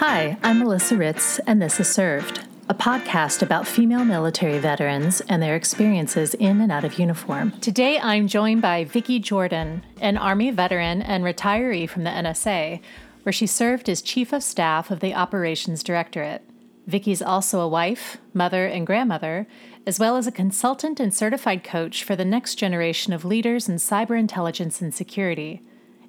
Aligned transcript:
Hi, 0.00 0.38
I'm 0.42 0.60
Melissa 0.60 0.96
Ritz, 0.96 1.40
and 1.40 1.60
this 1.60 1.78
is 1.78 1.86
Served, 1.86 2.46
a 2.70 2.74
podcast 2.74 3.42
about 3.42 3.66
female 3.66 4.02
military 4.02 4.58
veterans 4.58 5.20
and 5.28 5.42
their 5.42 5.54
experiences 5.54 6.32
in 6.32 6.62
and 6.62 6.72
out 6.72 6.84
of 6.84 6.98
uniform. 6.98 7.52
Today, 7.60 7.98
I'm 7.98 8.26
joined 8.26 8.62
by 8.62 8.84
Vicki 8.84 9.18
Jordan, 9.18 9.84
an 10.00 10.16
Army 10.16 10.52
veteran 10.52 11.02
and 11.02 11.22
retiree 11.22 11.86
from 11.86 12.04
the 12.04 12.10
NSA, 12.10 12.80
where 13.24 13.32
she 13.34 13.46
served 13.46 13.90
as 13.90 14.00
Chief 14.00 14.32
of 14.32 14.42
Staff 14.42 14.90
of 14.90 15.00
the 15.00 15.12
Operations 15.12 15.82
Directorate. 15.82 16.42
Vicki's 16.86 17.20
also 17.20 17.60
a 17.60 17.68
wife, 17.68 18.16
mother, 18.32 18.64
and 18.64 18.86
grandmother, 18.86 19.46
as 19.86 19.98
well 19.98 20.16
as 20.16 20.26
a 20.26 20.32
consultant 20.32 20.98
and 20.98 21.12
certified 21.12 21.62
coach 21.62 22.04
for 22.04 22.16
the 22.16 22.24
next 22.24 22.54
generation 22.54 23.12
of 23.12 23.26
leaders 23.26 23.68
in 23.68 23.76
cyber 23.76 24.18
intelligence 24.18 24.80
and 24.80 24.94
security. 24.94 25.60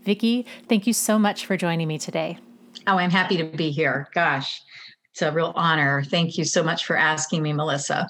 Vicki, 0.06 0.46
thank 0.70 0.88
you 0.88 0.94
so 0.94 1.20
much 1.20 1.46
for 1.46 1.58
joining 1.58 1.90
me 1.90 2.00
today. 2.00 2.38
Oh, 2.88 2.98
I'm 2.98 3.12
happy 3.12 3.38
to 3.38 3.44
be 3.44 3.72
here. 3.72 4.08
Gosh, 4.14 4.62
it's 5.12 5.22
a 5.22 5.32
real 5.32 5.54
honor. 5.56 6.04
Thank 6.04 6.38
you 6.38 6.46
so 6.46 6.64
much 6.64 6.86
for 6.86 6.96
asking 6.96 7.42
me, 7.44 7.54
Melissa. 7.54 8.10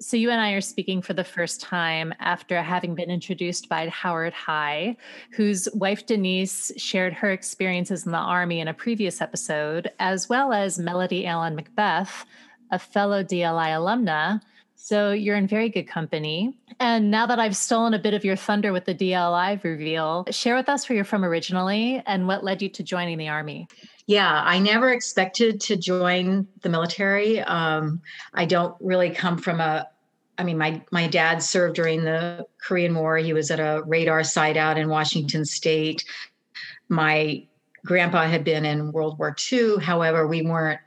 So, 0.00 0.16
you 0.16 0.30
and 0.30 0.40
I 0.40 0.52
are 0.52 0.60
speaking 0.60 1.02
for 1.02 1.12
the 1.12 1.22
first 1.22 1.60
time 1.60 2.12
after 2.18 2.60
having 2.60 2.96
been 2.96 3.10
introduced 3.10 3.68
by 3.68 3.88
Howard 3.88 4.32
High, 4.32 4.96
whose 5.32 5.68
wife 5.74 6.06
Denise 6.06 6.72
shared 6.76 7.12
her 7.12 7.30
experiences 7.30 8.04
in 8.04 8.12
the 8.12 8.18
Army 8.18 8.58
in 8.58 8.66
a 8.66 8.74
previous 8.74 9.20
episode, 9.20 9.90
as 10.00 10.28
well 10.28 10.52
as 10.52 10.78
Melody 10.78 11.26
Allen 11.26 11.54
Macbeth, 11.54 12.24
a 12.72 12.78
fellow 12.78 13.22
DLI 13.22 13.68
alumna 13.76 14.40
so 14.84 15.12
you're 15.12 15.36
in 15.36 15.46
very 15.46 15.68
good 15.68 15.86
company. 15.86 16.58
And 16.80 17.08
now 17.08 17.24
that 17.26 17.38
I've 17.38 17.56
stolen 17.56 17.94
a 17.94 18.00
bit 18.00 18.14
of 18.14 18.24
your 18.24 18.34
thunder 18.34 18.72
with 18.72 18.84
the 18.84 18.94
DLI 18.96 19.62
reveal, 19.62 20.26
share 20.32 20.56
with 20.56 20.68
us 20.68 20.88
where 20.88 20.96
you're 20.96 21.04
from 21.04 21.24
originally 21.24 22.02
and 22.04 22.26
what 22.26 22.42
led 22.42 22.60
you 22.60 22.68
to 22.70 22.82
joining 22.82 23.16
the 23.16 23.28
Army. 23.28 23.68
Yeah, 24.06 24.42
I 24.44 24.58
never 24.58 24.90
expected 24.90 25.60
to 25.62 25.76
join 25.76 26.46
the 26.60 26.68
military. 26.68 27.40
Um, 27.40 28.00
I 28.34 28.44
don't 28.44 28.74
really 28.80 29.10
come 29.10 29.38
from 29.38 29.60
a 29.60 29.88
I 30.38 30.44
mean, 30.44 30.56
my 30.58 30.82
my 30.90 31.06
dad 31.06 31.42
served 31.42 31.76
during 31.76 32.04
the 32.04 32.46
Korean 32.60 32.94
War. 32.94 33.18
He 33.18 33.32
was 33.32 33.50
at 33.50 33.60
a 33.60 33.82
radar 33.86 34.24
site 34.24 34.56
out 34.56 34.78
in 34.78 34.88
Washington 34.88 35.44
State. 35.44 36.04
My 36.88 37.46
grandpa 37.84 38.26
had 38.26 38.42
been 38.42 38.64
in 38.64 38.92
World 38.92 39.18
War 39.18 39.36
II. 39.52 39.76
However, 39.80 40.26
we 40.26 40.42
weren't 40.42 40.80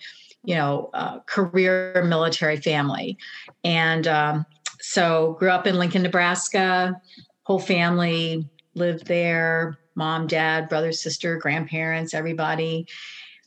you 0.45 0.55
know, 0.55 0.89
uh, 0.93 1.19
career 1.21 2.03
military 2.07 2.57
family. 2.57 3.17
And 3.63 4.07
um, 4.07 4.45
so 4.79 5.35
grew 5.39 5.49
up 5.49 5.67
in 5.67 5.75
Lincoln, 5.75 6.03
Nebraska, 6.03 7.01
whole 7.43 7.59
family 7.59 8.47
lived 8.75 9.07
there, 9.07 9.77
mom, 9.95 10.27
dad, 10.27 10.69
brother, 10.69 10.91
sister, 10.91 11.37
grandparents, 11.37 12.13
everybody. 12.13 12.87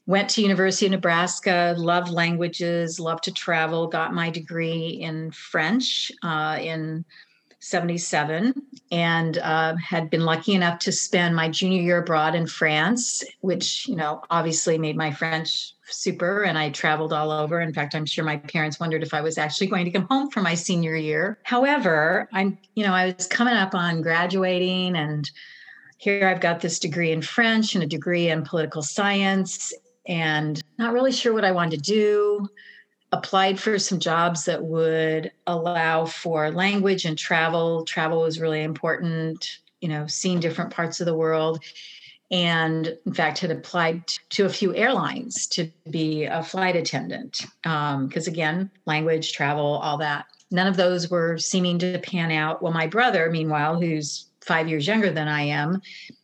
Went 0.07 0.31
to 0.31 0.43
University 0.43 0.87
of 0.87 0.93
Nebraska, 0.93 1.75
loved 1.77 2.09
languages, 2.09 2.99
loved 2.99 3.25
to 3.25 3.33
travel, 3.33 3.87
got 3.87 4.15
my 4.15 4.31
degree 4.31 4.89
in 4.89 5.31
French 5.33 6.11
uh, 6.23 6.57
in 6.61 7.05
77 7.61 8.55
and 8.93 9.39
uh, 9.39 9.75
had 9.77 10.11
been 10.11 10.25
lucky 10.25 10.55
enough 10.55 10.79
to 10.79 10.93
spend 10.93 11.35
my 11.35 11.49
junior 11.49 11.83
year 11.83 11.99
abroad 11.99 12.35
in 12.35 12.47
France, 12.47 13.25
which, 13.41 13.89
you 13.89 13.97
know, 13.97 14.23
obviously 14.31 14.79
made 14.79 14.97
my 14.97 15.11
French 15.11 15.75
super. 15.85 16.45
And 16.45 16.57
I 16.57 16.71
traveled 16.71 17.13
all 17.13 17.31
over. 17.31 17.61
In 17.61 17.75
fact, 17.75 17.95
I'm 17.95 18.07
sure 18.07 18.25
my 18.25 18.37
parents 18.37 18.79
wondered 18.79 19.03
if 19.03 19.13
I 19.13 19.21
was 19.21 19.39
actually 19.39 19.67
going 19.67 19.85
to 19.85 19.91
come 19.91 20.07
home 20.09 20.31
for 20.31 20.41
my 20.41 20.55
senior 20.55 20.95
year. 20.95 21.39
However, 21.43 22.29
I'm, 22.33 22.59
you 22.75 22.87
know, 22.87 22.95
I 22.95 23.15
was 23.17 23.27
coming 23.27 23.55
up 23.55 23.75
on 23.75 24.03
graduating 24.03 24.97
and 24.97 25.29
here 25.99 26.29
I've 26.29 26.41
got 26.41 26.61
this 26.61 26.79
degree 26.79 27.11
in 27.11 27.23
French 27.23 27.75
and 27.75 27.85
a 27.85 27.87
degree 27.87 28.31
in 28.31 28.45
political 28.45 28.83
science 28.83 29.73
and 30.07 30.61
not 30.79 30.93
really 30.93 31.13
sure 31.13 31.35
what 31.35 31.45
I 31.45 31.53
wanted 31.53 31.85
to 31.85 31.93
do 31.93 32.49
applied 33.13 33.59
for 33.59 33.79
some 33.79 33.99
jobs 33.99 34.45
that 34.45 34.63
would 34.63 35.33
allow 35.47 36.07
for 36.07 36.51
language 36.51 37.05
and 37.05 37.19
travel. 37.19 37.85
Travel 37.85 38.23
was 38.23 38.41
really 38.41 38.63
important, 38.63 39.59
you 39.81 39.89
know, 39.89 40.07
seeing 40.07 40.41
different 40.41 40.71
parts 40.71 41.01
of 41.01 41.07
the 41.07 41.17
world. 41.17 41.63
And 42.31 42.97
in 43.07 43.15
fact, 43.15 43.39
had 43.39 43.51
applied 43.51 44.07
to 44.31 44.45
a 44.45 44.51
few 44.51 44.75
airlines 44.77 45.47
to 45.49 45.71
be 45.91 46.25
a 46.25 46.43
flight 46.43 46.77
attendant. 46.77 47.41
Because 47.63 48.29
um, 48.29 48.33
again, 48.33 48.71
language, 48.85 49.33
travel, 49.33 49.79
all 49.79 49.97
that. 49.99 50.27
None 50.51 50.67
of 50.67 50.77
those 50.77 51.11
were 51.11 51.39
seeming 51.39 51.79
to 51.79 51.99
pan 51.99 52.31
out. 52.31 52.63
Well, 52.63 52.73
my 52.73 52.87
brother, 52.87 53.31
meanwhile, 53.31 53.81
who's 53.81 54.28
five 54.49 54.69
years 54.69 54.87
younger 54.87 55.13
than 55.13 55.29
I 55.29 55.43
am, 55.43 55.81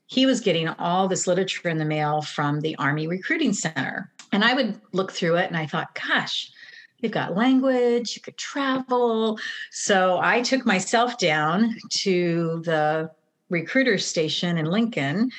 he 0.07 0.27
was 0.27 0.41
getting 0.41 0.69
all 0.69 1.07
this 1.07 1.27
literature 1.27 1.69
in 1.69 1.79
the 1.79 1.85
mail 1.85 2.23
from 2.23 2.61
the 2.61 2.75
Army 2.77 3.07
Recruiting 3.07 3.53
Center. 3.53 4.11
And 4.33 4.45
I 4.45 4.55
would 4.55 4.81
look 4.93 5.13
through 5.13 5.37
it 5.37 5.49
and 5.49 5.57
I 5.57 5.67
thought, 5.67 5.95
gosh, 5.95 6.51
you've 6.99 7.13
got 7.13 7.37
language, 7.37 8.17
you 8.17 8.23
could 8.23 8.39
travel. 8.39 9.39
So 9.71 10.19
I 10.23 10.41
took 10.41 10.65
myself 10.65 11.19
down 11.19 11.77
to 11.91 12.63
the 12.65 13.11
recruiter 13.51 13.99
station 13.99 14.57
in 14.57 14.65
Lincoln, 14.67 15.31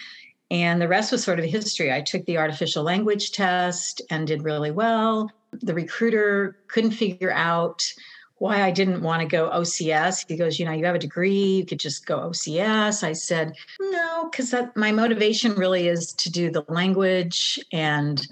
and 0.52 0.80
the 0.80 0.88
rest 0.88 1.12
was 1.12 1.24
sort 1.24 1.40
of 1.40 1.46
history. 1.46 1.92
I 1.92 2.02
took 2.02 2.24
the 2.26 2.38
artificial 2.38 2.84
language 2.84 3.32
test 3.32 4.02
and 4.12 4.28
did 4.28 4.44
really 4.44 4.72
well. 4.72 5.32
The 5.64 5.74
recruiter 5.74 6.60
couldn't 6.68 6.92
figure 6.92 7.32
out 7.32 7.92
why 8.38 8.62
I 8.62 8.72
didn't 8.72 9.02
want 9.02 9.22
to 9.22 9.28
go 9.28 9.50
OCS. 9.50 10.26
He 10.28 10.36
goes, 10.36 10.60
You 10.60 10.66
know, 10.66 10.72
you 10.72 10.86
have 10.86 10.96
a 10.96 11.00
degree, 11.00 11.58
you 11.58 11.66
could 11.66 11.80
just 11.80 12.06
go 12.06 12.20
OCS. 12.20 13.04
I 13.04 13.14
said, 13.14 13.54
No, 13.80 14.30
because 14.30 14.54
my 14.76 14.92
motivation 14.92 15.54
really 15.54 15.88
is 15.88 16.14
to 16.14 16.30
do 16.30 16.52
the 16.52 16.66
language 16.68 17.60
and 17.72 18.26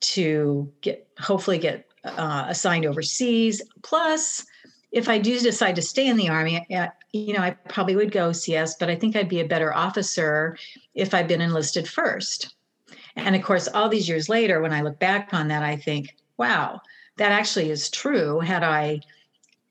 to 0.00 0.72
get 0.80 1.08
hopefully 1.18 1.58
get 1.58 1.86
uh, 2.04 2.46
assigned 2.48 2.86
overseas. 2.86 3.62
Plus, 3.82 4.46
if 4.92 5.08
I 5.08 5.18
do 5.18 5.38
decide 5.38 5.76
to 5.76 5.82
stay 5.82 6.06
in 6.06 6.16
the 6.16 6.30
Army, 6.30 6.66
uh, 6.74 6.88
you 7.12 7.34
know, 7.34 7.40
I 7.40 7.50
probably 7.50 7.96
would 7.96 8.12
go 8.12 8.30
OCS, 8.30 8.74
but 8.78 8.88
I 8.88 8.96
think 8.96 9.16
I'd 9.16 9.28
be 9.28 9.40
a 9.40 9.46
better 9.46 9.74
officer 9.74 10.56
if 10.94 11.12
I'd 11.12 11.28
been 11.28 11.42
enlisted 11.42 11.88
first. 11.88 12.54
And 13.16 13.34
of 13.36 13.42
course, 13.42 13.68
all 13.68 13.88
these 13.88 14.08
years 14.08 14.28
later, 14.28 14.62
when 14.62 14.72
I 14.72 14.82
look 14.82 14.98
back 14.98 15.30
on 15.32 15.48
that, 15.48 15.62
I 15.62 15.76
think, 15.76 16.16
wow, 16.36 16.80
that 17.16 17.32
actually 17.32 17.70
is 17.70 17.90
true. 17.90 18.40
Had 18.40 18.62
I 18.62 19.00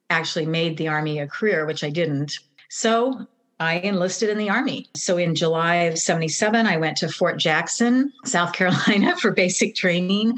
actually 0.09 0.45
made 0.45 0.78
the 0.78 0.88
Army 0.88 1.19
a 1.19 1.28
career, 1.28 1.66
which 1.66 1.84
I 1.84 1.90
didn't. 1.90 2.40
So 2.69 3.28
I 3.59 3.75
enlisted 3.79 4.29
in 4.29 4.38
the 4.38 4.50
Army. 4.50 4.88
So 4.95 5.18
in 5.18 5.35
July 5.35 5.75
of 5.75 5.97
77, 5.97 6.66
I 6.66 6.78
went 6.78 6.97
to 6.97 7.09
Fort 7.09 7.38
Jackson, 7.38 8.12
South 8.25 8.53
Carolina 8.53 9.16
for 9.22 9.31
basic 9.31 9.75
training, 9.75 10.38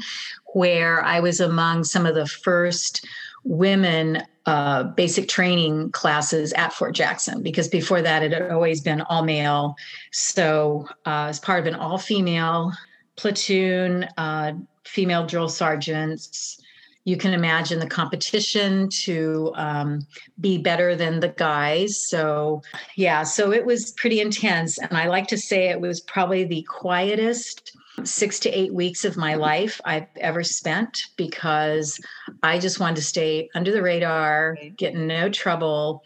where 0.54 1.04
I 1.04 1.20
was 1.20 1.40
among 1.40 1.84
some 1.84 2.06
of 2.06 2.14
the 2.14 2.26
first 2.26 3.06
women 3.44 4.22
uh, 4.46 4.84
basic 4.84 5.28
training 5.28 5.90
classes 5.92 6.52
at 6.54 6.72
Fort 6.72 6.94
Jackson 6.94 7.42
because 7.42 7.68
before 7.68 8.02
that 8.02 8.22
it 8.22 8.32
had 8.32 8.50
always 8.50 8.80
been 8.80 9.02
all 9.02 9.22
male. 9.22 9.76
So, 10.12 10.88
uh, 11.06 11.26
as 11.28 11.38
part 11.38 11.60
of 11.60 11.66
an 11.66 11.74
all 11.74 11.98
female 11.98 12.72
platoon, 13.16 14.04
uh, 14.16 14.52
female 14.84 15.26
drill 15.26 15.48
sergeants, 15.48 16.58
you 17.04 17.16
can 17.16 17.32
imagine 17.32 17.78
the 17.78 17.86
competition 17.86 18.88
to 18.88 19.52
um, 19.56 20.06
be 20.40 20.58
better 20.58 20.94
than 20.94 21.20
the 21.20 21.28
guys. 21.28 22.08
So, 22.08 22.62
yeah, 22.96 23.22
so 23.22 23.52
it 23.52 23.64
was 23.64 23.92
pretty 23.92 24.20
intense. 24.20 24.78
And 24.78 24.96
I 24.96 25.06
like 25.06 25.26
to 25.28 25.38
say 25.38 25.68
it 25.68 25.80
was 25.80 26.00
probably 26.00 26.44
the 26.44 26.62
quietest 26.68 27.76
six 28.04 28.38
to 28.40 28.50
eight 28.50 28.72
weeks 28.72 29.04
of 29.04 29.16
my 29.16 29.34
life 29.34 29.80
I've 29.84 30.06
ever 30.20 30.42
spent 30.42 31.02
because 31.16 31.98
I 32.42 32.58
just 32.58 32.80
wanted 32.80 32.96
to 32.96 33.02
stay 33.02 33.48
under 33.54 33.72
the 33.72 33.82
radar, 33.82 34.56
get 34.76 34.94
in 34.94 35.06
no 35.06 35.28
trouble, 35.30 36.04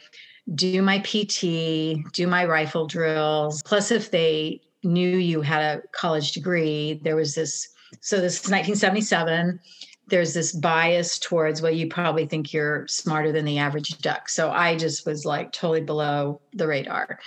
do 0.54 0.80
my 0.82 0.98
PT, 1.00 2.12
do 2.12 2.26
my 2.26 2.44
rifle 2.44 2.86
drills. 2.86 3.62
Plus, 3.62 3.90
if 3.90 4.10
they 4.10 4.60
knew 4.82 5.16
you 5.16 5.40
had 5.40 5.62
a 5.62 5.82
college 5.92 6.32
degree, 6.32 7.00
there 7.02 7.16
was 7.16 7.34
this. 7.34 7.68
So, 8.00 8.20
this 8.20 8.34
is 8.34 8.50
1977 8.50 9.60
there's 10.08 10.34
this 10.34 10.52
bias 10.52 11.18
towards 11.18 11.62
well 11.62 11.72
you 11.72 11.88
probably 11.88 12.26
think 12.26 12.52
you're 12.52 12.86
smarter 12.86 13.32
than 13.32 13.44
the 13.44 13.58
average 13.58 13.98
duck. 13.98 14.28
So 14.28 14.50
i 14.50 14.76
just 14.76 15.06
was 15.06 15.24
like 15.24 15.52
totally 15.52 15.80
below 15.80 16.40
the 16.52 16.66
radar. 16.66 17.18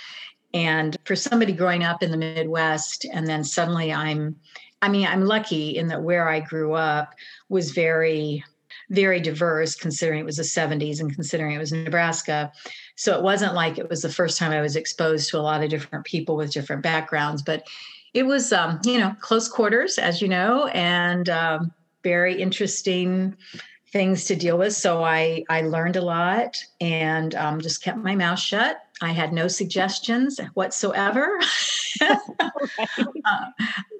And 0.54 0.96
for 1.04 1.14
somebody 1.14 1.52
growing 1.52 1.84
up 1.84 2.02
in 2.02 2.10
the 2.10 2.16
midwest 2.16 3.04
and 3.12 3.26
then 3.26 3.44
suddenly 3.44 3.92
i'm 3.92 4.36
i 4.82 4.88
mean 4.88 5.06
i'm 5.06 5.24
lucky 5.24 5.76
in 5.76 5.88
that 5.88 6.02
where 6.02 6.28
i 6.28 6.40
grew 6.40 6.74
up 6.74 7.14
was 7.48 7.72
very 7.72 8.44
very 8.90 9.20
diverse 9.20 9.74
considering 9.74 10.20
it 10.20 10.24
was 10.24 10.36
the 10.36 10.42
70s 10.42 11.00
and 11.00 11.14
considering 11.14 11.54
it 11.54 11.58
was 11.58 11.72
nebraska. 11.72 12.50
So 12.96 13.16
it 13.16 13.22
wasn't 13.22 13.54
like 13.54 13.78
it 13.78 13.90
was 13.90 14.02
the 14.02 14.12
first 14.12 14.38
time 14.38 14.52
i 14.52 14.60
was 14.60 14.76
exposed 14.76 15.30
to 15.30 15.38
a 15.38 15.40
lot 15.40 15.62
of 15.62 15.70
different 15.70 16.04
people 16.04 16.36
with 16.36 16.52
different 16.52 16.82
backgrounds 16.82 17.42
but 17.42 17.66
it 18.14 18.24
was 18.24 18.52
um, 18.52 18.80
you 18.84 18.98
know 18.98 19.14
close 19.20 19.48
quarters 19.48 19.98
as 19.98 20.22
you 20.22 20.28
know 20.28 20.66
and 20.68 21.28
um, 21.28 21.72
very 22.02 22.40
interesting 22.40 23.36
things 23.92 24.26
to 24.26 24.36
deal 24.36 24.58
with. 24.58 24.74
So 24.74 25.02
I 25.02 25.44
I 25.48 25.62
learned 25.62 25.96
a 25.96 26.02
lot 26.02 26.62
and 26.80 27.34
um, 27.34 27.60
just 27.60 27.82
kept 27.82 27.98
my 27.98 28.14
mouth 28.14 28.38
shut. 28.38 28.80
I 29.00 29.12
had 29.12 29.32
no 29.32 29.48
suggestions 29.48 30.40
whatsoever. 30.54 31.38
uh, 32.00 32.18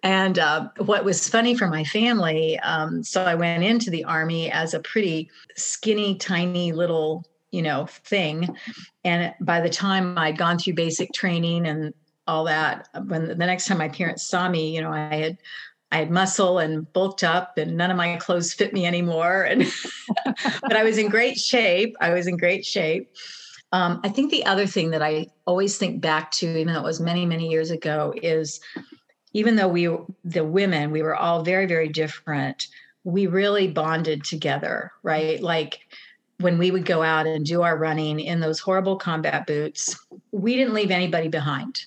and 0.03 0.39
uh, 0.39 0.69
what 0.79 1.05
was 1.05 1.29
funny 1.29 1.55
for 1.55 1.69
my 1.69 1.85
family, 1.85 2.59
um, 2.61 3.03
so 3.03 3.23
I 3.25 3.35
went 3.35 3.62
into 3.62 3.91
the 3.91 4.05
army 4.05 4.50
as 4.50 4.75
a 4.75 4.81
pretty 4.81 5.31
skinny, 5.56 6.17
tiny 6.17 6.73
little, 6.73 7.25
you 7.53 7.62
know, 7.62 7.87
thing. 7.87 8.56
And 9.05 9.33
by 9.41 9.61
the 9.61 9.71
time 9.71 10.19
I'd 10.19 10.37
gone 10.37 10.59
through 10.59 10.75
basic 10.75 11.12
training 11.12 11.67
and 11.67 11.95
all 12.27 12.45
that, 12.45 12.89
when 13.06 13.27
the 13.27 13.35
next 13.37 13.67
time 13.67 13.79
my 13.79 13.89
parents 13.89 14.27
saw 14.27 14.49
me, 14.49 14.75
you 14.75 14.83
know, 14.83 14.93
I 14.93 15.15
had 15.15 15.39
I 15.90 15.99
had 15.99 16.11
muscle 16.11 16.58
and 16.58 16.90
bulked 16.93 17.25
up 17.25 17.56
and 17.56 17.76
none 17.76 17.90
of 17.90 17.96
my 17.96 18.17
clothes 18.17 18.52
fit 18.52 18.73
me 18.73 18.87
anymore. 18.87 19.43
And 19.43 19.64
but 20.62 20.76
I 20.76 20.85
was 20.85 20.99
in 20.99 21.08
great 21.08 21.38
shape. 21.38 21.96
I 22.00 22.11
was 22.11 22.26
in 22.26 22.37
great 22.37 22.64
shape. 22.64 23.11
Um, 23.73 24.00
I 24.05 24.08
think 24.08 24.31
the 24.31 24.44
other 24.46 24.67
thing 24.67 24.90
that 24.90 25.02
I 25.02 25.29
always 25.46 25.79
think 25.79 26.00
back 26.00 26.31
to, 26.32 26.46
even 26.58 26.75
though 26.75 26.81
it 26.81 26.85
was 26.85 27.00
many, 27.00 27.26
many 27.26 27.49
years 27.49 27.70
ago, 27.70 28.14
is 28.23 28.61
even 29.32 29.56
though 29.56 29.69
we, 29.69 29.88
the 30.25 30.44
women, 30.44 30.90
we 30.90 31.02
were 31.02 31.17
all 31.17 31.43
very, 31.43 31.67
very 31.67 31.88
different, 31.88 32.69
we 33.05 33.26
really 33.26 33.69
bonded 33.69 34.25
together, 34.25 34.93
right? 35.02 35.40
Like 35.43 35.81
when 36.38 36.58
we 36.58 36.70
would 36.70 36.87
go 36.87 37.02
out 37.02 37.26
and 37.26 37.44
do 37.44 37.62
our 37.62 37.76
running 37.76 38.20
in 38.20 38.40
those 38.40 38.58
horrible 38.58 38.96
combat 38.96 39.46
boots, 39.46 39.99
we 40.32 40.56
didn't 40.56 40.75
leave 40.75 40.90
anybody 40.90 41.29
behind 41.29 41.85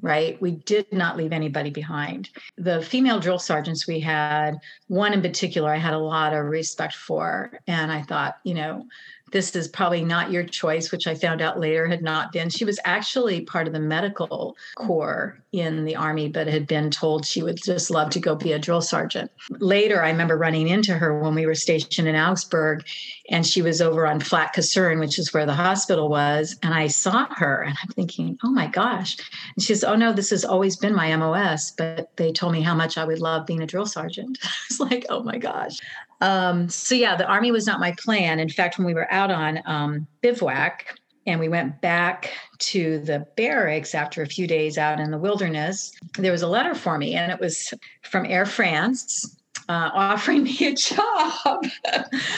right? 0.00 0.40
We 0.40 0.52
did 0.52 0.92
not 0.92 1.16
leave 1.16 1.32
anybody 1.32 1.70
behind. 1.70 2.30
The 2.56 2.82
female 2.82 3.20
drill 3.20 3.38
sergeants 3.38 3.86
we 3.86 4.00
had, 4.00 4.58
one 4.88 5.12
in 5.12 5.22
particular, 5.22 5.72
I 5.72 5.78
had 5.78 5.94
a 5.94 5.98
lot 5.98 6.34
of 6.34 6.44
respect 6.46 6.94
for. 6.94 7.52
And 7.66 7.90
I 7.90 8.02
thought, 8.02 8.38
you 8.44 8.54
know, 8.54 8.86
this 9.34 9.56
is 9.56 9.66
probably 9.66 10.04
not 10.04 10.30
your 10.30 10.44
choice, 10.44 10.92
which 10.92 11.08
I 11.08 11.16
found 11.16 11.42
out 11.42 11.58
later 11.58 11.88
had 11.88 12.02
not 12.02 12.30
been. 12.30 12.48
She 12.48 12.64
was 12.64 12.78
actually 12.84 13.40
part 13.40 13.66
of 13.66 13.72
the 13.72 13.80
medical 13.80 14.56
corps 14.76 15.36
in 15.50 15.84
the 15.84 15.96
Army, 15.96 16.28
but 16.28 16.46
had 16.46 16.68
been 16.68 16.88
told 16.88 17.26
she 17.26 17.42
would 17.42 17.60
just 17.60 17.90
love 17.90 18.10
to 18.10 18.20
go 18.20 18.36
be 18.36 18.52
a 18.52 18.60
drill 18.60 18.80
sergeant. 18.80 19.32
Later, 19.58 20.00
I 20.04 20.10
remember 20.10 20.38
running 20.38 20.68
into 20.68 20.94
her 20.94 21.18
when 21.18 21.34
we 21.34 21.46
were 21.46 21.56
stationed 21.56 22.06
in 22.06 22.14
Augsburg, 22.14 22.86
and 23.28 23.44
she 23.44 23.60
was 23.60 23.82
over 23.82 24.06
on 24.06 24.20
Flak 24.20 24.54
Kaserne, 24.54 25.00
which 25.00 25.18
is 25.18 25.34
where 25.34 25.46
the 25.46 25.52
hospital 25.52 26.08
was. 26.08 26.56
And 26.62 26.72
I 26.72 26.86
saw 26.86 27.26
her, 27.34 27.62
and 27.62 27.76
I'm 27.82 27.88
thinking, 27.88 28.38
oh 28.44 28.50
my 28.50 28.68
gosh. 28.68 29.16
And 29.56 29.64
she 29.64 29.74
says, 29.74 29.82
oh 29.82 29.96
no, 29.96 30.12
this 30.12 30.30
has 30.30 30.44
always 30.44 30.76
been 30.76 30.94
my 30.94 31.14
MOS, 31.16 31.72
but 31.72 32.16
they 32.16 32.30
told 32.30 32.52
me 32.52 32.62
how 32.62 32.76
much 32.76 32.96
I 32.96 33.04
would 33.04 33.18
love 33.18 33.46
being 33.46 33.62
a 33.62 33.66
drill 33.66 33.86
sergeant. 33.86 34.38
I 34.44 34.48
was 34.70 34.78
like, 34.78 35.06
oh 35.08 35.24
my 35.24 35.38
gosh. 35.38 35.80
Um, 36.24 36.70
so 36.70 36.94
yeah, 36.94 37.16
the 37.16 37.26
army 37.26 37.52
was 37.52 37.66
not 37.66 37.80
my 37.80 37.92
plan. 37.92 38.40
In 38.40 38.48
fact, 38.48 38.78
when 38.78 38.86
we 38.86 38.94
were 38.94 39.12
out 39.12 39.30
on 39.30 39.60
um, 39.66 40.06
bivouac 40.22 40.98
and 41.26 41.38
we 41.38 41.50
went 41.50 41.82
back 41.82 42.32
to 42.60 42.98
the 43.00 43.26
barracks 43.36 43.94
after 43.94 44.22
a 44.22 44.26
few 44.26 44.46
days 44.46 44.78
out 44.78 45.00
in 45.00 45.10
the 45.10 45.18
wilderness, 45.18 45.92
there 46.16 46.32
was 46.32 46.40
a 46.40 46.48
letter 46.48 46.74
for 46.74 46.96
me, 46.96 47.14
and 47.14 47.30
it 47.30 47.38
was 47.38 47.74
from 48.02 48.24
Air 48.24 48.46
France. 48.46 49.36
Uh, 49.66 49.88
offering 49.94 50.42
me 50.42 50.58
a 50.60 50.74
job 50.74 51.64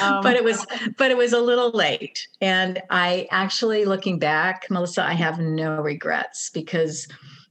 um, 0.01 0.23
but 0.23 0.37
it 0.37 0.45
was 0.45 0.65
but 0.97 1.11
it 1.11 1.17
was 1.17 1.33
a 1.33 1.41
little 1.41 1.73
late 1.73 2.29
and 2.41 2.81
i 2.91 3.27
actually 3.33 3.85
looking 3.85 4.17
back 4.17 4.65
melissa 4.71 5.03
i 5.03 5.13
have 5.13 5.41
no 5.41 5.81
regrets 5.81 6.51
because 6.51 7.09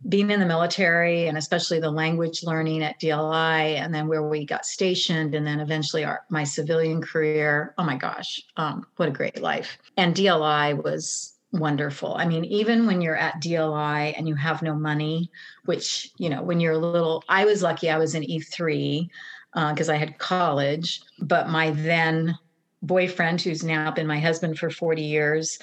being 0.10 0.30
in 0.30 0.40
the 0.40 0.46
military 0.46 1.28
and 1.28 1.38
especially 1.38 1.80
the 1.80 1.90
language 1.90 2.44
learning 2.44 2.84
at 2.84 3.00
DLI 3.00 3.76
and 3.76 3.94
then 3.94 4.08
where 4.08 4.28
we 4.28 4.46
got 4.46 4.66
stationed 4.66 5.34
and 5.34 5.46
then 5.46 5.60
eventually 5.60 6.04
our 6.04 6.24
my 6.30 6.44
civilian 6.44 7.02
career. 7.02 7.74
Oh 7.78 7.84
my 7.84 7.96
gosh 7.96 8.42
um, 8.58 8.86
what 8.98 9.10
a 9.10 9.12
great 9.12 9.42
life. 9.42 9.78
And 9.98 10.16
DLI 10.16 10.82
was 10.84 11.34
wonderful. 11.52 12.16
I 12.16 12.26
mean 12.26 12.46
even 12.46 12.86
when 12.86 13.02
you're 13.02 13.16
at 13.16 13.42
DLI 13.42 14.14
and 14.18 14.28
you 14.28 14.36
have 14.36 14.62
no 14.62 14.76
money 14.76 15.32
which 15.66 16.12
you 16.18 16.30
know 16.30 16.44
when 16.44 16.60
you're 16.60 16.74
a 16.74 16.78
little 16.78 17.24
I 17.30 17.46
was 17.46 17.64
lucky 17.64 17.90
I 17.90 17.98
was 17.98 18.16
in 18.16 18.24
E3 18.24 19.10
because 19.54 19.90
uh, 19.90 19.94
I 19.94 19.96
had 19.96 20.20
college 20.20 21.02
but 21.20 21.50
my 21.50 21.72
then 21.72 22.38
boyfriend 22.82 23.42
who's 23.42 23.64
now 23.64 23.90
been 23.90 24.06
my 24.06 24.20
husband 24.20 24.60
for 24.60 24.70
40 24.70 25.02
years 25.02 25.58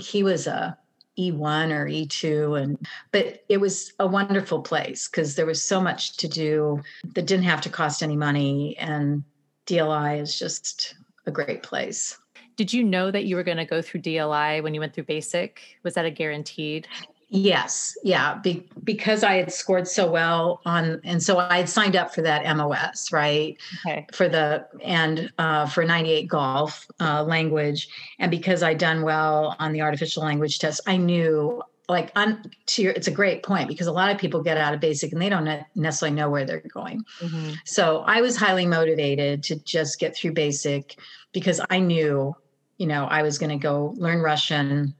he 0.00 0.22
was 0.22 0.46
a 0.46 0.76
E1 1.18 1.70
or 1.70 1.86
E2 1.86 2.60
and 2.60 2.86
but 3.12 3.44
it 3.48 3.58
was 3.58 3.92
a 3.98 4.06
wonderful 4.06 4.60
place 4.60 5.08
because 5.08 5.34
there 5.34 5.46
was 5.46 5.62
so 5.62 5.80
much 5.80 6.16
to 6.18 6.28
do 6.28 6.80
that 7.14 7.26
didn't 7.26 7.44
have 7.44 7.60
to 7.62 7.70
cost 7.70 8.02
any 8.02 8.16
money 8.16 8.76
and 8.78 9.24
DLI 9.66 10.20
is 10.20 10.38
just 10.38 10.94
a 11.26 11.30
great 11.30 11.62
place. 11.62 12.18
Did 12.56 12.72
you 12.72 12.82
know 12.82 13.10
that 13.10 13.24
you 13.24 13.36
were 13.36 13.42
going 13.42 13.58
to 13.58 13.64
go 13.64 13.82
through 13.82 14.00
DLI 14.00 14.62
when 14.62 14.72
you 14.72 14.80
went 14.80 14.94
through 14.94 15.04
basic? 15.04 15.60
Was 15.82 15.94
that 15.94 16.06
a 16.06 16.10
guaranteed? 16.10 16.88
Yes, 17.28 17.96
yeah, 18.04 18.38
Be- 18.38 18.68
because 18.84 19.24
I 19.24 19.34
had 19.34 19.52
scored 19.52 19.88
so 19.88 20.08
well 20.08 20.60
on, 20.64 21.00
and 21.02 21.20
so 21.20 21.38
I 21.38 21.56
had 21.56 21.68
signed 21.68 21.96
up 21.96 22.14
for 22.14 22.22
that 22.22 22.56
MOS, 22.56 23.10
right? 23.10 23.56
Okay. 23.84 24.06
For 24.12 24.28
the 24.28 24.66
and 24.84 25.32
uh, 25.36 25.66
for 25.66 25.84
98 25.84 26.28
golf 26.28 26.86
uh, 27.00 27.24
language, 27.24 27.88
and 28.20 28.30
because 28.30 28.62
I'd 28.62 28.78
done 28.78 29.02
well 29.02 29.56
on 29.58 29.72
the 29.72 29.80
artificial 29.80 30.22
language 30.22 30.60
test, 30.60 30.80
I 30.86 30.98
knew 30.98 31.62
like 31.88 32.10
on 32.16 32.50
to 32.66 32.82
your, 32.82 32.92
it's 32.92 33.06
a 33.06 33.12
great 33.12 33.42
point 33.42 33.68
because 33.68 33.86
a 33.86 33.92
lot 33.92 34.10
of 34.10 34.18
people 34.18 34.42
get 34.42 34.56
out 34.56 34.74
of 34.74 34.80
basic 34.80 35.12
and 35.12 35.22
they 35.22 35.28
don't 35.28 35.48
necessarily 35.74 36.14
know 36.14 36.28
where 36.30 36.44
they're 36.44 36.62
going. 36.72 37.04
Mm-hmm. 37.20 37.52
So 37.64 38.02
I 38.06 38.20
was 38.20 38.36
highly 38.36 38.66
motivated 38.66 39.42
to 39.44 39.56
just 39.56 40.00
get 40.00 40.16
through 40.16 40.32
basic 40.32 40.98
because 41.32 41.60
I 41.70 41.78
knew, 41.78 42.34
you 42.78 42.86
know, 42.86 43.04
I 43.04 43.22
was 43.22 43.38
going 43.38 43.50
to 43.50 43.62
go 43.62 43.94
learn 43.96 44.20
Russian 44.20 44.94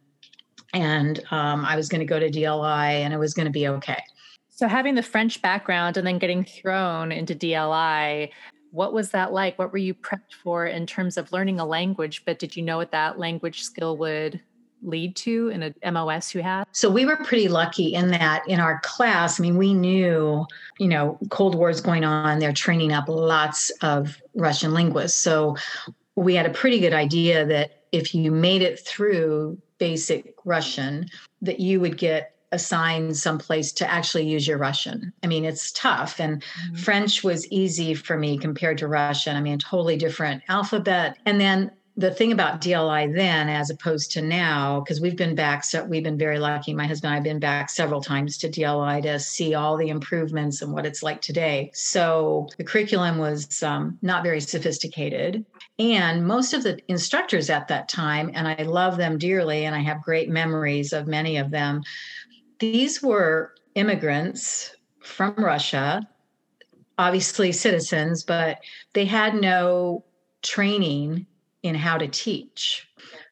and 0.73 1.23
um, 1.31 1.65
I 1.65 1.77
was 1.77 1.89
going 1.89 2.01
to 2.01 2.07
go 2.07 2.19
to 2.19 2.31
DLI 2.31 3.03
and 3.03 3.13
it 3.15 3.19
was 3.19 3.35
going 3.35 3.47
to 3.47 3.53
be 3.53 3.69
okay. 3.69 4.03
So, 4.51 4.69
having 4.69 4.95
the 4.95 5.03
French 5.03 5.43
background 5.43 5.97
and 5.97 6.07
then 6.07 6.19
getting 6.19 6.45
thrown 6.45 7.13
into 7.13 7.35
DLI, 7.35 8.31
what 8.71 8.93
was 8.93 9.11
that 9.11 9.33
like? 9.33 9.59
What 9.59 9.73
were 9.73 9.79
you 9.79 9.95
prepped 9.95 10.33
for 10.43 10.67
in 10.67 10.87
terms 10.87 11.17
of 11.17 11.31
learning 11.33 11.61
a 11.61 11.67
language? 11.67 12.25
But 12.25 12.39
did 12.39 12.57
you 12.57 12.63
know 12.63 12.79
what 12.79 12.91
that 12.93 13.19
language 13.19 13.63
skill 13.63 13.97
would 13.99 14.41
lead 14.83 15.17
to 15.17 15.49
in 15.49 15.63
a 15.63 15.93
MOS 15.93 16.35
you 16.35 16.43
had? 16.43 16.65
So 16.73 16.91
we 16.91 17.07
were 17.07 17.17
pretty 17.17 17.49
lucky 17.49 17.95
in 17.95 18.11
that 18.13 18.43
in 18.49 18.61
our 18.61 18.81
class, 18.81 19.41
I 19.41 19.43
mean, 19.43 19.57
we 19.57 19.75
knew, 19.75 20.47
you 20.79 20.89
know, 20.89 21.19
Cold 21.31 21.55
War 21.55 21.71
is 21.71 21.81
going 21.81 22.05
on. 22.05 22.39
They're 22.39 22.53
training 22.53 22.93
up 22.93 23.09
lots 23.09 23.71
of 23.83 24.21
Russian 24.35 24.75
linguists. 24.75 25.21
So 25.21 25.57
we 26.15 26.35
had 26.35 26.47
a 26.47 26.51
pretty 26.51 26.81
good 26.81 26.95
idea 26.95 27.45
that 27.47 27.85
if 27.93 28.15
you 28.15 28.31
made 28.31 28.63
it 28.63 28.81
through 28.81 29.59
basic 29.79 30.35
Russian 30.45 31.09
that 31.43 31.61
you 31.61 31.81
would 31.81 31.99
get 31.99 32.33
assigned 32.53 33.17
someplace 33.17 33.73
to 33.73 33.91
actually 33.91 34.27
use 34.27 34.47
your 34.47 34.59
Russian. 34.59 35.13
I 35.23 35.27
mean, 35.27 35.45
it's 35.45 35.73
tough. 35.73 36.21
And 36.21 36.43
mm-hmm. 36.43 36.77
French 36.77 37.25
was 37.25 37.47
easy 37.51 37.95
for 37.95 38.17
me 38.17 38.39
compared 38.39 38.79
to 38.79 38.89
Russian. 38.89 39.37
I 39.37 39.41
mean, 39.41 39.59
totally 39.59 39.97
different 39.97 40.43
alphabet. 40.49 41.19
And 41.27 41.41
then 41.41 41.71
the 41.99 42.11
thing 42.11 42.31
about 42.31 42.61
DLI 42.61 43.15
then, 43.15 43.49
as 43.49 43.71
opposed 43.71 44.11
to 44.13 44.21
now, 44.21 44.81
because 44.81 45.01
we've 45.01 45.17
been 45.17 45.35
back, 45.35 45.65
so 45.65 45.83
we've 45.85 46.05
been 46.05 46.19
very 46.19 46.39
lucky. 46.39 46.75
My 46.75 46.87
husband 46.87 47.09
and 47.09 47.13
I 47.13 47.17
have 47.17 47.25
been 47.25 47.39
back 47.39 47.71
several 47.71 48.03
times 48.03 48.37
to 48.39 48.51
DLI 48.51 49.01
to 49.03 49.19
see 49.19 49.55
all 49.55 49.79
the 49.79 49.89
improvements 49.89 50.61
and 50.61 50.73
what 50.73 50.85
it's 50.85 51.03
like 51.03 51.23
today. 51.23 51.71
So 51.73 52.49
the 52.59 52.65
curriculum 52.65 53.17
was 53.17 53.63
um, 53.63 53.99
not 54.03 54.23
very 54.23 54.41
sophisticated. 54.41 55.47
And 55.79 56.27
most 56.27 56.53
of 56.53 56.63
the 56.63 56.79
instructors 56.89 57.49
at 57.49 57.69
that 57.69 57.89
time, 57.89 58.31
and 58.35 58.47
I 58.47 58.63
love 58.65 58.99
them 58.99 59.17
dearly, 59.17 59.65
and 59.65 59.75
I 59.75 59.81
have 59.81 60.03
great 60.03 60.29
memories 60.29 60.93
of 60.93 61.07
many 61.07 61.39
of 61.39 61.51
them, 61.51 61.83
these 62.59 63.03
were 63.03 63.55
immigrants 63.75 64.77
from 65.01 65.35
Russia, 65.39 66.07
obviously 66.99 67.53
citizens, 67.53 68.23
but 68.23 68.59
they 68.93 69.07
had 69.07 69.35
no 69.35 70.05
training 70.43 71.27
in 71.67 71.75
how 71.75 71.99
to 71.99 72.09
teach. 72.09 72.89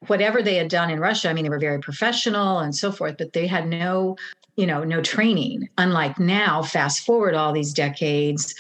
Whatever 0.07 0.43
they 0.43 0.57
had 0.57 0.69
done 0.69 0.91
in 0.91 1.01
Russia, 1.01 1.31
I 1.31 1.33
mean, 1.33 1.45
they 1.45 1.51
were 1.51 1.59
very 1.59 1.81
professional 1.81 2.59
and 2.59 2.75
so 2.75 2.93
forth, 2.93 3.17
but 3.19 3.33
they 3.33 3.47
had 3.47 3.67
no, 3.67 4.17
you 4.57 4.67
know, 4.67 4.85
no 4.85 5.01
training. 5.01 5.69
Unlike 5.79 6.19
now, 6.19 6.63
fast 6.63 7.05
forward 7.07 7.35
all 7.35 7.53
these 7.53 7.73
decades. 7.73 8.55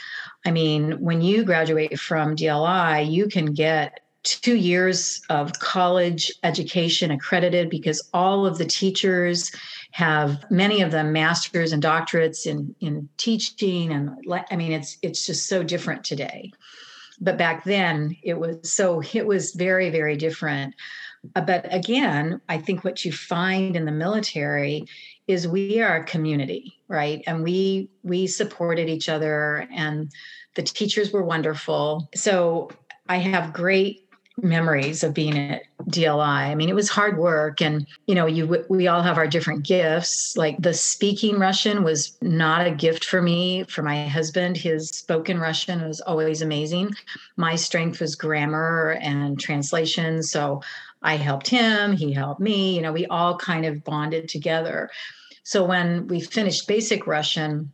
I 0.46 0.50
mean, 0.50 0.92
when 1.00 1.20
you 1.20 1.44
graduate 1.44 1.98
from 1.98 2.36
DLI, 2.36 3.10
you 3.10 3.28
can 3.28 3.52
get 3.52 4.00
two 4.24 4.56
years 4.56 5.20
of 5.28 5.52
college 5.58 6.32
education 6.42 7.10
accredited 7.10 7.68
because 7.68 8.08
all 8.14 8.46
of 8.46 8.56
the 8.56 8.64
teachers 8.64 9.52
have 9.90 10.50
many 10.50 10.80
of 10.80 10.90
them 10.90 11.12
masters 11.12 11.72
and 11.72 11.82
doctorates 11.82 12.46
in 12.46 12.74
in 12.80 13.06
teaching 13.18 13.92
and 13.92 14.10
i 14.50 14.56
mean 14.56 14.72
it's 14.72 14.96
it's 15.02 15.26
just 15.26 15.46
so 15.46 15.62
different 15.62 16.02
today 16.02 16.50
but 17.20 17.38
back 17.38 17.64
then 17.64 18.16
it 18.22 18.38
was 18.38 18.72
so 18.72 19.02
it 19.12 19.26
was 19.26 19.52
very 19.52 19.90
very 19.90 20.16
different. 20.16 20.74
Uh, 21.36 21.40
but 21.40 21.66
again 21.72 22.38
i 22.50 22.58
think 22.58 22.84
what 22.84 23.02
you 23.02 23.10
find 23.10 23.76
in 23.76 23.86
the 23.86 23.92
military 23.92 24.84
is 25.26 25.48
we 25.48 25.80
are 25.80 25.96
a 25.96 26.04
community 26.04 26.74
right? 26.88 27.22
And 27.26 27.42
we 27.42 27.90
we 28.02 28.26
supported 28.26 28.88
each 28.88 29.08
other 29.08 29.66
and 29.74 30.10
the 30.54 30.62
teachers 30.62 31.12
were 31.12 31.24
wonderful. 31.24 32.08
So 32.14 32.70
i 33.08 33.18
have 33.18 33.52
great 33.52 34.03
memories 34.42 35.04
of 35.04 35.14
being 35.14 35.38
at 35.38 35.62
DLI. 35.88 36.22
I 36.22 36.54
mean, 36.54 36.68
it 36.68 36.74
was 36.74 36.88
hard 36.88 37.18
work, 37.18 37.60
and 37.60 37.86
you 38.06 38.14
know, 38.14 38.26
you 38.26 38.64
we 38.68 38.88
all 38.88 39.02
have 39.02 39.18
our 39.18 39.26
different 39.26 39.64
gifts. 39.64 40.36
Like 40.36 40.56
the 40.58 40.74
speaking 40.74 41.38
Russian 41.38 41.84
was 41.84 42.16
not 42.20 42.66
a 42.66 42.70
gift 42.70 43.04
for 43.04 43.22
me. 43.22 43.64
For 43.64 43.82
my 43.82 44.06
husband, 44.06 44.56
his 44.56 44.88
spoken 44.88 45.38
Russian 45.38 45.86
was 45.86 46.00
always 46.00 46.42
amazing. 46.42 46.94
My 47.36 47.54
strength 47.56 48.00
was 48.00 48.16
grammar 48.16 48.98
and 49.00 49.38
translation, 49.38 50.22
so 50.22 50.62
I 51.02 51.16
helped 51.16 51.48
him. 51.48 51.92
He 51.92 52.12
helped 52.12 52.40
me. 52.40 52.74
You 52.74 52.82
know, 52.82 52.92
we 52.92 53.06
all 53.06 53.36
kind 53.36 53.66
of 53.66 53.84
bonded 53.84 54.28
together. 54.28 54.90
So 55.44 55.64
when 55.64 56.08
we 56.08 56.20
finished 56.20 56.66
basic 56.66 57.06
Russian, 57.06 57.70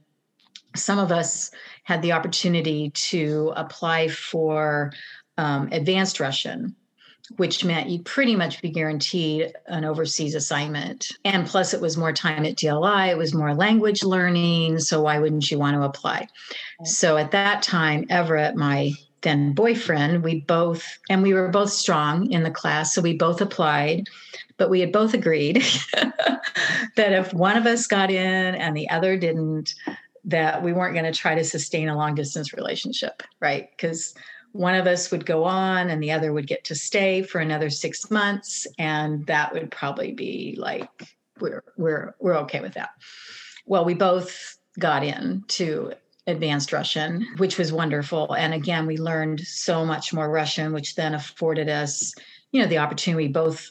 some 0.75 0.99
of 0.99 1.13
us 1.13 1.51
had 1.85 2.03
the 2.03 2.13
opportunity 2.13 2.91
to 2.91 3.53
apply 3.57 4.09
for 4.09 4.93
um, 5.41 5.69
advanced 5.73 6.21
Russian, 6.21 6.77
which 7.37 7.65
meant 7.65 7.89
you'd 7.89 8.05
pretty 8.05 8.37
much 8.37 8.61
be 8.61 8.69
guaranteed 8.69 9.53
an 9.67 9.87
overseas 9.87 10.35
assignment. 10.35 11.09
And 11.25 11.47
plus, 11.47 11.73
it 11.73 11.81
was 11.81 11.97
more 11.97 12.13
time 12.13 12.45
at 12.45 12.57
DLI, 12.57 13.09
it 13.09 13.17
was 13.17 13.33
more 13.33 13.55
language 13.55 14.03
learning. 14.03 14.81
So, 14.81 15.01
why 15.01 15.19
wouldn't 15.19 15.51
you 15.51 15.59
want 15.59 15.77
to 15.77 15.83
apply? 15.83 16.29
So, 16.85 17.17
at 17.17 17.31
that 17.31 17.63
time, 17.63 18.05
Everett, 18.11 18.55
my 18.55 18.93
then 19.23 19.53
boyfriend, 19.53 20.23
we 20.23 20.41
both, 20.41 20.87
and 21.09 21.23
we 21.23 21.33
were 21.33 21.49
both 21.49 21.71
strong 21.71 22.31
in 22.31 22.43
the 22.43 22.51
class. 22.51 22.95
So, 22.95 23.01
we 23.01 23.17
both 23.17 23.41
applied 23.41 24.05
but 24.57 24.69
we 24.69 24.81
had 24.81 24.93
both 24.93 25.15
agreed 25.15 25.65
that 25.95 27.13
if 27.13 27.33
one 27.33 27.57
of 27.57 27.65
us 27.65 27.87
got 27.87 28.11
in 28.11 28.55
and 28.55 28.77
the 28.77 28.91
other 28.91 29.17
didn't, 29.17 29.75
that 30.25 30.63
we 30.63 30.75
weren't 30.75 30.93
going 30.93 31.11
to 31.11 31.19
try 31.19 31.35
to 31.35 31.43
sustain 31.43 31.89
a 31.89 31.97
long 31.97 32.15
distance 32.15 32.53
relationship, 32.53 33.23
right? 33.41 33.71
Because 33.71 34.15
one 34.53 34.75
of 34.75 34.87
us 34.87 35.11
would 35.11 35.27
go 35.27 35.45
on 35.45 35.91
and 35.91 36.03
the 36.03 36.13
other 36.13 36.33
would 36.33 36.47
get 36.47 36.65
to 36.65 36.75
stay 36.75 37.23
for 37.23 37.41
another 37.41 37.71
six 37.71 38.11
months 38.11 38.67
and 38.79 39.27
that 39.27 39.53
would 39.53 39.71
probably 39.71 40.13
be 40.13 40.57
like 40.59 40.89
we're 41.41 41.65
we're 41.77 42.15
we're 42.19 42.37
okay 42.39 42.61
with 42.61 42.75
that. 42.75 42.91
Well 43.67 43.85
we 43.85 43.95
both 43.95 44.57
got 44.79 45.05
in 45.05 45.45
to 45.49 45.93
advanced 46.27 46.73
russian 46.73 47.27
which 47.37 47.59
was 47.59 47.73
wonderful. 47.73 48.33
And 48.35 48.53
again 48.53 48.87
we 48.87 48.97
learned 48.97 49.41
so 49.41 49.85
much 49.87 50.13
more 50.13 50.31
russian 50.31 50.73
which 50.73 50.95
then 50.97 51.15
afforded 51.15 51.69
us 51.69 52.13
you 52.53 52.61
know 52.61 52.69
the 52.69 52.79
opportunity. 52.79 53.29
We 53.29 53.33
both 53.33 53.71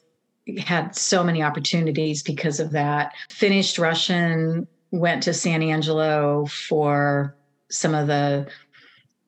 had 0.58 0.96
so 0.96 1.24
many 1.24 1.44
opportunities 1.44 2.24
because 2.24 2.60
of 2.60 2.72
that. 2.72 3.14
Finished 3.30 3.78
russian 3.78 4.68
went 4.92 5.24
to 5.24 5.34
san 5.34 5.62
angelo 5.62 6.46
for 6.46 7.36
some 7.70 7.94
of 7.94 8.08
the 8.08 8.48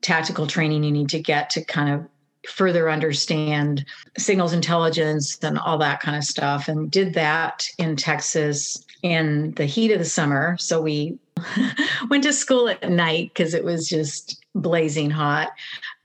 tactical 0.02 0.48
training 0.48 0.84
you 0.84 0.92
need 0.92 1.10
to 1.10 1.20
get 1.20 1.50
to 1.52 1.64
kind 1.64 1.94
of 1.94 2.08
further 2.50 2.90
understand 2.90 3.86
signals 4.18 4.54
intelligence 4.54 5.38
and 5.44 5.60
all 5.60 5.78
that 5.78 6.00
kind 6.02 6.18
of 6.18 6.24
stuff. 6.24 6.68
And 6.68 6.90
did 6.90 7.14
that 7.14 7.68
in 7.78 7.96
Texas 7.96 8.84
in 9.04 9.52
the 9.56 9.66
heat 9.66 9.92
of 9.92 10.00
the 10.00 10.06
summer. 10.06 10.58
So 10.60 10.82
we 10.82 11.18
went 12.10 12.24
to 12.24 12.34
school 12.34 12.68
at 12.68 12.90
night 12.90 13.32
because 13.34 13.54
it 13.54 13.64
was 13.64 13.88
just 13.88 14.41
blazing 14.54 15.10
hot 15.10 15.50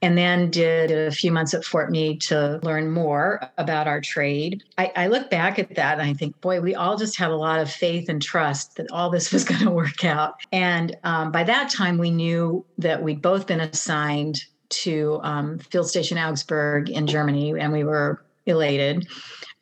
and 0.02 0.16
then 0.16 0.50
did 0.50 0.90
a 0.90 1.10
few 1.10 1.32
months 1.32 1.52
at 1.52 1.64
Fort 1.64 1.90
Meade 1.90 2.20
to 2.22 2.60
learn 2.62 2.90
more 2.90 3.40
about 3.58 3.88
our 3.88 4.00
trade. 4.00 4.62
I, 4.78 4.92
I, 4.94 5.06
look 5.08 5.30
back 5.30 5.58
at 5.58 5.74
that 5.74 5.98
and 5.98 6.08
I 6.08 6.14
think, 6.14 6.40
boy, 6.40 6.60
we 6.60 6.74
all 6.74 6.96
just 6.96 7.16
had 7.16 7.30
a 7.30 7.36
lot 7.36 7.58
of 7.58 7.70
faith 7.70 8.08
and 8.08 8.22
trust 8.22 8.76
that 8.76 8.86
all 8.92 9.10
this 9.10 9.32
was 9.32 9.44
going 9.44 9.62
to 9.62 9.70
work 9.70 10.04
out. 10.04 10.36
And 10.52 10.96
um, 11.02 11.32
by 11.32 11.42
that 11.44 11.70
time, 11.70 11.98
we 11.98 12.10
knew 12.10 12.64
that 12.78 13.02
we'd 13.02 13.20
both 13.20 13.46
been 13.46 13.60
assigned 13.60 14.44
to 14.68 15.20
um, 15.22 15.58
Field 15.58 15.88
Station 15.88 16.18
Augsburg 16.18 16.90
in 16.90 17.06
Germany, 17.06 17.58
and 17.58 17.72
we 17.72 17.84
were 17.84 18.24
elated 18.46 19.06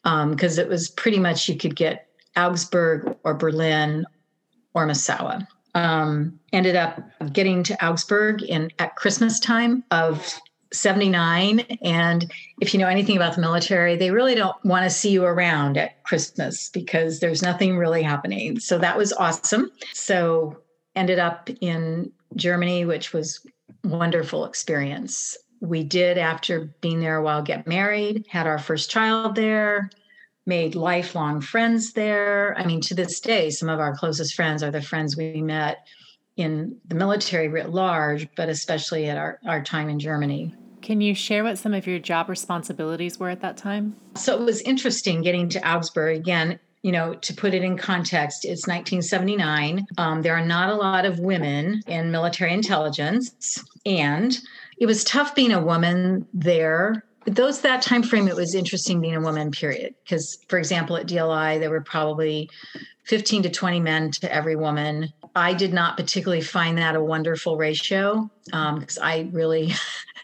because 0.03 0.59
um, 0.59 0.65
it 0.65 0.69
was 0.69 0.91
pretty 0.91 1.19
much 1.19 1.49
you 1.49 1.57
could 1.57 1.77
get 1.77 2.09
Augsburg 2.37 3.17
or 3.25 3.35
Berlin 3.35 4.05
or 4.75 4.87
Misawa 4.87 5.47
um, 5.75 6.39
ended 6.53 6.77
up 6.77 7.01
getting 7.33 7.63
to 7.65 7.87
Augsburg 7.87 8.43
in 8.43 8.71
at 8.79 8.97
Christmas 8.97 9.41
time 9.41 9.85
of 9.91 10.41
79 10.73 11.61
and 11.83 12.31
if 12.61 12.75
you 12.75 12.81
know 12.81 12.89
anything 12.89 13.17
about 13.17 13.35
the 13.37 13.41
military 13.41 13.97
they 13.97 14.11
really 14.11 14.35
don't 14.35 14.57
want 14.65 14.83
to 14.83 14.91
see 14.91 15.11
you 15.11 15.25
around 15.25 15.77
at 15.77 16.03
christmas 16.03 16.69
because 16.71 17.21
there's 17.21 17.43
nothing 17.43 17.77
really 17.77 18.03
happening. 18.03 18.59
So 18.59 18.79
that 18.79 18.99
was 18.99 19.13
awesome. 19.13 19.71
So 19.93 20.59
ended 20.97 21.19
up 21.19 21.49
in 21.61 22.11
germany 22.37 22.85
which 22.85 23.13
was 23.13 23.47
wonderful 23.85 24.45
experience. 24.45 25.37
We 25.61 25.85
did 25.85 26.19
after 26.19 26.75
being 26.81 27.01
there 27.01 27.17
a 27.17 27.23
while 27.23 27.43
get 27.43 27.67
married 27.67 28.27
had 28.29 28.47
our 28.47 28.59
first 28.59 28.91
child 28.91 29.37
there 29.37 29.91
made 30.47 30.75
lifelong 30.75 31.41
friends 31.41 31.93
there. 31.93 32.55
I 32.59 32.67
mean, 32.67 32.81
to 32.83 32.95
this 32.95 33.21
day, 33.21 33.51
some 33.51 33.69
of 33.69 33.81
our 33.81 33.97
closest 33.97 34.35
friends 34.35 34.63
are 34.63 34.71
the 34.71 34.83
friends 34.83 35.17
we 35.17 35.41
met 35.41 35.87
in 36.37 36.77
the 36.87 36.95
military 36.95 37.49
writ 37.49 37.71
large, 37.71 38.29
but 38.37 38.49
especially 38.49 39.09
at 39.09 39.17
our, 39.17 39.39
our 39.47 39.63
time 39.63 39.89
in 39.89 39.99
Germany. 39.99 40.55
Can 40.83 41.01
you 41.01 41.15
share 41.15 41.45
what 41.45 41.57
some 41.57 41.73
of 41.73 41.87
your 41.87 41.99
job 41.99 42.29
responsibilities 42.29 43.19
were 43.19 43.31
at 43.31 43.41
that 43.41 43.57
time? 43.57 43.97
So 44.17 44.35
it 44.35 44.45
was 44.45 44.61
interesting 44.63 45.23
getting 45.23 45.49
to 45.51 45.69
Augsburg 45.69 46.17
again. 46.17 46.59
You 46.83 46.93
know, 46.93 47.15
to 47.15 47.33
put 47.33 47.55
it 47.55 47.63
in 47.63 47.79
context, 47.79 48.45
it's 48.45 48.67
1979. 48.67 49.87
Um, 49.97 50.21
there 50.21 50.37
are 50.37 50.45
not 50.45 50.69
a 50.69 50.75
lot 50.75 51.07
of 51.07 51.19
women 51.19 51.81
in 51.87 52.11
military 52.11 52.53
intelligence, 52.53 53.65
and 53.87 54.39
it 54.77 54.85
was 54.85 55.03
tough 55.05 55.35
being 55.35 55.53
a 55.53 55.65
woman 55.65 56.27
there 56.35 57.05
those 57.27 57.61
that 57.63 57.83
time 57.83 58.03
frame 58.03 58.29
it 58.29 58.37
was 58.37 58.55
interesting 58.55 59.01
being 59.01 59.17
a 59.17 59.21
woman 59.21 59.51
period. 59.51 59.95
Because 60.05 60.39
for 60.49 60.59
example 60.59 60.97
at 60.97 61.07
dli 61.07 61.59
there 61.59 61.71
were 61.71 61.81
probably 61.81 62.51
15 63.05 63.45
to 63.45 63.51
20 63.51 63.81
men 63.81 64.11
to 64.11 64.33
every 64.33 64.57
woman. 64.57 65.13
I 65.35 65.53
did 65.53 65.73
not 65.73 65.97
particularly 65.97 66.43
find 66.43 66.79
that 66.79 66.97
a 66.97 67.03
wonderful 67.03 67.57
ratio 67.57 68.31
because 68.47 68.99
um, 68.99 69.05
i 69.05 69.29
really 69.33 69.75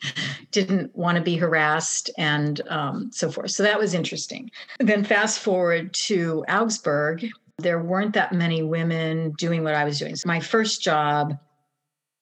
didn't 0.50 0.95
want 0.97 1.16
to 1.16 1.23
be 1.23 1.37
harassed 1.37 2.11
and 2.16 2.61
um, 2.69 3.11
so 3.12 3.30
forth. 3.30 3.50
So 3.50 3.62
that 3.62 3.78
was 3.78 3.95
interesting. 3.95 4.50
Then 4.78 5.04
fast 5.04 5.40
forward 5.40 5.92
to 6.07 6.45
augsburg 6.49 7.26
there 7.59 7.83
weren't 7.83 8.14
that 8.14 8.33
many 8.33 8.62
women 8.62 9.33
doing 9.33 9.62
what 9.62 9.75
i 9.75 9.85
was 9.85 9.99
doing. 9.99 10.16
So 10.16 10.26
my 10.26 10.40
first 10.40 10.83
job 10.83 11.35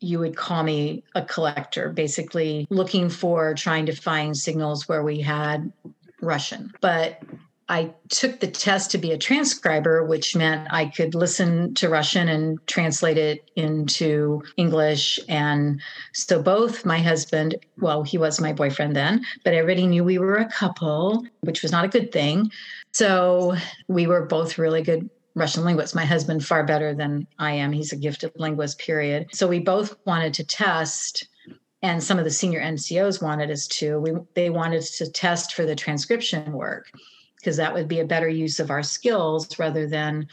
you 0.01 0.19
would 0.19 0.37
call 0.37 0.63
me 0.63 1.03
a 1.15 1.23
collector, 1.23 1.91
basically 1.91 2.67
looking 2.71 3.09
for 3.09 3.55
trying 3.55 3.87
to 3.87 3.95
find 3.95 4.37
signals 4.37 4.89
where 4.89 5.03
we 5.03 5.21
had 5.21 5.73
Russian. 6.21 6.73
But 6.81 7.23
I 7.71 7.93
took 8.09 8.41
the 8.41 8.47
test 8.47 8.91
to 8.93 8.99
be 8.99 9.13
a 9.13 9.19
transcriber, 9.19 10.03
which 10.03 10.35
meant 10.35 10.69
I 10.71 10.87
could 10.87 11.15
listen 11.15 11.75
to 11.75 11.91
Russian 11.91 12.29
and 12.29 12.67
translate 12.67 13.19
it 13.19 13.51
into 13.57 14.43
English. 14.57 15.21
And 15.29 15.81
so 16.15 16.43
both 16.43 16.87
my 16.87 16.99
husband, 16.99 17.57
well, 17.79 18.03
he 18.03 18.17
was 18.17 18.41
my 18.41 18.55
boyfriend 18.55 18.97
then, 18.97 19.23
but 19.45 19.53
everybody 19.53 19.87
knew 19.87 20.03
we 20.03 20.19
were 20.19 20.37
a 20.37 20.51
couple, 20.51 21.27
which 21.41 21.63
was 21.63 21.71
not 21.71 21.85
a 21.85 21.89
good 21.89 22.11
thing. 22.11 22.51
So 22.93 23.55
we 23.87 24.07
were 24.07 24.25
both 24.25 24.57
really 24.57 24.83
good 24.83 25.11
Russian 25.39 25.65
linguist. 25.65 25.95
My 25.95 26.05
husband 26.05 26.45
far 26.45 26.65
better 26.65 26.95
than 26.95 27.27
I 27.39 27.53
am. 27.53 27.73
He's 27.73 27.93
a 27.93 27.97
gifted 27.97 28.33
linguist, 28.37 28.79
period. 28.79 29.29
So 29.33 29.47
we 29.47 29.61
both 29.61 29.97
wanted 30.05 30.35
to 30.35 30.45
test 30.45 31.29
and 31.83 32.03
some 32.03 32.19
of 32.19 32.25
the 32.25 32.31
senior 32.31 32.61
NCOs 32.61 33.23
wanted 33.23 33.51
us 33.51 33.67
to. 33.69 34.01
We 34.01 34.13
they 34.35 34.51
wanted 34.51 34.83
to 34.83 35.11
test 35.11 35.55
for 35.55 35.65
the 35.65 35.77
transcription 35.77 36.53
work 36.53 36.91
because 37.37 37.57
that 37.57 37.73
would 37.73 37.87
be 37.87 38.01
a 38.01 38.05
better 38.05 38.29
use 38.29 38.59
of 38.59 38.71
our 38.71 38.83
skills 38.83 39.59
rather 39.59 39.87
than 39.87 40.27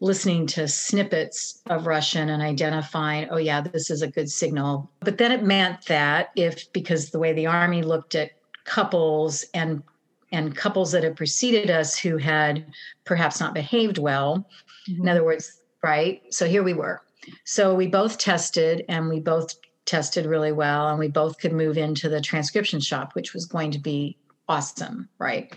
listening 0.00 0.46
to 0.48 0.66
snippets 0.66 1.62
of 1.66 1.86
Russian 1.86 2.30
and 2.30 2.42
identifying, 2.42 3.28
oh 3.30 3.36
yeah, 3.36 3.60
this 3.60 3.90
is 3.90 4.02
a 4.02 4.10
good 4.10 4.28
signal. 4.28 4.90
But 5.00 5.18
then 5.18 5.30
it 5.30 5.44
meant 5.44 5.86
that 5.86 6.30
if 6.34 6.72
because 6.72 7.10
the 7.10 7.20
way 7.20 7.32
the 7.32 7.46
army 7.46 7.82
looked 7.82 8.16
at 8.16 8.32
couples 8.64 9.44
and 9.54 9.82
and 10.32 10.56
couples 10.56 10.92
that 10.92 11.04
had 11.04 11.16
preceded 11.16 11.70
us 11.70 11.98
who 11.98 12.16
had 12.16 12.66
perhaps 13.04 13.40
not 13.40 13.54
behaved 13.54 13.98
well. 13.98 14.46
Mm-hmm. 14.88 15.02
In 15.02 15.08
other 15.08 15.24
words, 15.24 15.60
right? 15.82 16.22
So 16.30 16.46
here 16.46 16.62
we 16.62 16.74
were. 16.74 17.00
So 17.44 17.74
we 17.74 17.86
both 17.86 18.18
tested 18.18 18.84
and 18.88 19.08
we 19.08 19.20
both 19.20 19.54
tested 19.84 20.26
really 20.26 20.52
well 20.52 20.88
and 20.88 20.98
we 20.98 21.08
both 21.08 21.38
could 21.38 21.52
move 21.52 21.78
into 21.78 22.08
the 22.08 22.20
transcription 22.20 22.80
shop, 22.80 23.14
which 23.14 23.32
was 23.32 23.46
going 23.46 23.70
to 23.70 23.78
be 23.78 24.16
awesome, 24.48 25.08
right? 25.18 25.52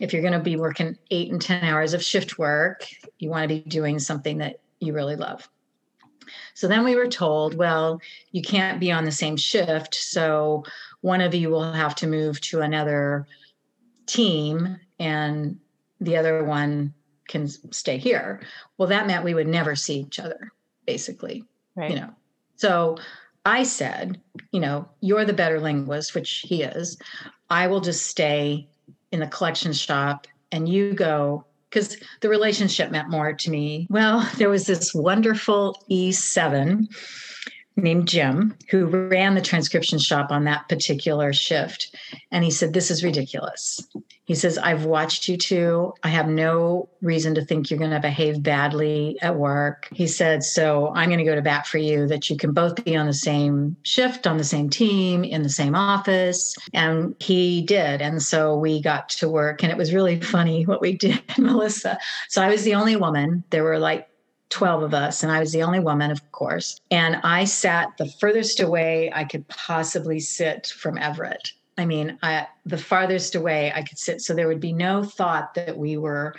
If 0.00 0.12
you're 0.12 0.22
going 0.22 0.34
to 0.34 0.38
be 0.38 0.56
working 0.56 0.96
eight 1.10 1.32
and 1.32 1.40
10 1.40 1.64
hours 1.64 1.92
of 1.92 2.02
shift 2.02 2.38
work, 2.38 2.86
you 3.18 3.30
want 3.30 3.42
to 3.42 3.54
be 3.54 3.60
doing 3.60 3.98
something 3.98 4.38
that 4.38 4.60
you 4.80 4.92
really 4.92 5.16
love. 5.16 5.48
So 6.54 6.68
then 6.68 6.84
we 6.84 6.94
were 6.94 7.08
told, 7.08 7.54
well, 7.54 8.00
you 8.32 8.42
can't 8.42 8.80
be 8.80 8.92
on 8.92 9.04
the 9.04 9.12
same 9.12 9.36
shift. 9.36 9.94
So 9.94 10.64
one 11.00 11.20
of 11.20 11.34
you 11.34 11.50
will 11.50 11.72
have 11.72 11.94
to 11.96 12.06
move 12.06 12.40
to 12.42 12.60
another 12.60 13.26
team 14.08 14.78
and 14.98 15.58
the 16.00 16.16
other 16.16 16.44
one 16.44 16.94
can 17.28 17.48
stay 17.48 17.98
here. 17.98 18.40
Well, 18.76 18.88
that 18.88 19.06
meant 19.06 19.24
we 19.24 19.34
would 19.34 19.48
never 19.48 19.76
see 19.76 20.00
each 20.00 20.18
other, 20.18 20.52
basically. 20.86 21.44
Right. 21.76 21.90
You 21.90 21.96
know. 22.00 22.10
So 22.56 22.98
I 23.44 23.62
said, 23.62 24.20
you 24.50 24.60
know, 24.60 24.88
you're 25.00 25.24
the 25.24 25.32
better 25.32 25.60
linguist, 25.60 26.14
which 26.14 26.44
he 26.46 26.62
is. 26.62 26.98
I 27.50 27.66
will 27.66 27.80
just 27.80 28.06
stay 28.06 28.66
in 29.12 29.20
the 29.20 29.26
collection 29.26 29.72
shop 29.72 30.26
and 30.52 30.68
you 30.68 30.92
go 30.92 31.44
because 31.70 31.98
the 32.20 32.28
relationship 32.28 32.90
meant 32.90 33.10
more 33.10 33.32
to 33.32 33.50
me. 33.50 33.86
Well, 33.90 34.28
there 34.38 34.50
was 34.50 34.66
this 34.66 34.94
wonderful 34.94 35.76
E7 35.90 36.86
named 37.78 38.08
Jim 38.08 38.54
who 38.70 38.86
ran 38.86 39.34
the 39.34 39.40
transcription 39.40 39.98
shop 39.98 40.30
on 40.30 40.44
that 40.44 40.68
particular 40.68 41.32
shift. 41.32 41.94
And 42.30 42.44
he 42.44 42.50
said, 42.50 42.72
This 42.72 42.90
is 42.90 43.04
ridiculous. 43.04 43.80
He 44.24 44.34
says, 44.34 44.58
I've 44.58 44.84
watched 44.84 45.26
you 45.26 45.38
two. 45.38 45.94
I 46.02 46.08
have 46.08 46.28
no 46.28 46.90
reason 47.00 47.34
to 47.36 47.44
think 47.44 47.70
you're 47.70 47.78
going 47.78 47.92
to 47.92 48.00
behave 48.00 48.42
badly 48.42 49.16
at 49.22 49.36
work. 49.36 49.88
He 49.92 50.06
said, 50.06 50.42
So 50.42 50.92
I'm 50.94 51.08
going 51.08 51.18
to 51.18 51.24
go 51.24 51.34
to 51.34 51.40
bat 51.40 51.66
for 51.66 51.78
you 51.78 52.06
that 52.08 52.28
you 52.28 52.36
can 52.36 52.52
both 52.52 52.84
be 52.84 52.94
on 52.94 53.06
the 53.06 53.14
same 53.14 53.76
shift, 53.84 54.26
on 54.26 54.36
the 54.36 54.44
same 54.44 54.68
team, 54.68 55.24
in 55.24 55.42
the 55.42 55.48
same 55.48 55.74
office. 55.74 56.54
And 56.74 57.14
he 57.20 57.62
did. 57.62 58.02
And 58.02 58.22
so 58.22 58.54
we 58.54 58.82
got 58.82 59.08
to 59.10 59.30
work. 59.30 59.62
And 59.62 59.72
it 59.72 59.78
was 59.78 59.94
really 59.94 60.20
funny 60.20 60.66
what 60.66 60.82
we 60.82 60.94
did, 60.94 61.22
Melissa. 61.38 61.98
So 62.28 62.42
I 62.42 62.50
was 62.50 62.64
the 62.64 62.74
only 62.74 62.96
woman. 62.96 63.44
There 63.48 63.64
were 63.64 63.78
like 63.78 64.07
12 64.50 64.82
of 64.82 64.94
us, 64.94 65.22
and 65.22 65.30
I 65.30 65.40
was 65.40 65.52
the 65.52 65.62
only 65.62 65.80
woman, 65.80 66.10
of 66.10 66.32
course. 66.32 66.80
And 66.90 67.16
I 67.22 67.44
sat 67.44 67.96
the 67.98 68.06
furthest 68.06 68.60
away 68.60 69.10
I 69.14 69.24
could 69.24 69.46
possibly 69.48 70.20
sit 70.20 70.68
from 70.68 70.98
Everett. 70.98 71.52
I 71.76 71.84
mean, 71.84 72.18
I, 72.22 72.46
the 72.66 72.78
farthest 72.78 73.34
away 73.34 73.72
I 73.74 73.82
could 73.82 73.98
sit. 73.98 74.20
So 74.20 74.34
there 74.34 74.48
would 74.48 74.60
be 74.60 74.72
no 74.72 75.04
thought 75.04 75.54
that 75.54 75.76
we 75.76 75.96
were, 75.96 76.34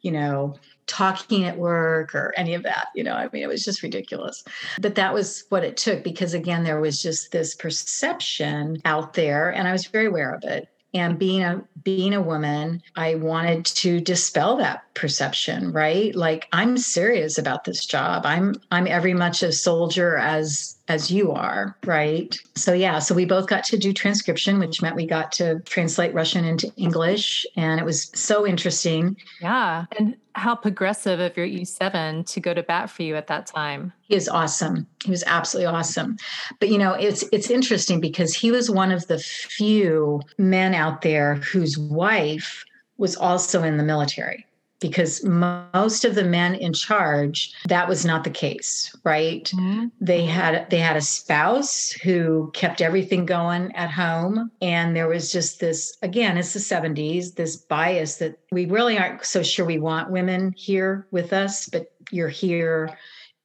you 0.00 0.12
know, 0.12 0.56
talking 0.86 1.44
at 1.44 1.58
work 1.58 2.14
or 2.14 2.32
any 2.36 2.54
of 2.54 2.62
that. 2.62 2.88
You 2.94 3.04
know, 3.04 3.12
I 3.12 3.28
mean, 3.32 3.42
it 3.42 3.48
was 3.48 3.64
just 3.64 3.82
ridiculous. 3.82 4.44
But 4.80 4.94
that 4.94 5.12
was 5.12 5.44
what 5.50 5.64
it 5.64 5.76
took 5.76 6.02
because, 6.02 6.32
again, 6.32 6.64
there 6.64 6.80
was 6.80 7.02
just 7.02 7.32
this 7.32 7.54
perception 7.54 8.80
out 8.84 9.14
there, 9.14 9.50
and 9.50 9.68
I 9.68 9.72
was 9.72 9.86
very 9.86 10.06
aware 10.06 10.32
of 10.32 10.44
it 10.44 10.68
and 10.94 11.18
being 11.18 11.42
a 11.42 11.62
being 11.82 12.14
a 12.14 12.22
woman 12.22 12.82
i 12.96 13.14
wanted 13.14 13.64
to 13.64 14.00
dispel 14.00 14.56
that 14.56 14.82
perception 14.94 15.72
right? 15.72 16.14
Like 16.14 16.48
i'm 16.52 16.76
serious 16.76 17.38
about 17.38 17.64
this 17.64 17.86
job. 17.86 18.26
I'm 18.26 18.54
i'm 18.70 18.86
every 18.86 19.14
much 19.14 19.42
a 19.42 19.52
soldier 19.52 20.16
as 20.16 20.77
as 20.88 21.10
you 21.10 21.32
are 21.32 21.76
right? 21.84 22.36
So 22.54 22.72
yeah 22.72 22.98
so 22.98 23.14
we 23.14 23.24
both 23.24 23.46
got 23.46 23.64
to 23.64 23.78
do 23.78 23.92
transcription 23.92 24.58
which 24.58 24.82
meant 24.82 24.96
we 24.96 25.06
got 25.06 25.32
to 25.32 25.60
translate 25.60 26.14
russian 26.14 26.44
into 26.44 26.72
english 26.76 27.46
and 27.56 27.80
it 27.80 27.84
was 27.84 28.10
so 28.14 28.46
interesting. 28.46 29.16
Yeah 29.40 29.86
and 29.98 30.16
how 30.34 30.54
progressive 30.54 31.18
of 31.20 31.36
your 31.36 31.46
e7 31.46 32.24
to 32.26 32.40
go 32.40 32.54
to 32.54 32.62
bat 32.62 32.88
for 32.90 33.02
you 33.02 33.16
at 33.16 33.26
that 33.26 33.46
time. 33.46 33.92
He 34.02 34.14
is 34.14 34.28
awesome. 34.28 34.86
He 35.04 35.10
was 35.10 35.24
absolutely 35.26 35.66
awesome. 35.66 36.16
But 36.60 36.68
you 36.68 36.78
know 36.78 36.92
it's 36.92 37.24
it's 37.32 37.50
interesting 37.50 38.00
because 38.00 38.34
he 38.34 38.50
was 38.50 38.70
one 38.70 38.92
of 38.92 39.06
the 39.06 39.18
few 39.18 40.22
men 40.38 40.74
out 40.74 41.02
there 41.02 41.36
whose 41.36 41.76
wife 41.76 42.64
was 42.98 43.16
also 43.16 43.62
in 43.62 43.76
the 43.76 43.84
military 43.84 44.44
because 44.80 45.24
most 45.24 46.04
of 46.04 46.14
the 46.14 46.24
men 46.24 46.54
in 46.54 46.72
charge 46.72 47.52
that 47.66 47.88
was 47.88 48.04
not 48.04 48.24
the 48.24 48.30
case 48.30 48.94
right 49.04 49.50
mm-hmm. 49.54 49.86
they 50.00 50.24
had 50.24 50.68
they 50.70 50.78
had 50.78 50.96
a 50.96 51.00
spouse 51.00 51.90
who 51.90 52.50
kept 52.54 52.80
everything 52.80 53.26
going 53.26 53.74
at 53.74 53.90
home 53.90 54.50
and 54.60 54.94
there 54.94 55.08
was 55.08 55.32
just 55.32 55.60
this 55.60 55.96
again 56.02 56.36
it's 56.38 56.52
the 56.52 56.60
70s 56.60 57.34
this 57.34 57.56
bias 57.56 58.16
that 58.16 58.38
we 58.52 58.66
really 58.66 58.98
aren't 58.98 59.24
so 59.24 59.42
sure 59.42 59.64
we 59.64 59.78
want 59.78 60.10
women 60.10 60.52
here 60.56 61.06
with 61.10 61.32
us 61.32 61.68
but 61.68 61.92
you're 62.10 62.28
here 62.28 62.96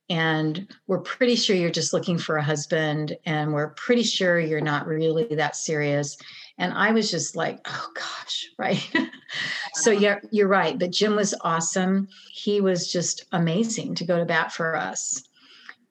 and 0.10 0.68
we're 0.88 1.00
pretty 1.00 1.36
sure 1.36 1.56
you're 1.56 1.72
just 1.72 1.94
looking 1.94 2.18
for 2.18 2.38
a 2.38 2.44
husband 2.44 3.18
and 3.26 3.54
we're 3.54 3.70
pretty 3.70 4.04
sure 4.04 4.40
you're 4.40 4.62
not 4.62 4.86
really 4.86 5.24
that 5.36 5.56
serious 5.56 6.18
and 6.58 6.74
i 6.74 6.92
was 6.92 7.10
just 7.10 7.36
like 7.36 7.60
oh 7.66 7.90
gosh 7.96 8.50
right? 8.58 8.90
So 9.74 9.92
yeah 9.92 10.20
you're 10.32 10.48
right 10.48 10.78
but 10.78 10.92
jim 10.92 11.16
was 11.16 11.34
awesome. 11.42 12.08
He 12.32 12.62
was 12.62 12.92
just 12.92 13.26
amazing 13.32 13.96
to 13.96 14.06
go 14.06 14.18
to 14.18 14.26
bat 14.26 14.52
for 14.52 14.76
us 14.76 15.24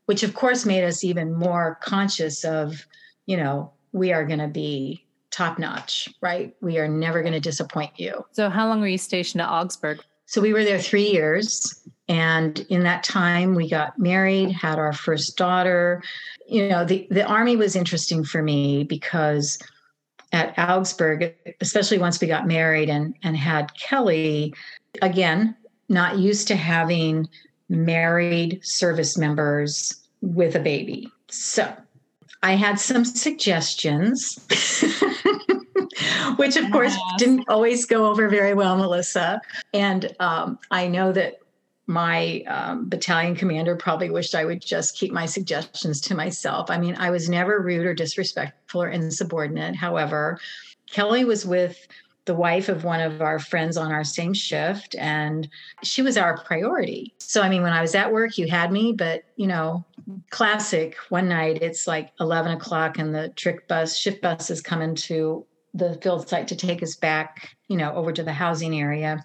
which 0.07 0.23
of 0.23 0.35
course 0.35 0.67
made 0.67 0.85
us 0.85 1.05
even 1.05 1.35
more 1.35 1.79
conscious 1.83 2.45
of 2.45 2.87
you 3.27 3.37
know 3.37 3.73
we 3.93 4.13
are 4.13 4.25
going 4.25 4.39
to 4.39 4.49
be 4.49 5.05
top 5.31 5.59
notch 5.59 6.09
right? 6.21 6.55
We 6.61 6.79
are 6.79 6.89
never 6.89 7.23
going 7.23 7.33
to 7.33 7.41
disappoint 7.41 7.99
you. 7.99 8.25
So 8.33 8.49
how 8.49 8.69
long 8.69 8.81
were 8.81 8.87
you 8.87 8.99
stationed 8.99 9.41
at 9.41 9.49
augsburg? 9.49 10.01
So 10.27 10.41
we 10.41 10.53
were 10.53 10.65
there 10.65 10.79
three 10.79 11.11
years 11.11 11.83
and 12.09 12.61
in 12.69 12.83
that 12.85 13.03
time 13.03 13.55
we 13.55 13.69
got 13.69 13.99
married 13.99 14.51
had 14.53 14.79
our 14.79 14.93
first 14.93 15.37
daughter. 15.37 16.03
You 16.47 16.69
know 16.69 16.85
the, 16.85 17.07
the 17.11 17.25
army 17.25 17.57
was 17.57 17.75
interesting 17.75 18.25
for 18.25 18.43
me 18.43 18.85
because 18.85 19.59
at 20.33 20.59
Augsburg, 20.59 21.35
especially 21.61 21.99
once 21.99 22.21
we 22.21 22.27
got 22.27 22.47
married 22.47 22.89
and, 22.89 23.15
and 23.23 23.37
had 23.37 23.75
Kelly, 23.75 24.55
again, 25.03 25.55
not 25.89 26.19
used 26.19 26.49
to 26.49 26.57
having 26.57 27.29
married 27.69 28.61
service 28.63 29.19
members 29.19 30.01
with 30.21 30.57
a 30.57 30.61
baby. 30.61 31.09
So 31.29 31.75
I 32.43 32.53
had 32.53 32.81
some 32.81 33.05
suggestions, 33.05 34.39
which 36.37 36.57
of 36.57 36.71
course 36.73 36.97
didn't 37.19 37.49
always 37.49 37.85
go 37.85 38.07
over 38.07 38.29
very 38.29 38.55
well, 38.55 38.77
Melissa. 38.77 39.41
And 39.75 40.15
um, 40.19 40.59
I 40.71 40.89
know 40.89 41.13
that 41.13 41.42
my 41.87 42.43
um, 42.43 42.89
battalion 42.89 43.35
commander 43.35 43.77
probably 43.77 44.11
wished 44.11 44.35
I 44.35 44.45
would 44.45 44.63
just 44.63 44.97
keep 44.97 45.13
my 45.13 45.27
suggestions 45.27 46.01
to 46.03 46.15
myself. 46.15 46.71
I 46.71 46.79
mean, 46.79 46.95
I 46.97 47.11
was 47.11 47.29
never 47.29 47.61
rude 47.61 47.87
or 47.87 47.95
disrespectful 47.95 48.83
or 48.83 48.89
insubordinate. 48.89 49.75
However, 49.75 50.39
Kelly 50.91 51.25
was 51.25 51.45
with 51.45 51.87
the 52.25 52.35
wife 52.35 52.69
of 52.69 52.85
one 52.85 53.01
of 53.01 53.21
our 53.21 53.41
friends 53.41 53.77
on 53.77 53.91
our 53.91 54.05
same 54.05 54.33
shift, 54.33 54.95
and 54.97 55.49
she 55.83 56.03
was 56.03 56.17
our 56.17 56.39
priority. 56.45 57.13
So, 57.19 57.43
I 57.43 57.49
mean, 57.49 57.63
when 57.63 57.73
I 57.73 57.83
was 57.83 57.97
at 57.97 58.13
work, 58.13 58.39
you 58.39 58.49
had 58.49 58.71
me, 58.71 58.93
but 58.93 59.25
you 59.35 59.49
know, 59.49 59.85
classic 60.31 60.97
one 61.09 61.29
night, 61.29 61.63
it's 61.63 61.89
like 61.89 62.13
11 62.21 62.53
o'clock, 62.53 62.99
and 62.99 63.13
the 63.13 63.31
trick 63.31 63.67
bus, 63.67 63.97
shift 63.97 64.23
bus 64.23 64.51
is 64.51 64.61
coming 64.61 64.95
to 64.95 65.45
the 65.75 65.95
field 66.03 66.29
site 66.29 66.47
to 66.49 66.57
take 66.57 66.83
us 66.83 66.95
back, 66.95 67.57
you 67.67 67.77
know, 67.77 67.93
over 67.95 68.13
to 68.13 68.23
the 68.23 68.33
housing 68.33 68.79
area 68.79 69.25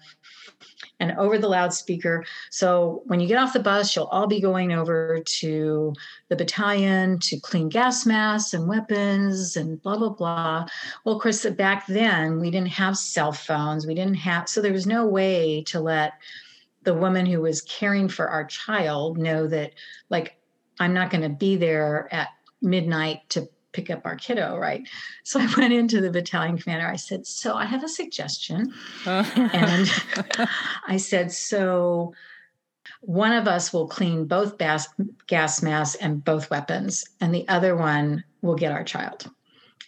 and 1.00 1.12
over 1.12 1.38
the 1.38 1.48
loudspeaker. 1.48 2.24
So 2.50 3.02
when 3.06 3.20
you 3.20 3.28
get 3.28 3.38
off 3.38 3.52
the 3.52 3.60
bus, 3.60 3.94
you'll 3.94 4.06
all 4.06 4.26
be 4.26 4.40
going 4.40 4.72
over 4.72 5.20
to 5.20 5.92
the 6.28 6.36
battalion 6.36 7.18
to 7.20 7.38
clean 7.40 7.68
gas 7.68 8.04
masks 8.04 8.54
and 8.54 8.68
weapons 8.68 9.56
and 9.56 9.80
blah, 9.82 9.96
blah, 9.96 10.10
blah. 10.10 10.66
Well, 11.04 11.14
of 11.14 11.22
course, 11.22 11.44
back 11.50 11.86
then 11.86 12.40
we 12.40 12.50
didn't 12.50 12.68
have 12.68 12.96
cell 12.96 13.32
phones. 13.32 13.86
We 13.86 13.94
didn't 13.94 14.14
have, 14.14 14.48
so 14.48 14.60
there 14.60 14.72
was 14.72 14.86
no 14.86 15.06
way 15.06 15.62
to 15.64 15.80
let 15.80 16.14
the 16.82 16.94
woman 16.94 17.26
who 17.26 17.40
was 17.40 17.60
caring 17.62 18.08
for 18.08 18.28
our 18.28 18.44
child 18.44 19.18
know 19.18 19.46
that, 19.46 19.74
like, 20.10 20.36
I'm 20.80 20.94
not 20.94 21.10
going 21.10 21.22
to 21.22 21.28
be 21.28 21.56
there 21.56 22.08
at 22.12 22.28
midnight 22.62 23.28
to 23.30 23.48
pick 23.72 23.90
up 23.90 24.02
our 24.04 24.16
kiddo, 24.16 24.56
right? 24.56 24.88
So 25.24 25.40
I 25.40 25.48
went 25.56 25.72
into 25.72 26.00
the 26.00 26.10
battalion 26.10 26.58
commander. 26.58 26.86
I 26.86 26.96
said, 26.96 27.26
So 27.26 27.54
I 27.54 27.64
have 27.64 27.84
a 27.84 27.88
suggestion. 27.88 28.72
Uh. 29.06 29.24
and 29.36 29.90
I 30.86 30.96
said, 30.96 31.32
So 31.32 32.14
one 33.00 33.32
of 33.32 33.46
us 33.46 33.72
will 33.72 33.86
clean 33.86 34.24
both 34.24 34.58
gas, 34.58 34.88
gas 35.26 35.62
masks 35.62 35.96
and 35.96 36.24
both 36.24 36.50
weapons, 36.50 37.04
and 37.20 37.34
the 37.34 37.46
other 37.48 37.76
one 37.76 38.24
will 38.42 38.56
get 38.56 38.72
our 38.72 38.84
child. 38.84 39.30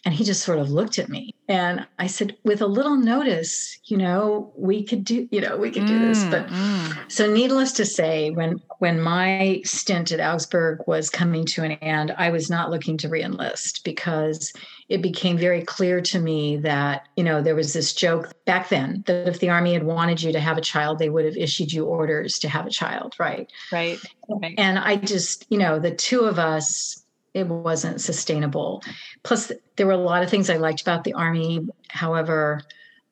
And 0.03 0.15
he 0.15 0.23
just 0.23 0.43
sort 0.43 0.57
of 0.57 0.71
looked 0.71 0.97
at 0.97 1.09
me. 1.09 1.35
And 1.47 1.85
I 1.99 2.07
said, 2.07 2.35
with 2.43 2.61
a 2.61 2.67
little 2.67 2.95
notice, 2.95 3.77
you 3.85 3.97
know, 3.97 4.51
we 4.55 4.83
could 4.83 5.03
do, 5.03 5.27
you 5.31 5.41
know, 5.41 5.57
we 5.57 5.69
could 5.69 5.85
do 5.85 5.99
mm, 5.99 6.07
this. 6.07 6.23
But 6.23 6.47
mm. 6.47 7.11
so 7.11 7.31
needless 7.31 7.71
to 7.73 7.85
say, 7.85 8.31
when 8.31 8.59
when 8.79 8.99
my 8.99 9.61
stint 9.63 10.11
at 10.11 10.19
Augsburg 10.19 10.79
was 10.87 11.09
coming 11.09 11.45
to 11.47 11.63
an 11.63 11.73
end, 11.73 12.15
I 12.17 12.31
was 12.31 12.49
not 12.49 12.71
looking 12.71 12.97
to 12.97 13.09
reenlist 13.09 13.83
because 13.83 14.53
it 14.89 15.01
became 15.01 15.37
very 15.37 15.61
clear 15.61 16.01
to 16.01 16.19
me 16.19 16.57
that, 16.57 17.07
you 17.15 17.23
know, 17.23 17.41
there 17.41 17.55
was 17.55 17.73
this 17.73 17.93
joke 17.93 18.33
back 18.45 18.69
then 18.69 19.03
that 19.05 19.27
if 19.27 19.39
the 19.39 19.49
army 19.49 19.73
had 19.73 19.83
wanted 19.83 20.21
you 20.21 20.31
to 20.31 20.39
have 20.39 20.57
a 20.57 20.61
child, 20.61 20.99
they 20.99 21.09
would 21.09 21.25
have 21.25 21.37
issued 21.37 21.71
you 21.71 21.85
orders 21.85 22.39
to 22.39 22.49
have 22.49 22.65
a 22.65 22.71
child, 22.71 23.15
right? 23.19 23.51
Right. 23.71 23.99
right. 24.29 24.55
And 24.57 24.79
I 24.79 24.95
just, 24.95 25.45
you 25.49 25.57
know, 25.57 25.79
the 25.79 25.91
two 25.91 26.21
of 26.21 26.39
us 26.39 27.00
it 27.33 27.47
wasn't 27.47 28.01
sustainable. 28.01 28.83
Plus, 29.23 29.51
there 29.75 29.87
were 29.87 29.93
a 29.93 29.97
lot 29.97 30.23
of 30.23 30.29
things 30.29 30.49
I 30.49 30.57
liked 30.57 30.81
about 30.81 31.03
the 31.03 31.13
army. 31.13 31.67
However, 31.89 32.61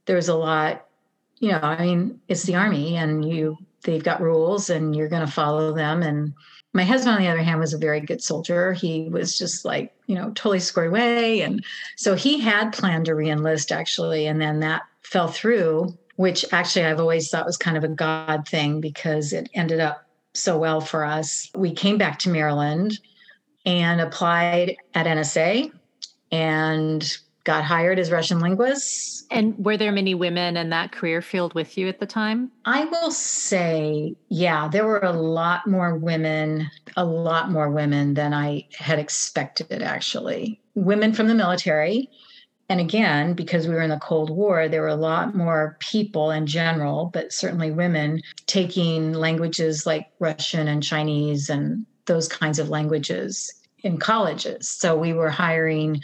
there 0.05 0.15
was 0.15 0.29
a 0.29 0.35
lot, 0.35 0.85
you 1.39 1.51
know, 1.51 1.59
I 1.61 1.85
mean, 1.85 2.19
it's 2.27 2.43
the 2.43 2.55
army 2.55 2.97
and 2.97 3.23
you, 3.23 3.57
they've 3.83 4.03
got 4.03 4.21
rules 4.21 4.69
and 4.69 4.95
you're 4.95 5.07
going 5.07 5.25
to 5.25 5.31
follow 5.31 5.73
them. 5.73 6.03
And 6.03 6.33
my 6.73 6.83
husband, 6.83 7.15
on 7.15 7.21
the 7.21 7.29
other 7.29 7.41
hand, 7.41 7.59
was 7.59 7.73
a 7.73 7.77
very 7.77 8.01
good 8.01 8.21
soldier. 8.21 8.73
He 8.73 9.07
was 9.09 9.37
just 9.37 9.63
like, 9.63 9.93
you 10.07 10.15
know, 10.15 10.31
totally 10.31 10.59
squared 10.59 10.89
away. 10.89 11.41
And 11.41 11.63
so 11.95 12.15
he 12.15 12.39
had 12.39 12.73
planned 12.73 13.05
to 13.05 13.13
reenlist 13.13 13.71
actually. 13.71 14.27
And 14.27 14.41
then 14.41 14.59
that 14.59 14.81
fell 15.01 15.29
through, 15.29 15.97
which 16.17 16.45
actually 16.51 16.85
I've 16.85 16.99
always 16.99 17.29
thought 17.29 17.45
was 17.45 17.57
kind 17.57 17.77
of 17.77 17.83
a 17.85 17.89
God 17.89 18.47
thing 18.47 18.81
because 18.81 19.31
it 19.31 19.49
ended 19.53 19.79
up 19.79 20.05
so 20.33 20.57
well 20.57 20.81
for 20.81 21.05
us. 21.05 21.49
We 21.55 21.73
came 21.73 21.97
back 21.97 22.19
to 22.19 22.29
Maryland 22.29 22.99
and 23.65 24.01
applied 24.01 24.75
at 24.93 25.05
NSA 25.05 25.71
and 26.31 27.17
got 27.43 27.63
hired 27.63 27.97
as 27.97 28.11
Russian 28.11 28.39
linguists. 28.39 29.25
And 29.31 29.57
were 29.63 29.77
there 29.77 29.91
many 29.91 30.13
women 30.13 30.57
in 30.57 30.69
that 30.69 30.91
career 30.91 31.21
field 31.21 31.53
with 31.55 31.77
you 31.77 31.87
at 31.87 31.99
the 31.99 32.05
time? 32.05 32.51
I 32.65 32.85
will 32.85 33.11
say, 33.11 34.15
yeah, 34.29 34.67
there 34.67 34.85
were 34.85 34.99
a 34.99 35.13
lot 35.13 35.65
more 35.65 35.95
women, 35.95 36.69
a 36.95 37.05
lot 37.05 37.49
more 37.49 37.69
women 37.71 38.13
than 38.13 38.33
I 38.33 38.67
had 38.77 38.99
expected, 38.99 39.81
actually. 39.81 40.61
Women 40.75 41.13
from 41.13 41.27
the 41.27 41.35
military. 41.35 42.09
And 42.69 42.79
again, 42.79 43.33
because 43.33 43.67
we 43.67 43.73
were 43.73 43.81
in 43.81 43.89
the 43.89 43.97
Cold 43.97 44.29
War, 44.29 44.67
there 44.67 44.81
were 44.81 44.87
a 44.87 44.95
lot 44.95 45.33
more 45.33 45.75
people 45.79 46.29
in 46.29 46.45
general, 46.45 47.09
but 47.11 47.33
certainly 47.33 47.71
women 47.71 48.21
taking 48.45 49.13
languages 49.13 49.87
like 49.87 50.11
Russian 50.19 50.67
and 50.67 50.83
Chinese 50.83 51.49
and 51.49 51.87
those 52.05 52.27
kinds 52.27 52.59
of 52.59 52.69
languages 52.69 53.53
in 53.83 53.97
colleges. 53.97 54.69
So 54.69 54.97
we 54.97 55.13
were 55.13 55.29
hiring 55.29 56.01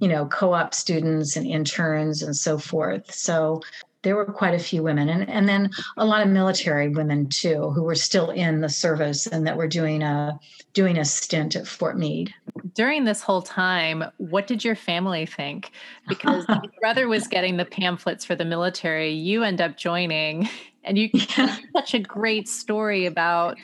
you 0.00 0.08
know, 0.08 0.26
co-op 0.26 0.74
students 0.74 1.36
and 1.36 1.46
interns 1.46 2.22
and 2.22 2.36
so 2.36 2.58
forth. 2.58 3.12
So 3.14 3.62
there 4.02 4.16
were 4.16 4.26
quite 4.26 4.54
a 4.54 4.58
few 4.58 4.82
women 4.82 5.08
and, 5.08 5.28
and 5.30 5.48
then 5.48 5.70
a 5.96 6.04
lot 6.04 6.20
of 6.20 6.28
military 6.28 6.90
women 6.90 7.26
too 7.26 7.70
who 7.70 7.82
were 7.82 7.94
still 7.94 8.30
in 8.30 8.60
the 8.60 8.68
service 8.68 9.26
and 9.26 9.46
that 9.46 9.56
were 9.56 9.66
doing 9.66 10.02
a 10.02 10.38
doing 10.74 10.98
a 10.98 11.06
stint 11.06 11.56
at 11.56 11.66
Fort 11.66 11.96
Meade. 11.96 12.34
During 12.74 13.04
this 13.04 13.22
whole 13.22 13.40
time, 13.40 14.04
what 14.18 14.46
did 14.46 14.62
your 14.62 14.74
family 14.74 15.24
think? 15.24 15.70
Because 16.06 16.44
your 16.48 16.60
brother 16.80 17.08
was 17.08 17.26
getting 17.26 17.56
the 17.56 17.64
pamphlets 17.64 18.26
for 18.26 18.34
the 18.34 18.44
military, 18.44 19.10
you 19.10 19.42
end 19.42 19.62
up 19.62 19.78
joining 19.78 20.50
and 20.82 20.98
you 20.98 21.08
yeah. 21.14 21.56
such 21.72 21.94
a 21.94 21.98
great 21.98 22.46
story 22.46 23.06
about 23.06 23.56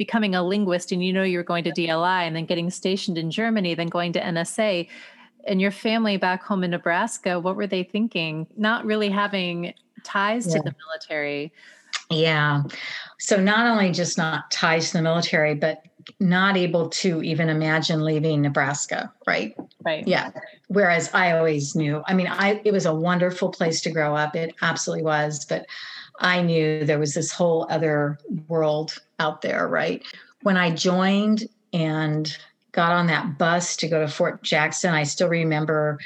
becoming 0.00 0.34
a 0.34 0.42
linguist 0.42 0.92
and 0.92 1.04
you 1.04 1.12
know 1.12 1.22
you're 1.22 1.42
going 1.42 1.62
to 1.62 1.70
DLI 1.70 2.26
and 2.26 2.34
then 2.34 2.46
getting 2.46 2.70
stationed 2.70 3.18
in 3.18 3.30
Germany, 3.30 3.74
then 3.74 3.88
going 3.88 4.14
to 4.14 4.20
NSA 4.20 4.88
and 5.46 5.60
your 5.60 5.70
family 5.70 6.16
back 6.16 6.42
home 6.42 6.64
in 6.64 6.70
Nebraska, 6.70 7.38
what 7.38 7.54
were 7.54 7.66
they 7.66 7.82
thinking? 7.82 8.46
Not 8.56 8.86
really 8.86 9.10
having 9.10 9.74
ties 10.02 10.46
yeah. 10.46 10.54
to 10.54 10.62
the 10.62 10.74
military. 10.86 11.52
Yeah. 12.10 12.62
So 13.18 13.36
not 13.36 13.66
only 13.66 13.92
just 13.92 14.16
not 14.16 14.50
ties 14.50 14.90
to 14.90 14.96
the 14.96 15.02
military, 15.02 15.54
but 15.54 15.82
not 16.18 16.56
able 16.56 16.88
to 16.88 17.22
even 17.22 17.50
imagine 17.50 18.02
leaving 18.02 18.40
Nebraska, 18.40 19.12
right? 19.26 19.54
Right. 19.84 20.08
Yeah. 20.08 20.30
Whereas 20.68 21.10
I 21.12 21.36
always 21.36 21.76
knew, 21.76 22.02
I 22.06 22.14
mean, 22.14 22.26
I 22.26 22.62
it 22.64 22.72
was 22.72 22.86
a 22.86 22.94
wonderful 22.94 23.50
place 23.50 23.82
to 23.82 23.90
grow 23.90 24.16
up. 24.16 24.34
It 24.34 24.54
absolutely 24.62 25.04
was, 25.04 25.44
but 25.44 25.66
I 26.20 26.42
knew 26.42 26.84
there 26.84 26.98
was 26.98 27.14
this 27.14 27.32
whole 27.32 27.66
other 27.70 28.18
world 28.48 28.94
out 29.18 29.42
there, 29.42 29.66
right? 29.68 30.02
When 30.42 30.56
I 30.56 30.70
joined 30.70 31.48
and 31.72 32.36
got 32.72 32.92
on 32.92 33.06
that 33.08 33.38
bus 33.38 33.76
to 33.76 33.88
go 33.88 34.00
to 34.00 34.08
Fort 34.08 34.42
Jackson, 34.42 34.94
I 34.94 35.02
still 35.04 35.28
remember 35.28 35.98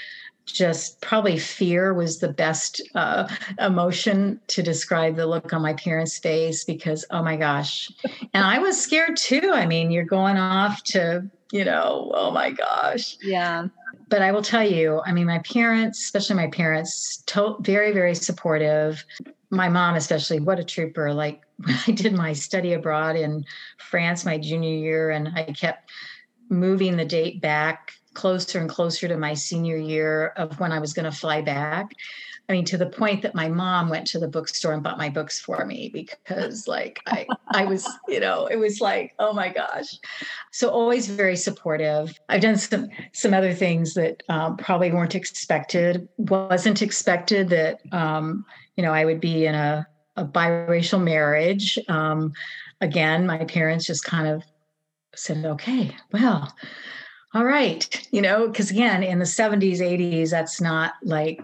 just 0.46 1.00
probably 1.00 1.38
fear 1.38 1.94
was 1.94 2.18
the 2.18 2.33
best 2.33 2.81
uh, 2.94 3.29
emotion 3.59 4.40
to 4.48 4.62
describe 4.62 5.16
the 5.16 5.27
look 5.27 5.53
on 5.53 5.62
my 5.62 5.72
parents' 5.74 6.18
face 6.18 6.64
because, 6.64 7.05
oh 7.11 7.22
my 7.22 7.37
gosh. 7.37 7.90
And 8.35 8.44
I 8.44 8.59
was 8.59 8.81
scared 8.81 9.16
too. 9.16 9.50
I 9.53 9.66
mean, 9.66 9.90
you're 9.90 10.05
going 10.05 10.37
off 10.37 10.83
to, 10.85 11.29
you 11.50 11.64
know, 11.64 12.12
oh 12.14 12.31
my 12.31 12.50
gosh. 12.50 13.16
Yeah. 13.22 13.68
But 14.09 14.20
I 14.20 14.33
will 14.33 14.42
tell 14.42 14.68
you, 14.68 15.00
I 15.07 15.12
mean, 15.12 15.27
my 15.27 15.38
parents, 15.40 15.98
especially 16.00 16.37
my 16.37 16.48
parents, 16.48 17.22
to- 17.27 17.57
very, 17.61 17.92
very 17.92 18.14
supportive. 18.14 19.05
My 19.54 19.68
mom, 19.68 19.94
especially, 19.94 20.40
what 20.40 20.58
a 20.58 20.64
trooper. 20.64 21.12
Like 21.12 21.42
when 21.64 21.78
I 21.86 21.92
did 21.92 22.12
my 22.12 22.32
study 22.32 22.72
abroad 22.72 23.16
in 23.16 23.44
France 23.78 24.24
my 24.24 24.38
junior 24.38 24.76
year, 24.76 25.10
and 25.10 25.28
I 25.34 25.44
kept 25.44 25.90
moving 26.50 26.96
the 26.96 27.04
date 27.04 27.40
back 27.40 27.92
closer 28.14 28.60
and 28.60 28.68
closer 28.68 29.08
to 29.08 29.16
my 29.16 29.34
senior 29.34 29.76
year 29.76 30.28
of 30.36 30.58
when 30.60 30.72
I 30.72 30.78
was 30.78 30.92
going 30.92 31.04
to 31.04 31.16
fly 31.16 31.42
back. 31.42 31.90
I 32.48 32.52
mean, 32.52 32.64
to 32.66 32.76
the 32.76 32.87
point 32.87 33.22
that 33.22 33.35
my 33.35 33.48
mom 33.48 33.88
went 33.88 34.07
to 34.09 34.18
the 34.18 34.28
bookstore 34.28 34.74
and 34.74 34.83
bought 34.83 34.98
my 34.98 35.09
books 35.09 35.40
for 35.40 35.64
me 35.64 35.88
because, 35.92 36.68
like, 36.68 37.00
I, 37.07 37.26
I 37.48 37.64
was, 37.64 37.88
you 38.07 38.20
know, 38.20 38.46
it 38.46 38.57
was 38.57 38.80
like, 38.80 39.14
oh 39.18 39.33
my 39.33 39.48
gosh. 39.48 39.98
So 40.52 40.68
always 40.68 41.09
very 41.09 41.37
supportive. 41.37 42.18
I've 42.28 42.42
done 42.42 42.59
some 42.59 42.88
some 43.12 43.33
other 43.33 43.54
things 43.54 43.94
that 43.94 44.22
um, 44.28 44.59
probably 44.59 44.92
weren't 44.92 45.14
expected. 45.14 46.07
Wasn't 46.18 46.83
expected 46.83 47.48
that, 47.48 47.80
um, 47.92 48.44
you 48.76 48.83
know, 48.83 48.92
I 48.92 49.07
would 49.07 49.20
be 49.20 49.46
in 49.46 49.54
a, 49.54 49.87
a 50.16 50.24
biracial 50.24 51.02
marriage. 51.02 51.78
Um, 51.88 52.35
again, 52.83 53.26
my 53.26 53.44
parents 53.44 53.87
just 53.87 54.04
kind 54.04 54.28
of 54.28 54.42
said, 55.14 55.44
okay, 55.46 55.96
well, 56.12 56.54
all 57.33 57.44
right, 57.44 58.07
you 58.12 58.22
know, 58.22 58.46
because 58.46 58.70
again, 58.70 59.02
in 59.02 59.18
the 59.18 59.24
70s, 59.24 59.78
80s, 59.78 60.30
that's 60.30 60.61
not 60.61 60.94
like 61.02 61.40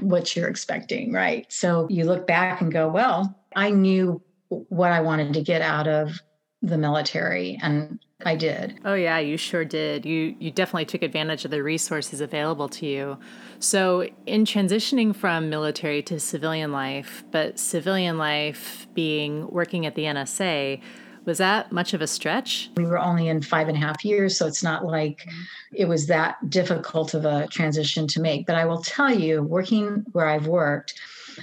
what 0.00 0.34
you're 0.34 0.48
expecting, 0.48 1.12
right? 1.12 1.46
So 1.50 1.86
you 1.90 2.04
look 2.04 2.26
back 2.26 2.60
and 2.60 2.72
go, 2.72 2.88
well, 2.88 3.38
I 3.54 3.70
knew 3.70 4.22
what 4.48 4.92
I 4.92 5.00
wanted 5.00 5.32
to 5.34 5.42
get 5.42 5.62
out 5.62 5.88
of 5.88 6.20
the 6.62 6.78
military 6.78 7.58
and 7.62 7.98
I 8.24 8.36
did. 8.36 8.78
Oh 8.84 8.94
yeah, 8.94 9.18
you 9.18 9.36
sure 9.36 9.64
did. 9.64 10.06
You 10.06 10.34
you 10.38 10.50
definitely 10.50 10.86
took 10.86 11.02
advantage 11.02 11.44
of 11.44 11.50
the 11.50 11.62
resources 11.62 12.20
available 12.20 12.68
to 12.70 12.86
you. 12.86 13.18
So, 13.58 14.08
in 14.26 14.44
transitioning 14.44 15.14
from 15.14 15.50
military 15.50 16.02
to 16.04 16.18
civilian 16.18 16.72
life, 16.72 17.24
but 17.30 17.58
civilian 17.58 18.16
life 18.16 18.86
being 18.94 19.48
working 19.50 19.84
at 19.84 19.94
the 19.94 20.04
NSA, 20.04 20.80
was 21.24 21.38
that 21.38 21.72
much 21.72 21.94
of 21.94 22.02
a 22.02 22.06
stretch? 22.06 22.70
We 22.76 22.86
were 22.86 22.98
only 22.98 23.28
in 23.28 23.42
five 23.42 23.68
and 23.68 23.76
a 23.76 23.80
half 23.80 24.04
years, 24.04 24.36
so 24.36 24.46
it's 24.46 24.62
not 24.62 24.84
like 24.84 25.18
mm-hmm. 25.18 25.42
it 25.72 25.86
was 25.86 26.06
that 26.06 26.50
difficult 26.50 27.14
of 27.14 27.24
a 27.24 27.46
transition 27.48 28.06
to 28.08 28.20
make. 28.20 28.46
But 28.46 28.56
I 28.56 28.64
will 28.64 28.82
tell 28.82 29.12
you, 29.12 29.42
working 29.42 30.04
where 30.12 30.26
I've 30.26 30.46
worked, 30.46 30.94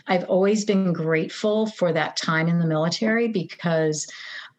I've 0.07 0.23
always 0.25 0.65
been 0.65 0.93
grateful 0.93 1.67
for 1.67 1.91
that 1.93 2.17
time 2.17 2.47
in 2.47 2.59
the 2.59 2.65
military 2.65 3.27
because 3.27 4.07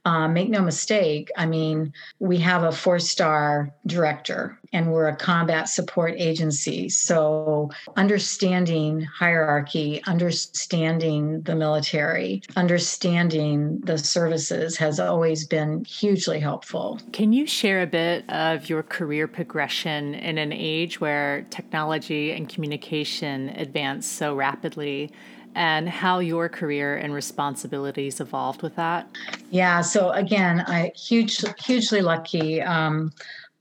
uh, 0.05 0.27
make 0.27 0.51
no 0.51 0.61
mistake, 0.61 1.31
I 1.37 1.47
mean, 1.47 1.93
we 2.19 2.39
have 2.39 2.65
a 2.65 2.73
four 2.73 2.99
star 2.99 3.73
director 3.87 4.59
and 4.73 4.91
we're 4.91 5.09
a 5.09 5.17
combat 5.17 5.69
support 5.69 6.15
agency. 6.17 6.89
So, 6.89 7.71
understanding 7.97 9.03
hierarchy, 9.03 10.03
understanding 10.07 11.43
the 11.43 11.55
military, 11.55 12.43
understanding 12.57 13.81
the 13.85 13.99
services 13.99 14.77
has 14.79 14.99
always 14.99 15.47
been 15.47 15.85
hugely 15.85 16.41
helpful. 16.41 17.01
Can 17.13 17.33
you 17.33 17.47
share 17.47 17.83
a 17.83 17.87
bit 17.87 18.29
of 18.29 18.69
your 18.69 18.83
career 18.83 19.29
progression 19.29 20.15
in 20.15 20.39
an 20.39 20.53
age 20.53 21.01
where 21.01 21.47
technology 21.51 22.33
and 22.33 22.49
communication 22.49 23.51
advance 23.51 24.07
so 24.07 24.35
rapidly? 24.35 25.11
And 25.55 25.89
how 25.89 26.19
your 26.19 26.49
career 26.49 26.97
and 26.97 27.13
responsibilities 27.13 28.21
evolved 28.21 28.63
with 28.63 28.77
that? 28.77 29.09
Yeah, 29.51 29.81
so 29.81 30.11
again, 30.11 30.65
I 30.67 30.93
huge, 30.97 31.45
hugely 31.63 32.01
lucky. 32.01 32.63
Um, 32.63 33.13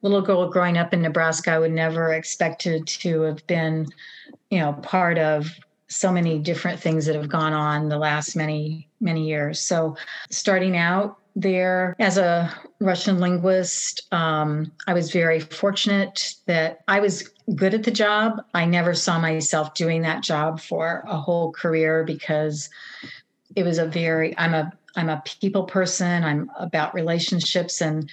little 0.02 0.22
girl 0.22 0.50
growing 0.50 0.78
up 0.78 0.94
in 0.94 1.02
Nebraska, 1.02 1.52
I 1.52 1.60
would 1.60 1.72
never 1.72 2.14
expected 2.14 2.88
to 2.88 3.22
have 3.22 3.46
been, 3.48 3.88
you 4.50 4.60
know, 4.60 4.74
part 4.74 5.18
of 5.18 5.50
so 5.88 6.12
many 6.12 6.40
different 6.40 6.80
things 6.80 7.06
that 7.06 7.16
have 7.16 7.28
gone 7.28 7.54
on 7.54 7.90
the 7.90 7.98
last 7.98 8.36
many 8.36 8.88
many 9.02 9.28
years. 9.28 9.60
So 9.60 9.98
starting 10.30 10.78
out 10.78 11.18
there 11.36 11.96
as 12.00 12.18
a 12.18 12.54
Russian 12.80 13.20
linguist. 13.20 14.08
Um, 14.12 14.72
I 14.88 14.94
was 14.94 15.12
very 15.12 15.40
fortunate 15.40 16.36
that 16.46 16.82
I 16.88 17.00
was 17.00 17.30
good 17.56 17.74
at 17.74 17.84
the 17.84 17.92
job. 17.92 18.44
I 18.54 18.66
never 18.66 18.94
saw 18.94 19.20
myself 19.20 19.74
doing 19.74 20.02
that 20.04 20.24
job 20.24 20.60
for 20.60 21.04
a 21.08 21.18
whole 21.18 21.52
career 21.52 22.04
because 22.04 22.70
it 23.56 23.64
was 23.64 23.78
a 23.78 23.86
very 23.86 24.38
I'm 24.38 24.54
a 24.54 24.72
I'm 24.96 25.10
a 25.10 25.22
people 25.26 25.64
person. 25.64 26.24
I'm 26.24 26.52
about 26.58 26.94
relationships 26.94 27.82
and 27.82 28.10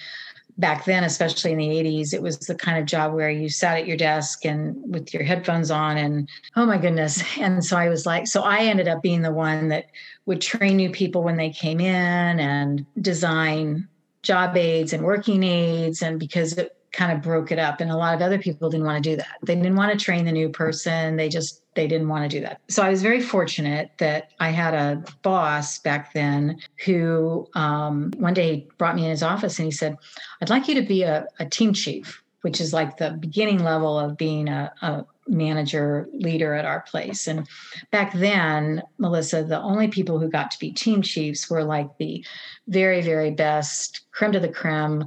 back 0.59 0.83
then 0.83 1.05
especially 1.05 1.53
in 1.53 1.57
the 1.57 1.67
80s 1.67 2.13
it 2.13 2.21
was 2.21 2.37
the 2.39 2.53
kind 2.53 2.77
of 2.77 2.85
job 2.85 3.13
where 3.13 3.29
you 3.29 3.47
sat 3.47 3.77
at 3.77 3.87
your 3.87 3.95
desk 3.95 4.43
and 4.45 4.75
with 4.91 5.13
your 5.13 5.23
headphones 5.23 5.71
on 5.71 5.97
and 5.97 6.27
oh 6.57 6.65
my 6.65 6.77
goodness 6.77 7.23
and 7.39 7.63
so 7.63 7.77
i 7.77 7.87
was 7.87 8.05
like 8.05 8.27
so 8.27 8.41
i 8.41 8.59
ended 8.59 8.87
up 8.87 9.01
being 9.01 9.21
the 9.21 9.31
one 9.31 9.69
that 9.69 9.85
would 10.25 10.41
train 10.41 10.75
new 10.75 10.89
people 10.89 11.23
when 11.23 11.37
they 11.37 11.49
came 11.49 11.79
in 11.79 12.39
and 12.41 12.85
design 12.99 13.87
job 14.21 14.57
aids 14.57 14.91
and 14.91 15.01
working 15.01 15.43
aids 15.43 16.01
and 16.01 16.19
because 16.19 16.57
it 16.57 16.75
kind 16.91 17.11
of 17.11 17.21
broke 17.21 17.51
it 17.51 17.59
up 17.59 17.81
and 17.81 17.91
a 17.91 17.95
lot 17.95 18.15
of 18.15 18.21
other 18.21 18.37
people 18.37 18.69
didn't 18.69 18.85
want 18.85 19.01
to 19.03 19.09
do 19.09 19.15
that 19.15 19.37
they 19.43 19.55
didn't 19.55 19.75
want 19.75 19.91
to 19.91 20.03
train 20.03 20.25
the 20.25 20.31
new 20.31 20.49
person 20.49 21.15
they 21.15 21.29
just 21.29 21.61
they 21.75 21.87
didn't 21.87 22.07
want 22.07 22.29
to 22.29 22.37
do 22.37 22.43
that 22.43 22.59
so 22.67 22.83
i 22.83 22.89
was 22.89 23.01
very 23.01 23.21
fortunate 23.21 23.91
that 23.97 24.31
i 24.39 24.49
had 24.49 24.73
a 24.73 25.03
boss 25.21 25.79
back 25.79 26.13
then 26.13 26.59
who 26.85 27.47
um, 27.55 28.11
one 28.17 28.33
day 28.33 28.67
brought 28.77 28.95
me 28.95 29.03
in 29.03 29.09
his 29.09 29.23
office 29.23 29.59
and 29.59 29.65
he 29.65 29.71
said 29.71 29.97
i'd 30.41 30.49
like 30.49 30.67
you 30.67 30.75
to 30.75 30.81
be 30.81 31.03
a, 31.03 31.25
a 31.39 31.45
team 31.45 31.73
chief 31.73 32.23
which 32.41 32.61
is 32.61 32.73
like 32.73 32.97
the 32.97 33.11
beginning 33.19 33.63
level 33.63 33.99
of 33.99 34.17
being 34.17 34.47
a, 34.47 34.71
a 34.81 35.05
manager 35.29 36.09
leader 36.13 36.53
at 36.53 36.65
our 36.65 36.81
place. 36.81 37.27
And 37.27 37.47
back 37.91 38.13
then, 38.13 38.81
Melissa, 38.97 39.43
the 39.43 39.61
only 39.61 39.87
people 39.87 40.19
who 40.19 40.29
got 40.29 40.51
to 40.51 40.59
be 40.59 40.71
team 40.71 41.01
chiefs 41.01 41.49
were 41.49 41.63
like 41.63 41.97
the 41.97 42.25
very, 42.67 43.01
very 43.01 43.31
best 43.31 44.01
creme 44.11 44.31
de 44.31 44.39
the 44.39 44.49
creme 44.49 45.05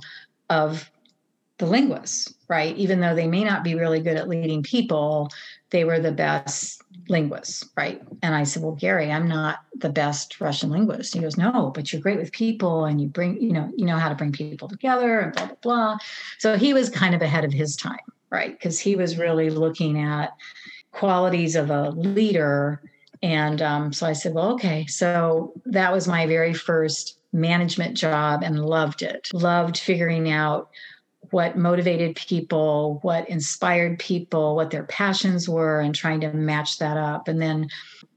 of 0.50 0.90
the 1.62 1.68
linguists, 1.68 2.34
right? 2.48 2.76
Even 2.76 2.98
though 2.98 3.14
they 3.14 3.28
may 3.28 3.44
not 3.44 3.62
be 3.62 3.76
really 3.76 4.00
good 4.00 4.16
at 4.16 4.28
leading 4.28 4.64
people, 4.64 5.30
they 5.70 5.84
were 5.84 6.00
the 6.00 6.10
best 6.10 6.82
linguists, 7.08 7.68
right? 7.76 8.02
And 8.20 8.34
I 8.34 8.42
said, 8.42 8.64
Well, 8.64 8.74
Gary, 8.74 9.12
I'm 9.12 9.28
not 9.28 9.60
the 9.76 9.88
best 9.88 10.40
Russian 10.40 10.70
linguist. 10.70 11.14
He 11.14 11.20
goes, 11.20 11.36
No, 11.36 11.70
but 11.72 11.92
you're 11.92 12.02
great 12.02 12.18
with 12.18 12.32
people 12.32 12.86
and 12.86 13.00
you 13.00 13.06
bring, 13.06 13.40
you 13.40 13.52
know, 13.52 13.70
you 13.76 13.86
know 13.86 13.96
how 13.96 14.08
to 14.08 14.16
bring 14.16 14.32
people 14.32 14.66
together 14.66 15.20
and 15.20 15.34
blah, 15.34 15.46
blah, 15.46 15.56
blah. 15.62 15.98
So 16.38 16.58
he 16.58 16.74
was 16.74 16.90
kind 16.90 17.14
of 17.14 17.22
ahead 17.22 17.44
of 17.44 17.52
his 17.52 17.76
time, 17.76 18.10
right? 18.30 18.50
Because 18.50 18.80
he 18.80 18.96
was 18.96 19.16
really 19.18 19.48
looking 19.48 20.00
at 20.00 20.34
qualities 20.90 21.54
of 21.54 21.70
a 21.70 21.90
leader. 21.90 22.82
And 23.22 23.62
um, 23.62 23.92
so 23.92 24.04
I 24.04 24.14
said, 24.14 24.34
Well, 24.34 24.54
okay. 24.54 24.84
So 24.86 25.52
that 25.66 25.92
was 25.92 26.08
my 26.08 26.26
very 26.26 26.54
first 26.54 27.20
management 27.32 27.96
job 27.96 28.42
and 28.42 28.66
loved 28.66 29.02
it. 29.02 29.28
Loved 29.32 29.78
figuring 29.78 30.28
out 30.28 30.70
what 31.32 31.56
motivated 31.56 32.14
people, 32.14 32.98
what 33.02 33.28
inspired 33.28 33.98
people, 33.98 34.54
what 34.54 34.70
their 34.70 34.84
passions 34.84 35.48
were, 35.48 35.80
and 35.80 35.94
trying 35.94 36.20
to 36.20 36.32
match 36.32 36.78
that 36.78 36.96
up. 36.96 37.26
And 37.26 37.40
then 37.40 37.68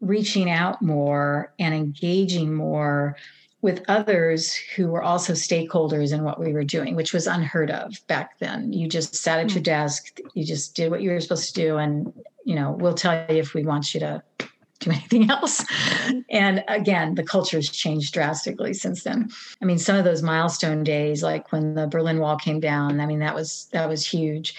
reaching 0.02 0.50
out 0.50 0.82
more 0.82 1.54
and 1.58 1.74
engaging 1.74 2.54
more 2.54 3.16
with 3.62 3.84
others 3.88 4.54
who 4.54 4.90
were 4.90 5.02
also 5.02 5.34
stakeholders 5.34 6.14
in 6.14 6.24
what 6.24 6.40
we 6.40 6.54
were 6.54 6.64
doing, 6.64 6.96
which 6.96 7.14
was 7.14 7.26
unheard 7.26 7.72
of 7.72 7.96
back 8.08 8.38
then. 8.38 8.72
You 8.72 8.88
just 8.88 9.16
sat 9.16 9.40
at 9.40 9.50
your 9.52 9.62
mm. 9.62 9.66
desk, 9.66 10.20
you 10.36 10.44
just 10.44 10.76
did 10.76 10.92
what 10.92 11.02
you 11.02 11.10
were 11.10 11.20
supposed 11.20 11.56
to 11.56 11.62
do, 11.62 11.78
and 11.78 12.14
you 12.44 12.54
know, 12.54 12.74
we'll 12.74 12.94
tell 12.94 13.14
you 13.14 13.40
if 13.40 13.56
we 13.56 13.64
want 13.64 13.94
you 13.94 14.02
to 14.02 14.22
do 14.80 14.92
anything 14.92 15.30
else. 15.30 15.64
Mm-hmm. 15.64 16.20
And 16.30 16.64
again, 16.68 17.16
the 17.16 17.24
culture 17.24 17.58
has 17.58 17.70
changed 17.70 18.14
drastically 18.14 18.74
since 18.74 19.04
then. 19.04 19.30
I 19.62 19.66
mean, 19.66 19.78
some 19.78 19.96
of 19.96 20.06
those 20.06 20.22
milestone 20.22 20.84
days, 20.84 21.24
like 21.24 21.52
when 21.52 21.76
the 21.76 21.88
Berlin 21.88 22.20
Wall 22.20 22.38
came 22.38 22.60
down, 22.60 23.00
I 23.00 23.06
mean, 23.06 23.20
that 23.20 23.36
was 23.36 23.68
that 23.72 23.88
was 23.88 24.06
huge. 24.06 24.56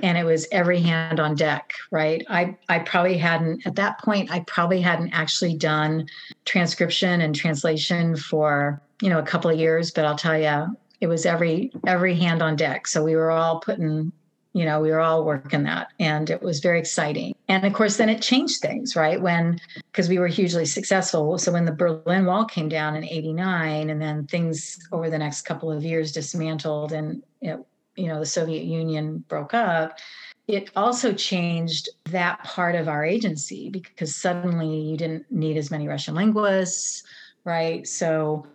And 0.00 0.18
it 0.18 0.24
was 0.24 0.46
every 0.52 0.80
hand 0.80 1.20
on 1.20 1.34
deck, 1.34 1.72
right? 1.90 2.24
I 2.28 2.56
I 2.68 2.80
probably 2.80 3.18
hadn't 3.18 3.66
at 3.66 3.76
that 3.76 3.98
point, 4.00 4.30
I 4.30 4.40
probably 4.40 4.80
hadn't 4.80 5.12
actually 5.12 5.54
done 5.54 6.08
transcription 6.44 7.20
and 7.20 7.34
translation 7.34 8.16
for, 8.16 8.80
you 9.02 9.10
know, 9.10 9.18
a 9.18 9.24
couple 9.24 9.50
of 9.50 9.58
years, 9.58 9.90
but 9.90 10.04
I'll 10.04 10.16
tell 10.16 10.38
you, 10.38 10.76
it 11.00 11.06
was 11.06 11.26
every 11.26 11.70
every 11.86 12.14
hand 12.14 12.42
on 12.42 12.56
deck. 12.56 12.86
So 12.86 13.04
we 13.04 13.14
were 13.14 13.30
all 13.30 13.60
putting 13.60 14.12
you 14.58 14.64
know 14.64 14.80
we 14.80 14.90
were 14.90 15.00
all 15.00 15.24
working 15.24 15.62
that 15.64 15.88
and 16.00 16.30
it 16.30 16.42
was 16.42 16.60
very 16.60 16.78
exciting. 16.78 17.34
And 17.48 17.64
of 17.64 17.72
course 17.72 17.96
then 17.96 18.08
it 18.08 18.20
changed 18.20 18.60
things 18.60 18.96
right? 18.96 19.20
When 19.20 19.58
because 19.92 20.08
we 20.08 20.18
were 20.18 20.26
hugely 20.26 20.66
successful. 20.66 21.38
So 21.38 21.52
when 21.52 21.64
the 21.64 21.72
berlin 21.72 22.26
wall 22.26 22.44
came 22.44 22.68
down 22.68 22.96
in 22.96 23.04
89 23.04 23.90
and 23.90 24.02
then 24.02 24.26
things 24.26 24.78
over 24.92 25.08
the 25.10 25.18
next 25.18 25.42
couple 25.42 25.70
of 25.70 25.84
years 25.84 26.12
dismantled 26.12 26.92
and 26.92 27.22
it, 27.40 27.58
you 27.98 28.06
know 28.06 28.20
the 28.20 28.26
soviet 28.26 28.64
union 28.64 29.24
broke 29.28 29.54
up 29.54 29.98
it 30.46 30.70
also 30.76 31.12
changed 31.12 31.90
that 32.06 32.42
part 32.44 32.74
of 32.74 32.88
our 32.88 33.04
agency 33.04 33.68
because 33.68 34.14
suddenly 34.14 34.68
you 34.68 34.96
didn't 34.96 35.30
need 35.30 35.56
as 35.56 35.70
many 35.70 35.88
russian 35.88 36.14
linguists 36.14 37.02
right? 37.44 37.86
So 37.86 38.46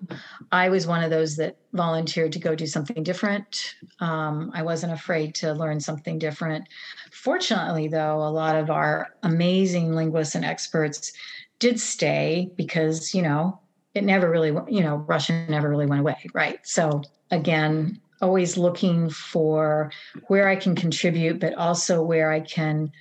I 0.52 0.70
was 0.70 0.86
one 0.86 1.04
of 1.04 1.10
those 1.10 1.36
that 1.38 1.58
volunteered 1.74 2.32
to 2.34 2.40
go 2.40 2.56
do 2.56 2.68
something 2.68 3.04
different. 3.04 3.76
Um, 4.00 4.52
I 4.54 4.62
wasn't 4.62 4.94
afraid 4.94 5.34
to 5.36 5.54
learn 5.54 5.80
something 5.80 6.20
different. 6.20 6.68
Fortunately, 7.12 7.88
though, 7.88 8.18
a 8.18 8.30
lot 8.30 8.56
of 8.56 8.70
our 8.70 9.16
amazing 9.24 9.94
linguists 9.94 10.36
and 10.36 10.46
experts 10.46 11.12
did 11.60 11.80
stay 11.80 12.52
because, 12.56 13.14
you 13.16 13.22
know, 13.22 13.60
it 13.94 14.04
never 14.04 14.30
really, 14.30 14.52
you 14.68 14.82
know, 14.84 14.98
Russian 15.08 15.46
never 15.50 15.70
really 15.70 15.86
went 15.86 16.02
away, 16.02 16.18
right? 16.34 16.60
So 16.64 17.02
again, 17.32 18.00
always 18.22 18.58
looking 18.58 19.10
for 19.10 19.92
where 20.28 20.48
I 20.48 20.56
can 20.56 20.76
contribute, 20.76 21.40
but 21.40 21.54
also 21.56 22.02
where 22.02 22.32
I 22.32 22.40
can 22.40 22.92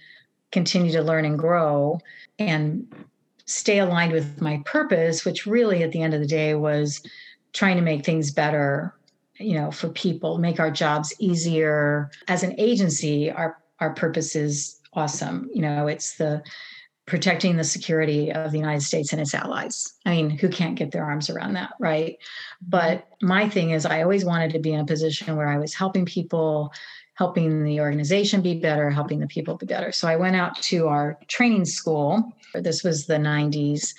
continue 0.51 0.93
to 0.93 1.03
learn 1.03 1.25
and 1.25 1.39
grow 1.39 1.99
and 2.39 2.87
stay 3.53 3.79
aligned 3.79 4.13
with 4.13 4.41
my 4.41 4.63
purpose, 4.65 5.25
which 5.25 5.47
really 5.47 5.83
at 5.83 5.93
the 5.93 6.03
end 6.03 6.15
of 6.15 6.21
the 6.21 6.27
day 6.27 6.55
was 6.55 7.03
trying 7.53 7.77
to 7.77 7.83
make 7.83 8.05
things 8.05 8.31
better, 8.31 8.95
you 9.39 9.55
know, 9.55 9.71
for 9.71 9.89
people, 9.91 10.39
make 10.39 10.59
our 10.59 10.71
jobs 10.71 11.15
easier. 11.19 12.11
As 12.29 12.43
an 12.43 12.55
agency, 12.59 13.31
our 13.31 13.59
our 13.81 13.95
purpose 13.95 14.37
is 14.37 14.81
awesome. 14.95 15.51
You 15.53 15.63
know, 15.63 15.87
it's 15.89 16.17
the 16.17 16.43
protecting 17.07 17.57
the 17.57 17.65
security 17.65 18.33
of 18.33 18.53
the 18.53 18.59
United 18.59 18.83
States 18.83 19.13
and 19.13 19.21
its 19.21 19.35
allies. 19.35 19.93
I 20.07 20.11
mean, 20.11 20.31
who 20.31 20.49
can't 20.49 20.77
get 20.77 20.93
their 20.93 21.05
arms 21.05 21.29
around 21.29 21.55
that, 21.55 21.73
right? 21.81 22.17
But 22.67 23.09
my 23.21 23.49
thing 23.49 23.71
is 23.71 23.85
I 23.85 24.03
always 24.03 24.25
wanted 24.25 24.53
to 24.53 24.61
be 24.61 24.73
in 24.73 24.81
a 24.81 24.87
position 24.87 25.37
where 25.37 25.49
I 25.49 25.59
was 25.59 25.75
helping 25.75 26.07
people 26.07 26.73
helping 27.15 27.65
the 27.65 27.81
organization 27.81 28.41
be 28.41 28.59
better, 28.59 28.91
helping 28.91 29.21
the 29.21 29.27
people 29.27 29.57
be 29.57 29.67
better. 29.67 29.93
So 29.93 30.09
I 30.09 30.17
went 30.17 30.37
out 30.37 30.57
to 30.63 30.89
our 30.89 31.19
training 31.29 31.67
school. 31.67 32.33
This 32.55 32.83
was 32.83 33.07
the 33.07 33.17
90s. 33.17 33.95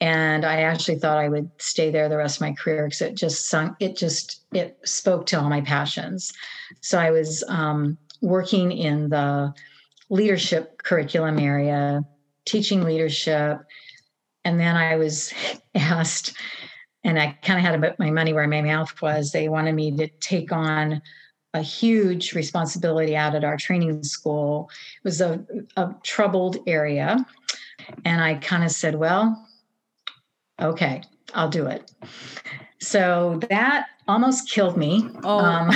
And 0.00 0.44
I 0.44 0.62
actually 0.62 0.98
thought 0.98 1.18
I 1.18 1.28
would 1.28 1.50
stay 1.58 1.90
there 1.90 2.08
the 2.08 2.16
rest 2.16 2.38
of 2.38 2.40
my 2.42 2.52
career 2.52 2.86
because 2.86 3.00
it 3.00 3.14
just 3.14 3.48
sunk, 3.48 3.76
it 3.78 3.96
just, 3.96 4.44
it 4.52 4.76
spoke 4.84 5.26
to 5.26 5.40
all 5.40 5.48
my 5.48 5.60
passions. 5.60 6.32
So 6.80 6.98
I 6.98 7.10
was 7.10 7.44
um, 7.48 7.96
working 8.20 8.72
in 8.72 9.08
the 9.08 9.54
leadership 10.10 10.82
curriculum 10.82 11.38
area, 11.38 12.02
teaching 12.44 12.82
leadership. 12.82 13.60
And 14.44 14.58
then 14.58 14.76
I 14.76 14.96
was 14.96 15.32
asked, 15.74 16.34
and 17.04 17.18
I 17.18 17.38
kind 17.42 17.64
of 17.64 17.82
had 17.82 17.98
my 17.98 18.10
money 18.10 18.32
where 18.32 18.48
my 18.48 18.60
mouth 18.60 19.00
was. 19.00 19.30
They 19.30 19.48
wanted 19.48 19.74
me 19.74 19.96
to 19.96 20.08
take 20.20 20.52
on 20.52 21.00
a 21.54 21.62
huge 21.62 22.34
responsibility 22.34 23.16
out 23.16 23.34
at 23.34 23.44
our 23.44 23.56
training 23.56 24.02
school. 24.04 24.70
It 24.96 25.04
was 25.04 25.20
a, 25.20 25.44
a 25.76 25.94
troubled 26.02 26.58
area. 26.66 27.26
And 28.04 28.22
I 28.22 28.34
kind 28.34 28.64
of 28.64 28.70
said, 28.70 28.94
well, 28.94 29.48
okay, 30.60 31.02
I'll 31.34 31.48
do 31.48 31.66
it. 31.66 31.90
So 32.78 33.40
that 33.50 33.86
almost 34.08 34.50
killed 34.50 34.76
me. 34.76 35.08
Oh. 35.22 35.66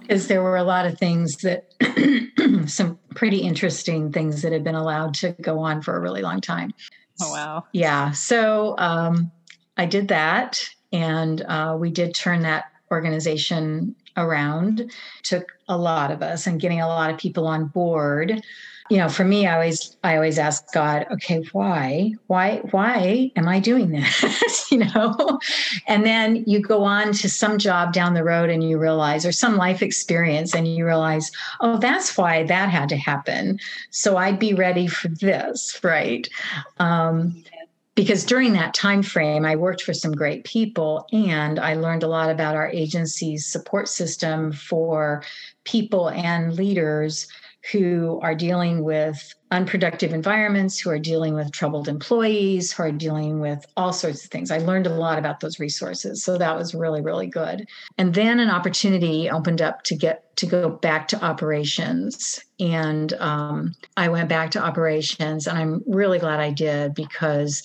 Because 0.00 0.22
um, 0.22 0.28
there 0.28 0.42
were 0.42 0.56
a 0.56 0.64
lot 0.64 0.86
of 0.86 0.98
things 0.98 1.36
that, 1.38 1.66
some 2.68 2.98
pretty 3.14 3.38
interesting 3.38 4.12
things 4.12 4.42
that 4.42 4.52
had 4.52 4.64
been 4.64 4.74
allowed 4.74 5.14
to 5.14 5.32
go 5.40 5.58
on 5.60 5.82
for 5.82 5.96
a 5.96 6.00
really 6.00 6.22
long 6.22 6.40
time. 6.40 6.72
Oh, 7.22 7.32
wow. 7.32 7.64
Yeah. 7.72 8.10
So 8.10 8.74
um, 8.78 9.30
I 9.76 9.86
did 9.86 10.08
that. 10.08 10.68
And 10.92 11.42
uh, 11.42 11.76
we 11.78 11.90
did 11.90 12.14
turn 12.14 12.42
that 12.42 12.64
organization 12.90 13.96
around 14.16 14.90
took 15.22 15.52
a 15.68 15.76
lot 15.76 16.10
of 16.10 16.22
us 16.22 16.46
and 16.46 16.60
getting 16.60 16.80
a 16.80 16.88
lot 16.88 17.10
of 17.10 17.18
people 17.18 17.46
on 17.46 17.66
board. 17.66 18.42
You 18.90 18.98
know 18.98 19.08
for 19.08 19.24
me 19.24 19.46
i 19.46 19.54
always 19.54 19.96
i 20.04 20.14
always 20.14 20.38
ask 20.38 20.70
god 20.74 21.06
okay 21.10 21.42
why? 21.52 22.12
Why 22.26 22.58
why 22.70 23.32
am 23.34 23.48
i 23.48 23.58
doing 23.58 23.88
this? 23.92 24.70
You 24.70 24.84
know? 24.84 25.40
And 25.86 26.04
then 26.04 26.44
you 26.46 26.60
go 26.60 26.84
on 26.84 27.14
to 27.14 27.30
some 27.30 27.56
job 27.56 27.94
down 27.94 28.12
the 28.12 28.24
road 28.24 28.50
and 28.50 28.62
you 28.62 28.78
realize 28.78 29.24
or 29.24 29.32
some 29.32 29.56
life 29.56 29.80
experience 29.80 30.54
and 30.54 30.68
you 30.68 30.84
realize 30.84 31.32
oh 31.60 31.78
that's 31.78 32.18
why 32.18 32.42
that 32.44 32.68
had 32.68 32.90
to 32.90 32.96
happen. 32.96 33.58
So 33.90 34.18
i'd 34.18 34.38
be 34.38 34.52
ready 34.52 34.86
for 34.86 35.08
this 35.08 35.80
right? 35.82 36.28
Um, 36.78 37.42
because 37.94 38.24
during 38.24 38.52
that 38.52 38.74
time 38.74 39.02
frame 39.02 39.44
i 39.44 39.56
worked 39.56 39.82
for 39.82 39.94
some 39.94 40.12
great 40.12 40.44
people 40.44 41.06
and 41.12 41.58
i 41.58 41.74
learned 41.74 42.02
a 42.02 42.08
lot 42.08 42.30
about 42.30 42.56
our 42.56 42.68
agency's 42.68 43.46
support 43.46 43.88
system 43.88 44.52
for 44.52 45.22
people 45.64 46.10
and 46.10 46.54
leaders 46.54 47.28
who 47.72 48.20
are 48.22 48.34
dealing 48.34 48.82
with 48.82 49.34
unproductive 49.50 50.12
environments 50.12 50.78
who 50.78 50.90
are 50.90 50.98
dealing 50.98 51.34
with 51.34 51.50
troubled 51.52 51.88
employees 51.88 52.72
who 52.72 52.82
are 52.82 52.92
dealing 52.92 53.40
with 53.40 53.64
all 53.76 53.92
sorts 53.92 54.24
of 54.24 54.30
things. 54.30 54.50
I 54.50 54.58
learned 54.58 54.86
a 54.86 54.94
lot 54.94 55.18
about 55.18 55.40
those 55.40 55.58
resources 55.58 56.22
so 56.22 56.36
that 56.36 56.56
was 56.56 56.74
really 56.74 57.00
really 57.00 57.26
good. 57.26 57.66
And 57.96 58.14
then 58.14 58.40
an 58.40 58.50
opportunity 58.50 59.30
opened 59.30 59.62
up 59.62 59.82
to 59.84 59.96
get 59.96 60.36
to 60.36 60.46
go 60.46 60.68
back 60.68 61.08
to 61.08 61.24
operations. 61.24 62.40
And 62.60 63.12
um, 63.14 63.74
i 63.96 64.08
went 64.08 64.28
back 64.28 64.50
to 64.52 64.62
operations 64.62 65.46
and 65.46 65.58
i'm 65.58 65.82
really 65.86 66.18
glad 66.18 66.40
i 66.40 66.50
did 66.50 66.94
because 66.94 67.62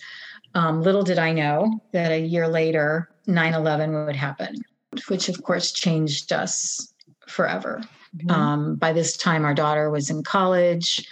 um, 0.56 0.82
little 0.82 1.04
did 1.04 1.20
I 1.20 1.32
know 1.32 1.80
that 1.92 2.12
a 2.12 2.20
year 2.20 2.48
later, 2.48 3.10
9 3.28 3.54
11 3.54 4.06
would 4.06 4.16
happen, 4.16 4.56
which 5.08 5.30
of 5.30 5.44
course 5.44 5.72
changed 5.72 6.34
us 6.34 6.94
forever. 7.28 7.82
Mm-hmm. 8.18 8.32
Um, 8.32 8.76
by 8.76 8.94
this 8.94 9.18
time, 9.18 9.46
our 9.46 9.54
daughter 9.54 9.90
was 9.90 10.10
in 10.10 10.24
college. 10.24 11.06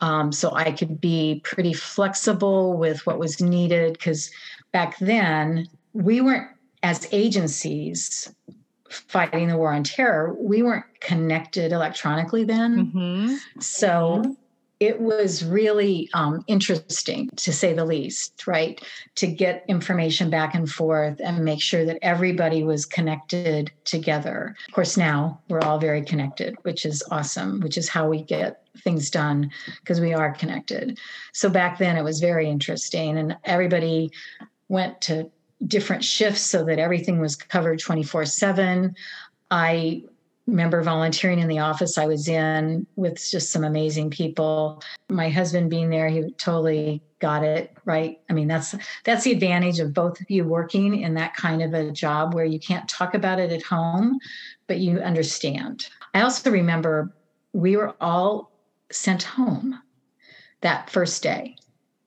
Um, 0.00 0.32
so 0.32 0.54
I 0.54 0.72
could 0.72 1.00
be 1.00 1.40
pretty 1.44 1.74
flexible 1.74 2.76
with 2.76 3.06
what 3.06 3.18
was 3.18 3.40
needed 3.40 3.92
because 3.94 4.30
back 4.72 4.98
then 4.98 5.68
we 5.92 6.20
weren't, 6.20 6.48
as 6.82 7.06
agencies 7.12 8.32
fighting 8.88 9.48
the 9.48 9.56
war 9.58 9.72
on 9.72 9.84
terror, 9.84 10.34
we 10.38 10.62
weren't 10.62 10.86
connected 11.00 11.72
electronically 11.72 12.44
then. 12.44 12.86
Mm-hmm. 12.86 13.60
So 13.60 14.22
mm-hmm 14.22 14.32
it 14.80 14.98
was 14.98 15.44
really 15.44 16.08
um, 16.14 16.42
interesting 16.46 17.28
to 17.36 17.52
say 17.52 17.74
the 17.74 17.84
least, 17.84 18.46
right? 18.46 18.82
To 19.16 19.26
get 19.26 19.62
information 19.68 20.30
back 20.30 20.54
and 20.54 20.68
forth 20.68 21.20
and 21.22 21.44
make 21.44 21.60
sure 21.60 21.84
that 21.84 21.98
everybody 22.00 22.64
was 22.64 22.86
connected 22.86 23.70
together. 23.84 24.56
Of 24.66 24.74
course, 24.74 24.96
now 24.96 25.38
we're 25.50 25.60
all 25.60 25.78
very 25.78 26.02
connected, 26.02 26.56
which 26.62 26.86
is 26.86 27.02
awesome, 27.10 27.60
which 27.60 27.76
is 27.76 27.90
how 27.90 28.08
we 28.08 28.22
get 28.22 28.62
things 28.78 29.10
done 29.10 29.50
because 29.80 30.00
we 30.00 30.14
are 30.14 30.32
connected. 30.32 30.98
So 31.34 31.50
back 31.50 31.78
then 31.78 31.98
it 31.98 32.02
was 32.02 32.18
very 32.18 32.48
interesting, 32.48 33.18
and 33.18 33.36
everybody 33.44 34.10
went 34.68 35.02
to 35.02 35.30
different 35.66 36.04
shifts 36.04 36.40
so 36.40 36.64
that 36.64 36.78
everything 36.78 37.20
was 37.20 37.36
covered 37.36 37.80
24 37.80 38.24
7. 38.24 38.94
I 39.50 40.04
remember 40.46 40.82
volunteering 40.82 41.38
in 41.38 41.48
the 41.48 41.58
office 41.58 41.98
I 41.98 42.06
was 42.06 42.28
in 42.28 42.86
with 42.96 43.16
just 43.30 43.50
some 43.50 43.64
amazing 43.64 44.10
people. 44.10 44.82
My 45.08 45.28
husband 45.28 45.70
being 45.70 45.90
there, 45.90 46.08
he 46.08 46.30
totally 46.32 47.02
got 47.20 47.44
it 47.44 47.76
right. 47.84 48.20
I 48.28 48.32
mean, 48.32 48.48
that's 48.48 48.74
that's 49.04 49.24
the 49.24 49.32
advantage 49.32 49.78
of 49.78 49.94
both 49.94 50.20
of 50.20 50.30
you 50.30 50.44
working 50.44 51.00
in 51.00 51.14
that 51.14 51.34
kind 51.36 51.62
of 51.62 51.74
a 51.74 51.90
job 51.90 52.34
where 52.34 52.44
you 52.44 52.58
can't 52.58 52.88
talk 52.88 53.14
about 53.14 53.38
it 53.38 53.52
at 53.52 53.62
home, 53.62 54.18
but 54.66 54.78
you 54.78 54.98
understand. 54.98 55.86
I 56.14 56.22
also 56.22 56.50
remember 56.50 57.14
we 57.52 57.76
were 57.76 57.94
all 58.00 58.52
sent 58.90 59.22
home 59.22 59.78
that 60.62 60.90
first 60.90 61.22
day. 61.22 61.56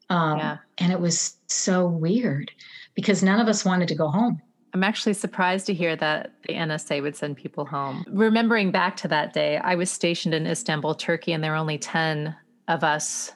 Um, 0.10 0.38
yeah. 0.38 0.58
And 0.80 0.92
it 0.92 1.00
was 1.00 1.38
so 1.48 1.88
weird 1.88 2.52
because 2.94 3.24
none 3.24 3.40
of 3.40 3.48
us 3.48 3.66
wanted 3.66 3.88
to 3.88 3.96
go 3.96 4.10
home. 4.10 4.42
I'm 4.74 4.84
actually 4.84 5.14
surprised 5.14 5.68
to 5.68 5.74
hear 5.74 5.96
that 5.98 6.32
the 6.48 6.54
NSA 6.54 7.02
would 7.04 7.16
send 7.16 7.38
people 7.38 7.66
home. 7.66 8.04
Remembering 8.08 8.72
back 8.72 8.96
to 8.98 9.08
that 9.10 9.34
day, 9.34 9.58
I 9.58 9.76
was 9.76 9.92
stationed 9.92 10.34
in 10.34 10.48
Istanbul, 10.48 10.96
Turkey, 10.96 11.32
and 11.32 11.44
there 11.44 11.52
were 11.52 11.58
only 11.58 11.78
10 11.78 12.36
of 12.68 12.84
us 12.84 13.32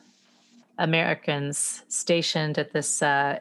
Americans 0.79 1.83
stationed 1.89 2.57
at 2.57 2.73
this 2.73 3.01
uh, 3.01 3.39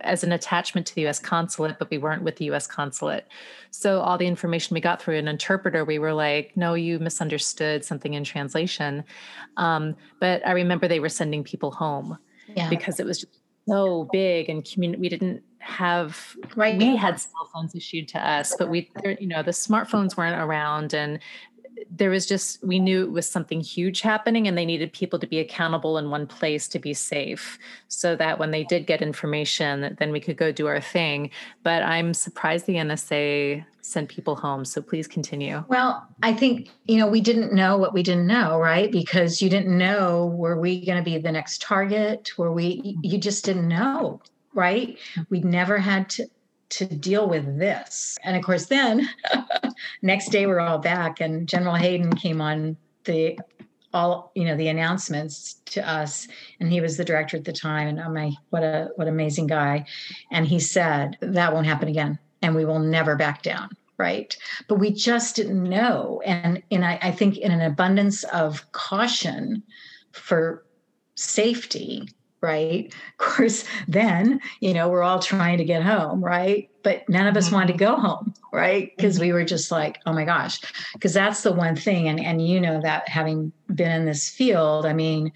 as 0.00 0.22
an 0.22 0.30
attachment 0.30 0.86
to 0.86 0.94
the 0.94 1.06
US 1.08 1.18
consulate, 1.18 1.78
but 1.78 1.90
we 1.90 1.98
weren't 1.98 2.22
with 2.22 2.36
the 2.36 2.46
US 2.46 2.66
consulate. 2.66 3.26
So 3.70 4.00
all 4.00 4.18
the 4.18 4.26
information 4.26 4.74
we 4.74 4.80
got 4.80 5.02
through 5.02 5.18
an 5.18 5.28
interpreter, 5.28 5.84
we 5.84 5.98
were 5.98 6.12
like, 6.12 6.56
no, 6.56 6.74
you 6.74 6.98
misunderstood 6.98 7.84
something 7.84 8.14
in 8.14 8.24
translation. 8.24 9.04
Um, 9.56 9.96
but 10.20 10.46
I 10.46 10.52
remember 10.52 10.86
they 10.86 11.00
were 11.00 11.08
sending 11.08 11.42
people 11.42 11.72
home 11.72 12.18
yeah. 12.54 12.68
because 12.68 13.00
it 13.00 13.06
was 13.06 13.24
so 13.68 14.08
big 14.12 14.48
and 14.48 14.64
community 14.64 15.00
we 15.00 15.08
didn't 15.08 15.42
have 15.68 16.34
right. 16.56 16.78
we 16.78 16.96
had 16.96 17.20
cell 17.20 17.48
phones 17.52 17.74
issued 17.74 18.08
to 18.08 18.18
us 18.18 18.54
but 18.58 18.70
we 18.70 18.90
you 19.20 19.26
know 19.26 19.42
the 19.42 19.50
smartphones 19.50 20.16
weren't 20.16 20.40
around 20.40 20.94
and 20.94 21.20
there 21.90 22.10
was 22.10 22.26
just 22.26 22.64
we 22.64 22.78
knew 22.78 23.04
it 23.04 23.10
was 23.10 23.28
something 23.28 23.60
huge 23.60 24.00
happening 24.00 24.48
and 24.48 24.56
they 24.56 24.64
needed 24.64 24.92
people 24.92 25.18
to 25.18 25.26
be 25.26 25.38
accountable 25.38 25.98
in 25.98 26.10
one 26.10 26.26
place 26.26 26.68
to 26.68 26.78
be 26.78 26.94
safe 26.94 27.58
so 27.88 28.16
that 28.16 28.38
when 28.38 28.50
they 28.50 28.64
did 28.64 28.86
get 28.86 29.02
information 29.02 29.94
then 29.98 30.10
we 30.10 30.20
could 30.20 30.36
go 30.36 30.50
do 30.50 30.66
our 30.66 30.80
thing. 30.80 31.30
But 31.62 31.82
i'm 31.82 32.14
surprised 32.14 32.66
the 32.66 32.74
nsa 32.74 33.64
sent 33.82 34.08
people 34.08 34.36
home 34.36 34.64
so 34.64 34.82
please 34.82 35.06
continue. 35.06 35.64
Well 35.68 36.08
i 36.22 36.32
think 36.32 36.70
you 36.86 36.98
know 36.98 37.06
we 37.06 37.20
didn't 37.20 37.52
know 37.52 37.76
what 37.76 37.92
we 37.92 38.02
didn't 38.02 38.26
know 38.26 38.58
right? 38.58 38.90
Because 38.90 39.42
you 39.42 39.50
didn't 39.50 39.76
know 39.76 40.26
were 40.26 40.58
we 40.58 40.84
going 40.84 40.98
to 40.98 41.04
be 41.04 41.18
the 41.18 41.32
next 41.32 41.60
target? 41.60 42.30
Were 42.38 42.52
we 42.52 42.96
you 43.02 43.18
just 43.18 43.44
didn't 43.44 43.68
know 43.68 44.20
right? 44.58 44.98
We'd 45.30 45.44
never 45.44 45.78
had 45.78 46.10
to 46.10 46.28
to 46.70 46.84
deal 46.84 47.26
with 47.26 47.58
this. 47.58 48.18
And 48.24 48.36
of 48.36 48.42
course, 48.42 48.66
then 48.66 49.08
next 50.02 50.28
day 50.28 50.46
we're 50.46 50.60
all 50.60 50.78
back, 50.78 51.20
and 51.20 51.48
General 51.48 51.76
Hayden 51.76 52.14
came 52.14 52.42
on 52.42 52.76
the 53.04 53.38
all 53.94 54.32
you 54.34 54.44
know 54.44 54.56
the 54.56 54.68
announcements 54.68 55.54
to 55.66 55.88
us. 55.88 56.26
And 56.60 56.70
he 56.70 56.80
was 56.80 56.96
the 56.96 57.04
director 57.04 57.36
at 57.36 57.44
the 57.44 57.52
time 57.52 57.88
and 57.88 58.00
oh 58.00 58.10
my 58.10 58.32
what 58.50 58.62
a 58.62 58.90
what 58.96 59.08
amazing 59.08 59.46
guy. 59.46 59.86
And 60.30 60.46
he 60.46 60.58
said 60.58 61.16
that 61.22 61.54
won't 61.54 61.66
happen 61.66 61.88
again 61.88 62.18
and 62.42 62.54
we 62.54 62.64
will 62.66 62.80
never 62.80 63.16
back 63.16 63.42
down 63.42 63.70
right? 63.96 64.36
But 64.68 64.76
we 64.76 64.92
just 64.92 65.34
didn't 65.34 65.64
know. 65.64 66.22
And 66.24 66.62
and 66.70 66.84
I, 66.84 67.00
I 67.02 67.10
think 67.10 67.36
in 67.36 67.50
an 67.50 67.60
abundance 67.60 68.22
of 68.24 68.70
caution 68.70 69.64
for 70.12 70.64
safety 71.16 72.08
right? 72.40 72.92
Of 73.20 73.26
course, 73.36 73.64
then, 73.86 74.40
you 74.60 74.74
know, 74.74 74.88
we're 74.88 75.02
all 75.02 75.18
trying 75.18 75.58
to 75.58 75.64
get 75.64 75.82
home, 75.82 76.24
right? 76.24 76.70
But 76.82 77.08
none 77.08 77.26
of 77.26 77.36
us 77.36 77.46
mm-hmm. 77.46 77.54
wanted 77.54 77.72
to 77.72 77.78
go 77.78 77.96
home, 77.96 78.34
right? 78.52 78.92
Because 78.96 79.16
mm-hmm. 79.16 79.26
we 79.26 79.32
were 79.32 79.44
just 79.44 79.70
like, 79.70 79.98
oh 80.06 80.12
my 80.12 80.24
gosh, 80.24 80.60
because 80.92 81.12
that's 81.12 81.42
the 81.42 81.52
one 81.52 81.76
thing. 81.76 82.08
And, 82.08 82.20
and 82.20 82.46
you 82.46 82.60
know 82.60 82.80
that 82.80 83.08
having 83.08 83.52
been 83.74 83.90
in 83.90 84.06
this 84.06 84.28
field, 84.28 84.86
I 84.86 84.92
mean, 84.92 85.32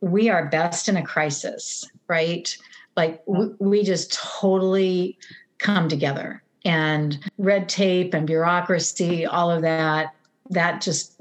we 0.00 0.28
are 0.28 0.46
best 0.46 0.88
in 0.88 0.96
a 0.96 1.02
crisis, 1.02 1.88
right? 2.08 2.56
Like 2.96 3.22
we, 3.26 3.48
we 3.58 3.82
just 3.82 4.12
totally 4.12 5.18
come 5.58 5.88
together 5.88 6.42
and 6.64 7.18
red 7.38 7.68
tape 7.68 8.14
and 8.14 8.26
bureaucracy, 8.26 9.26
all 9.26 9.50
of 9.50 9.62
that, 9.62 10.14
that 10.50 10.80
just 10.80 11.20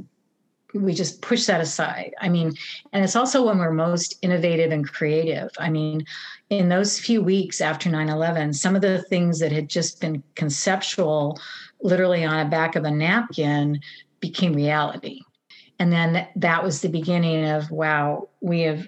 we 0.74 0.94
just 0.94 1.22
push 1.22 1.46
that 1.46 1.62
aside. 1.62 2.14
I 2.20 2.30
mean, 2.30 2.54
and 2.92 3.04
it's 3.04 3.16
also 3.16 3.46
when 3.46 3.60
we're 3.60 3.72
most 3.72 4.18
innovative 4.22 4.72
and 4.72 4.88
creative. 4.88 5.50
I 5.60 5.70
mean, 5.70 6.06
in 6.50 6.70
those 6.70 7.00
few 7.00 7.22
weeks 7.22 7.62
after 7.62 7.90
9 7.90 8.10
11, 8.10 8.54
some 8.54 8.76
of 8.76 8.82
the 8.82 9.02
things 9.04 9.40
that 9.40 9.52
had 9.52 9.70
just 9.70 10.02
been 10.02 10.24
conceptual, 10.36 11.40
literally 11.82 12.24
on 12.24 12.46
a 12.46 12.50
back 12.50 12.76
of 12.76 12.86
a 12.86 12.92
napkin, 12.92 13.80
became 14.20 14.54
reality. 14.54 15.22
And 15.80 15.92
then 15.92 16.28
that 16.36 16.64
was 16.64 16.82
the 16.82 16.90
beginning 16.90 17.46
of 17.46 17.70
wow, 17.72 18.30
we 18.42 18.62
have 18.62 18.88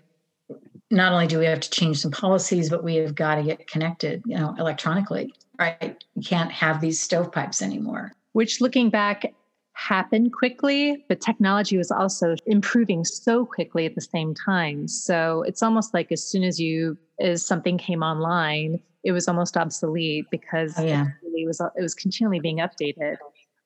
not 0.92 1.12
only 1.12 1.28
do 1.28 1.40
we 1.40 1.46
have 1.46 1.60
to 1.60 1.70
change 1.70 2.00
some 2.00 2.12
policies, 2.12 2.70
but 2.70 2.84
we 2.84 2.96
have 2.96 3.16
got 3.16 3.36
to 3.36 3.44
get 3.44 3.68
connected, 3.68 4.22
you 4.26 4.38
know, 4.38 4.56
electronically, 4.58 5.34
right? 5.60 6.04
We 6.16 6.24
can't 6.24 6.52
have 6.52 6.80
these 6.80 7.02
stovepipes 7.02 7.62
anymore. 7.62 8.14
Which 8.34 8.62
looking 8.62 8.90
back 8.90 9.34
happen 9.76 10.32
quickly, 10.32 11.06
but 11.08 11.22
technology 11.22 11.78
was 11.78 11.92
also 11.92 12.36
improving 12.48 13.04
so 13.04 13.46
quickly 13.46 13.86
at 13.86 13.94
the 13.94 14.02
same 14.02 14.34
time. 14.34 14.88
So 14.88 15.44
it's 15.44 15.62
almost 15.62 15.94
like 15.94 16.12
as 16.12 16.24
soon 16.24 16.44
as 16.44 16.60
you 16.60 16.98
as 17.20 17.46
something 17.46 17.78
came 17.78 18.02
online, 18.02 18.80
it 19.04 19.12
was 19.12 19.28
almost 19.28 19.58
obsolete 19.58 20.26
because 20.32 20.74
oh, 20.78 20.84
yeah. 20.84 21.04
it, 21.04 21.08
really 21.24 21.46
was 21.46 21.60
it 21.60 21.82
was 21.82 21.94
continually 21.94 22.40
being 22.40 22.58
updated. 22.58 23.18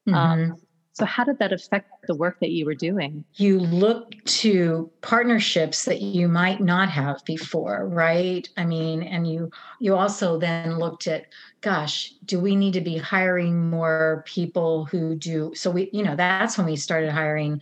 Mm-hmm. 0.08 0.14
Um, 0.16 0.58
so, 1.00 1.06
how 1.06 1.24
did 1.24 1.40
that 1.40 1.54
affect 1.54 2.08
the 2.08 2.16
work 2.16 2.42
that 2.42 2.50
you 2.50 2.66
were 2.66 2.76
doing? 2.76 3.24
You 3.36 3.58
look 3.58 4.22
to 4.26 4.92
partnerships 5.00 5.86
that 5.86 6.02
you 6.02 6.28
might 6.28 6.60
not 6.60 6.90
have 6.90 7.24
before, 7.24 7.88
right? 7.88 8.46
I 8.58 8.66
mean, 8.66 9.04
and 9.04 9.26
you 9.26 9.50
you 9.80 9.96
also 9.96 10.38
then 10.38 10.78
looked 10.78 11.08
at, 11.08 11.28
gosh, 11.62 12.12
do 12.26 12.42
we 12.42 12.54
need 12.54 12.74
to 12.74 12.82
be 12.82 12.98
hiring 12.98 13.70
more 13.70 14.26
people 14.28 14.88
who 14.88 15.16
do? 15.16 15.54
So 15.56 15.72
we, 15.72 15.90
you 15.94 16.04
know, 16.04 16.18
that's 16.18 16.58
when 16.58 16.68
we 16.68 16.76
started 16.76 17.12
hiring 17.12 17.62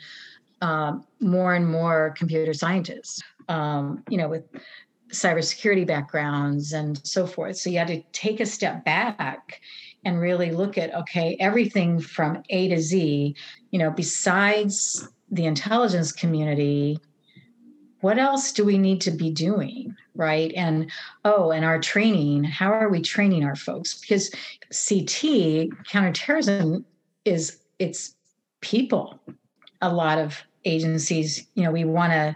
um, 0.64 1.06
more 1.20 1.54
and 1.54 1.70
more 1.70 2.16
computer 2.18 2.56
scientists, 2.56 3.22
um, 3.50 4.04
you 4.10 4.18
know, 4.18 4.30
with 4.30 4.46
cybersecurity 5.10 5.86
backgrounds 5.86 6.74
and 6.74 7.06
so 7.06 7.28
forth. 7.28 7.58
So 7.58 7.70
you 7.70 7.78
had 7.78 7.88
to 7.90 8.02
take 8.14 8.40
a 8.40 8.48
step 8.48 8.84
back 8.84 9.62
and 10.08 10.20
really 10.20 10.52
look 10.52 10.78
at 10.78 10.94
okay 10.96 11.36
everything 11.40 12.00
from 12.00 12.42
a 12.50 12.70
to 12.70 12.80
z 12.80 13.36
you 13.72 13.80
know 13.80 13.92
besides 13.92 15.08
the 15.30 15.46
intelligence 15.46 16.12
community 16.12 16.98
what 18.02 18.20
else 18.20 18.52
do 18.52 18.64
we 18.64 18.78
need 18.78 19.02
to 19.02 19.12
be 19.12 19.30
doing 19.32 19.96
right? 20.18 20.52
And 20.56 20.92
oh 21.24 21.52
and 21.52 21.64
our 21.64 21.80
training 21.80 22.44
how 22.44 22.72
are 22.72 22.90
we 22.90 23.02
training 23.02 23.46
our 23.46 23.56
folks? 23.56 24.00
Because 24.00 24.32
ct 24.72 25.72
counterterrorism 25.90 26.86
is 27.24 27.60
it's 27.80 28.16
people. 28.62 29.20
A 29.82 29.94
lot 29.94 30.18
of 30.18 30.42
agencies 30.66 31.48
you 31.54 31.64
know 31.64 31.72
we 31.72 31.86
want 31.86 32.12
to 32.12 32.36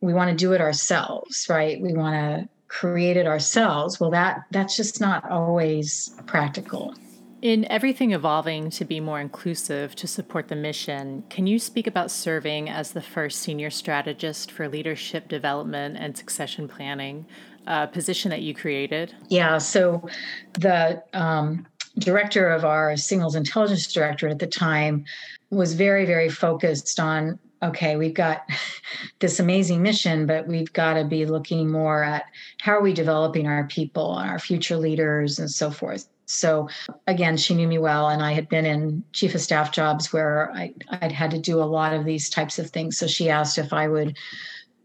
we 0.00 0.14
want 0.14 0.30
to 0.30 0.36
do 0.36 0.52
it 0.52 0.60
ourselves 0.60 1.46
right? 1.48 1.80
We 1.80 1.92
want 1.92 2.14
to 2.14 2.48
create 2.72 3.18
it 3.18 3.26
ourselves 3.26 4.00
well 4.00 4.10
that 4.10 4.44
that's 4.50 4.76
just 4.76 4.98
not 5.00 5.30
always 5.30 6.14
practical 6.26 6.94
in 7.42 7.66
everything 7.70 8.12
evolving 8.12 8.70
to 8.70 8.84
be 8.84 9.00
more 9.00 9.20
inclusive 9.20 9.96
to 9.96 10.06
support 10.06 10.46
the 10.46 10.54
mission, 10.54 11.24
can 11.28 11.48
you 11.48 11.58
speak 11.58 11.88
about 11.88 12.08
serving 12.08 12.70
as 12.70 12.92
the 12.92 13.02
first 13.02 13.40
senior 13.40 13.68
strategist 13.68 14.52
for 14.52 14.68
leadership 14.68 15.26
development 15.26 15.96
and 15.98 16.16
succession 16.16 16.68
planning, 16.68 17.26
a 17.66 17.88
position 17.88 18.30
that 18.30 18.42
you 18.42 18.54
created? 18.54 19.12
Yeah, 19.28 19.58
so 19.58 20.08
the 20.52 21.02
um, 21.14 21.66
director 21.98 22.48
of 22.48 22.64
our 22.64 22.96
signals 22.96 23.34
intelligence 23.34 23.92
directorate 23.92 24.32
at 24.32 24.38
the 24.38 24.46
time 24.46 25.04
was 25.50 25.74
very, 25.74 26.06
very 26.06 26.28
focused 26.28 27.00
on 27.00 27.40
okay, 27.62 27.96
we've 27.96 28.14
got 28.14 28.48
this 29.18 29.40
amazing 29.40 29.82
mission, 29.82 30.26
but 30.26 30.46
we've 30.46 30.72
got 30.72 30.94
to 30.94 31.04
be 31.04 31.26
looking 31.26 31.70
more 31.70 32.02
at 32.02 32.24
how 32.60 32.72
are 32.72 32.82
we 32.82 32.92
developing 32.92 33.46
our 33.46 33.66
people 33.66 34.18
and 34.18 34.28
our 34.28 34.38
future 34.38 34.76
leaders 34.76 35.38
and 35.38 35.50
so 35.50 35.70
forth. 35.70 36.08
So 36.26 36.68
again, 37.06 37.36
she 37.36 37.54
knew 37.54 37.68
me 37.68 37.78
well, 37.78 38.08
and 38.08 38.22
I 38.22 38.32
had 38.32 38.48
been 38.48 38.64
in 38.64 39.04
chief 39.12 39.34
of 39.34 39.40
staff 39.40 39.70
jobs 39.70 40.12
where 40.12 40.50
I, 40.52 40.72
I'd 40.88 41.12
had 41.12 41.30
to 41.32 41.38
do 41.38 41.60
a 41.60 41.64
lot 41.64 41.92
of 41.92 42.04
these 42.04 42.30
types 42.30 42.58
of 42.58 42.70
things. 42.70 42.96
So 42.96 43.06
she 43.06 43.28
asked 43.28 43.58
if 43.58 43.72
I 43.72 43.88
would 43.88 44.16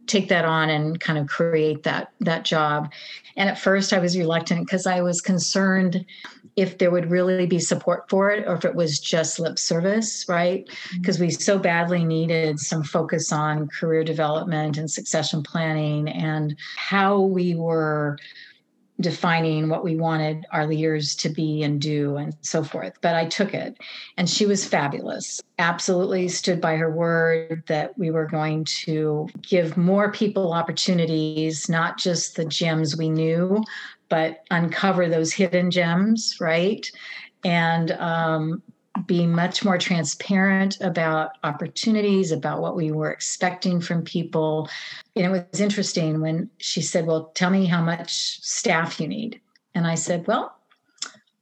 take 0.08 0.30
that 0.30 0.46
on 0.46 0.70
and 0.70 1.00
kind 1.00 1.20
of 1.20 1.28
create 1.28 1.84
that 1.84 2.12
that 2.22 2.46
job. 2.46 2.92
And 3.36 3.50
at 3.50 3.60
first 3.60 3.94
I 3.94 4.00
was 4.00 4.18
reluctant 4.18 4.66
because 4.66 4.88
I 4.88 5.02
was 5.02 5.22
concerned 5.22 6.06
if 6.56 6.80
there 6.80 6.90
would 6.90 7.12
really 7.12 7.46
be 7.46 7.60
support 7.60 8.10
for 8.10 8.32
it 8.32 8.44
or 8.48 8.56
if 8.56 8.66
it 8.66 8.74
was 8.74 9.00
just 9.00 9.40
lip 9.40 9.60
service, 9.60 10.26
right? 10.28 10.68
Because 10.96 11.18
mm-hmm. 11.18 11.26
we 11.26 11.32
so 11.32 11.60
badly 11.60 12.04
needed 12.04 12.60
some 12.60 12.84
focus 12.84 13.32
on 13.32 13.68
career 13.68 14.04
development 14.04 14.76
and 14.76 14.90
succession 14.90 15.44
planning 15.44 16.10
and 16.10 16.58
how 16.76 17.22
we 17.22 17.54
were 17.54 18.18
defining 19.00 19.70
what 19.70 19.84
we 19.84 19.96
wanted 19.96 20.46
our 20.52 20.66
leaders 20.66 21.16
to 21.16 21.30
be 21.30 21.62
and 21.64 21.80
do 21.80 22.18
and 22.18 22.36
so 22.42 22.64
forth. 22.64 22.94
But 23.02 23.16
I 23.16 23.26
took 23.26 23.54
it 23.54 23.78
and 24.18 24.30
she 24.30 24.46
was 24.46 24.66
fabulous. 24.66 25.42
Absolutely 25.60 26.28
stood 26.30 26.60
by 26.60 26.78
her 26.78 26.92
word 26.92 27.64
that 27.68 27.98
we 27.98 28.10
were 28.10 28.26
going 28.26 28.66
to 28.84 29.28
give 29.42 29.78
more 29.78 30.12
people 30.12 30.54
opportunities, 30.54 31.70
not 31.70 31.98
just 32.00 32.36
the 32.36 32.46
gems 32.46 32.98
we 32.98 33.10
knew, 33.10 33.64
but 34.10 34.44
uncover 34.50 35.08
those 35.08 35.34
hidden 35.34 35.70
gems, 35.70 36.38
right? 36.40 36.90
And 37.44 37.92
um, 37.92 38.64
be 39.06 39.26
much 39.26 39.64
more 39.64 39.78
transparent 39.78 40.80
about 40.82 41.32
opportunities, 41.44 42.32
about 42.32 42.62
what 42.62 42.76
we 42.76 42.92
were 42.92 43.12
expecting 43.12 43.80
from 43.80 44.04
people. 44.04 44.70
And 45.16 45.26
it 45.26 45.48
was 45.52 45.60
interesting 45.62 46.22
when 46.22 46.50
she 46.58 46.82
said, 46.82 47.06
Well, 47.06 47.32
tell 47.36 47.50
me 47.50 47.66
how 47.66 47.82
much 47.82 48.42
staff 48.42 49.00
you 49.00 49.08
need. 49.08 49.42
And 49.76 49.86
I 49.86 49.96
said, 49.96 50.26
Well, 50.26 50.58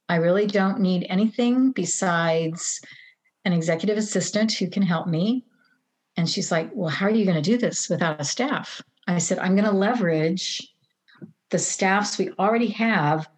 I 0.09 0.15
really 0.15 0.47
don't 0.47 0.79
need 0.79 1.07
anything 1.09 1.71
besides 1.71 2.81
an 3.45 3.53
executive 3.53 3.97
assistant 3.97 4.51
who 4.53 4.69
can 4.69 4.83
help 4.83 5.07
me. 5.07 5.45
And 6.17 6.29
she's 6.29 6.51
like, 6.51 6.69
Well, 6.73 6.89
how 6.89 7.05
are 7.05 7.11
you 7.11 7.25
going 7.25 7.41
to 7.41 7.49
do 7.49 7.57
this 7.57 7.89
without 7.89 8.19
a 8.19 8.25
staff? 8.25 8.81
I 9.07 9.19
said, 9.19 9.39
I'm 9.39 9.55
going 9.55 9.69
to 9.69 9.71
leverage 9.71 10.73
the 11.51 11.59
staffs 11.59 12.17
we 12.17 12.31
already 12.39 12.69
have 12.69 13.29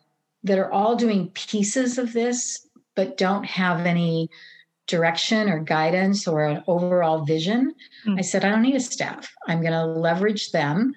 that 0.43 0.57
are 0.57 0.71
all 0.71 0.95
doing 0.95 1.29
pieces 1.29 1.97
of 1.97 2.13
this 2.13 2.66
but 2.97 3.15
don't 3.15 3.45
have 3.45 3.85
any 3.85 4.29
direction 4.87 5.49
or 5.49 5.59
guidance 5.59 6.27
or 6.27 6.43
an 6.43 6.63
overall 6.67 7.23
vision, 7.23 7.73
mm-hmm. 8.05 8.17
I 8.17 8.21
said, 8.21 8.43
I 8.43 8.49
don't 8.49 8.63
need 8.63 8.75
a 8.75 8.81
staff. 8.81 9.31
I'm 9.47 9.61
going 9.61 9.73
to 9.73 9.85
leverage 9.85 10.51
them 10.51 10.95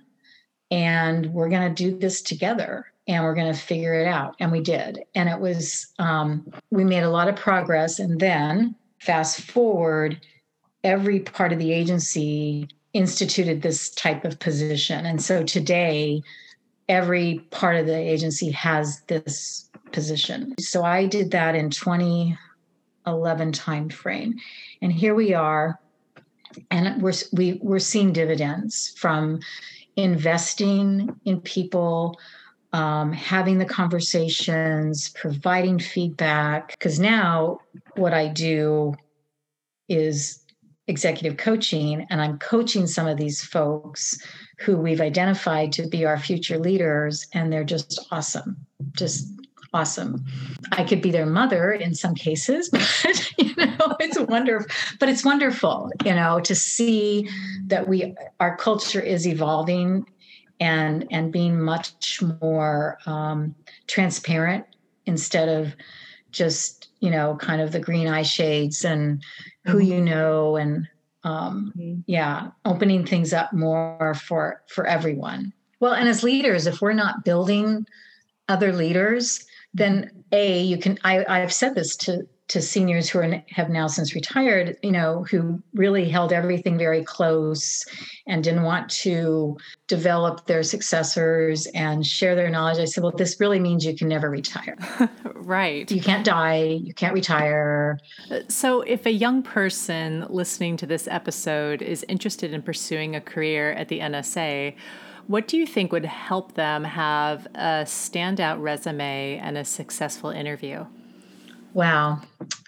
and 0.70 1.26
we're 1.26 1.51
going 1.51 1.72
to 1.72 1.84
do 1.84 1.96
this 1.96 2.22
together 2.22 2.86
and 3.07 3.22
we're 3.22 3.34
going 3.34 3.53
to 3.53 3.59
figure 3.59 3.94
it 3.94 4.07
out. 4.07 4.34
And 4.40 4.51
we 4.51 4.61
did. 4.61 5.05
And 5.14 5.28
it 5.28 5.38
was, 5.38 5.92
um, 5.98 6.51
we 6.70 6.84
made 6.84 7.03
a 7.03 7.11
lot 7.11 7.28
of 7.28 7.36
progress. 7.36 7.98
And 7.98 8.18
then 8.18 8.74
fast 9.01 9.42
forward, 9.42 10.20
every 10.82 11.20
part 11.20 11.53
of 11.53 11.59
the 11.59 11.72
agency 11.72 12.68
instituted 12.94 13.61
this 13.61 13.90
type 13.90 14.24
of 14.24 14.38
position. 14.38 15.05
And 15.05 15.20
so 15.20 15.42
today, 15.42 16.22
every 16.88 17.40
part 17.51 17.76
of 17.76 17.86
the 17.86 17.96
agency 17.96 18.51
has 18.53 19.03
this 19.09 19.69
position. 19.93 20.55
So 20.59 20.84
I 20.84 21.07
did 21.07 21.30
that 21.32 21.55
in 21.55 21.70
2011 21.70 23.53
timeframe. 23.53 24.34
And 24.82 24.93
here 24.93 25.14
we 25.14 25.34
are, 25.34 25.78
and 26.70 27.01
we're 27.03 27.12
we, 27.32 27.61
we're 27.62 27.78
seeing 27.78 28.12
dividends 28.12 28.95
from 28.97 29.41
investing 29.97 31.14
in 31.24 31.41
people, 31.41 32.18
um, 32.72 33.12
having 33.12 33.59
the 33.59 33.64
conversations, 33.64 35.11
providing 35.11 35.78
feedback. 35.78 36.70
Because 36.70 36.99
now 36.99 37.61
what 37.97 38.14
I 38.14 38.28
do 38.28 38.95
is 39.88 40.45
executive 40.86 41.36
coaching, 41.36 42.07
and 42.11 42.20
I'm 42.20 42.38
coaching 42.38 42.86
some 42.86 43.07
of 43.07 43.16
these 43.16 43.43
folks 43.43 44.18
who 44.59 44.76
we've 44.76 45.01
identified 45.01 45.72
to 45.72 45.86
be 45.86 46.05
our 46.05 46.18
future 46.18 46.59
leaders, 46.59 47.26
and 47.32 47.53
they're 47.53 47.64
just 47.64 47.99
awesome. 48.11 48.57
Just 48.93 49.39
awesome. 49.72 50.24
I 50.72 50.84
could 50.84 51.00
be 51.00 51.10
their 51.10 51.26
mother 51.26 51.72
in 51.72 51.94
some 51.94 52.14
cases, 52.14 52.68
but 52.72 53.32
you 53.38 53.54
know, 53.56 53.96
it's 54.00 54.18
wonderful. 54.18 54.68
But 54.98 55.08
it's 55.08 55.24
wonderful, 55.24 55.90
you 56.04 56.14
know, 56.14 56.40
to 56.40 56.54
see 56.54 57.28
that 57.66 57.88
we 57.88 58.14
our 58.40 58.56
culture 58.56 59.00
is 59.00 59.26
evolving 59.26 60.06
and 60.60 61.06
and 61.10 61.32
being 61.32 61.60
much 61.60 62.22
more 62.40 62.98
um, 63.06 63.54
transparent 63.86 64.64
instead 65.06 65.48
of 65.48 65.74
just 66.30 66.88
you 67.00 67.10
know 67.10 67.36
kind 67.36 67.60
of 67.60 67.72
the 67.72 67.80
green 67.80 68.06
eye 68.06 68.22
shades 68.22 68.84
and 68.84 69.22
who 69.64 69.78
mm-hmm. 69.78 69.92
you 69.92 70.00
know 70.00 70.56
and 70.56 70.86
um, 71.24 71.72
mm-hmm. 71.76 72.00
yeah 72.06 72.50
opening 72.64 73.04
things 73.04 73.32
up 73.32 73.52
more 73.52 74.14
for 74.14 74.62
for 74.68 74.86
everyone 74.86 75.52
well 75.80 75.92
and 75.92 76.08
as 76.08 76.22
leaders 76.22 76.66
if 76.66 76.80
we're 76.80 76.92
not 76.92 77.24
building 77.24 77.86
other 78.48 78.72
leaders 78.72 79.44
then 79.74 80.04
mm-hmm. 80.04 80.18
a 80.32 80.60
you 80.62 80.78
can 80.78 80.98
I, 81.04 81.24
i've 81.28 81.52
said 81.52 81.74
this 81.74 81.96
to 81.98 82.26
to 82.50 82.60
seniors 82.60 83.08
who 83.08 83.20
are 83.20 83.42
have 83.50 83.70
now 83.70 83.86
since 83.86 84.12
retired 84.12 84.76
you 84.82 84.90
know 84.90 85.24
who 85.30 85.62
really 85.72 86.08
held 86.08 86.32
everything 86.32 86.76
very 86.76 87.04
close 87.04 87.84
and 88.26 88.42
didn't 88.42 88.64
want 88.64 88.90
to 88.90 89.56
develop 89.86 90.46
their 90.46 90.64
successors 90.64 91.66
and 91.74 92.04
share 92.04 92.34
their 92.34 92.50
knowledge. 92.50 92.78
I 92.78 92.86
said 92.86 93.04
well 93.04 93.12
this 93.12 93.38
really 93.38 93.60
means 93.60 93.84
you 93.84 93.96
can 93.96 94.08
never 94.08 94.28
retire. 94.28 94.76
Right. 95.42 95.90
You 95.90 96.00
can't 96.00 96.24
die. 96.24 96.62
You 96.62 96.94
can't 96.94 97.12
retire. 97.12 97.98
Uh, 98.30 98.40
so 98.46 98.82
if 98.82 99.04
a 99.04 99.10
young 99.10 99.42
person 99.42 100.24
listening 100.28 100.76
to 100.76 100.86
this 100.86 101.08
episode 101.08 101.82
is 101.82 102.04
interested 102.08 102.52
in 102.52 102.62
pursuing 102.62 103.16
a 103.16 103.20
career 103.20 103.72
at 103.72 103.88
the 103.88 103.98
nsa 103.98 104.74
what 105.31 105.47
do 105.47 105.57
you 105.57 105.64
think 105.64 105.93
would 105.93 106.05
help 106.05 106.55
them 106.55 106.83
have 106.83 107.47
a 107.55 107.85
standout 107.85 108.61
resume 108.61 109.39
and 109.41 109.57
a 109.57 109.64
successful 109.64 110.31
interview? 110.31 110.85
Wow. 111.72 112.20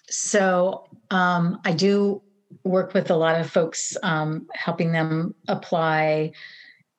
So 0.08 0.86
um, 1.10 1.60
I 1.64 1.72
do 1.72 2.22
work 2.62 2.94
with 2.94 3.10
a 3.10 3.16
lot 3.16 3.40
of 3.40 3.50
folks, 3.50 3.96
um, 4.04 4.46
helping 4.54 4.92
them 4.92 5.34
apply. 5.48 6.30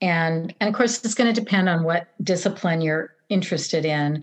And, 0.01 0.53
and 0.59 0.67
of 0.67 0.75
course, 0.75 1.01
it's 1.05 1.13
going 1.13 1.33
to 1.33 1.41
depend 1.41 1.69
on 1.69 1.85
what 1.85 2.09
discipline 2.21 2.81
you're 2.81 3.15
interested 3.29 3.85
in. 3.85 4.21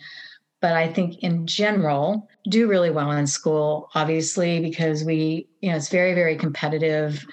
But 0.60 0.74
I 0.74 0.92
think 0.92 1.20
in 1.20 1.46
general, 1.46 2.28
do 2.50 2.68
really 2.68 2.90
well 2.90 3.12
in 3.12 3.26
school, 3.26 3.88
obviously, 3.94 4.60
because 4.60 5.04
we, 5.04 5.48
you 5.62 5.70
know, 5.70 5.76
it's 5.76 5.88
very, 5.88 6.12
very 6.12 6.36
competitive. 6.36 7.24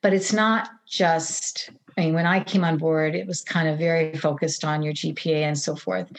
But 0.00 0.14
it's 0.14 0.32
not 0.32 0.70
just 0.88 1.68
I 1.96 2.02
mean, 2.02 2.14
when 2.14 2.26
I 2.26 2.42
came 2.42 2.64
on 2.64 2.78
board, 2.78 3.14
it 3.14 3.26
was 3.26 3.42
kind 3.42 3.68
of 3.68 3.78
very 3.78 4.16
focused 4.16 4.64
on 4.64 4.82
your 4.82 4.92
GPA 4.92 5.42
and 5.42 5.58
so 5.58 5.76
forth. 5.76 6.10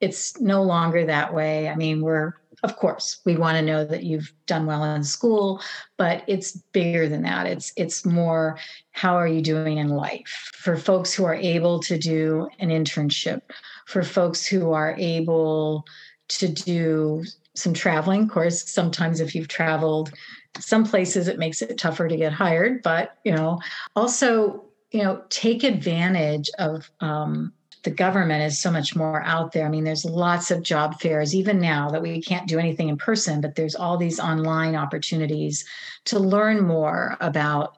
It's 0.00 0.40
no 0.40 0.62
longer 0.62 1.06
that 1.06 1.32
way. 1.32 1.68
I 1.68 1.76
mean, 1.76 2.02
we're, 2.02 2.34
of 2.62 2.76
course, 2.76 3.20
we 3.24 3.36
want 3.36 3.56
to 3.56 3.62
know 3.62 3.84
that 3.84 4.04
you've 4.04 4.32
done 4.46 4.66
well 4.66 4.84
in 4.84 5.04
school, 5.04 5.62
but 5.96 6.24
it's 6.26 6.52
bigger 6.72 7.08
than 7.08 7.22
that. 7.22 7.46
It's 7.46 7.72
it's 7.76 8.04
more 8.04 8.58
how 8.92 9.14
are 9.14 9.28
you 9.28 9.40
doing 9.40 9.78
in 9.78 9.88
life? 9.88 10.50
For 10.54 10.76
folks 10.76 11.12
who 11.14 11.24
are 11.24 11.34
able 11.34 11.80
to 11.80 11.98
do 11.98 12.48
an 12.58 12.68
internship, 12.68 13.42
for 13.86 14.02
folks 14.02 14.44
who 14.44 14.72
are 14.72 14.94
able 14.98 15.86
to 16.28 16.48
do 16.48 17.24
some 17.54 17.72
traveling, 17.72 18.22
of 18.22 18.30
course, 18.30 18.68
sometimes 18.68 19.20
if 19.20 19.34
you've 19.34 19.48
traveled 19.48 20.12
some 20.58 20.84
places 20.84 21.28
it 21.28 21.38
makes 21.38 21.62
it 21.62 21.76
tougher 21.78 22.08
to 22.08 22.16
get 22.16 22.32
hired 22.32 22.82
but 22.82 23.18
you 23.24 23.32
know 23.32 23.58
also 23.96 24.63
you 24.94 25.02
know 25.02 25.22
take 25.28 25.64
advantage 25.64 26.48
of 26.58 26.88
um, 27.00 27.52
the 27.82 27.90
government 27.90 28.42
is 28.44 28.58
so 28.58 28.70
much 28.70 28.94
more 28.96 29.22
out 29.24 29.52
there. 29.52 29.66
I 29.66 29.68
mean, 29.68 29.84
there's 29.84 30.04
lots 30.04 30.50
of 30.50 30.62
job 30.62 31.00
fairs, 31.00 31.34
even 31.34 31.60
now 31.60 31.90
that 31.90 32.00
we 32.00 32.22
can't 32.22 32.48
do 32.48 32.58
anything 32.58 32.88
in 32.88 32.96
person, 32.96 33.40
but 33.40 33.56
there's 33.56 33.74
all 33.74 33.98
these 33.98 34.20
online 34.20 34.74
opportunities 34.74 35.66
to 36.06 36.18
learn 36.18 36.64
more 36.64 37.16
about 37.20 37.76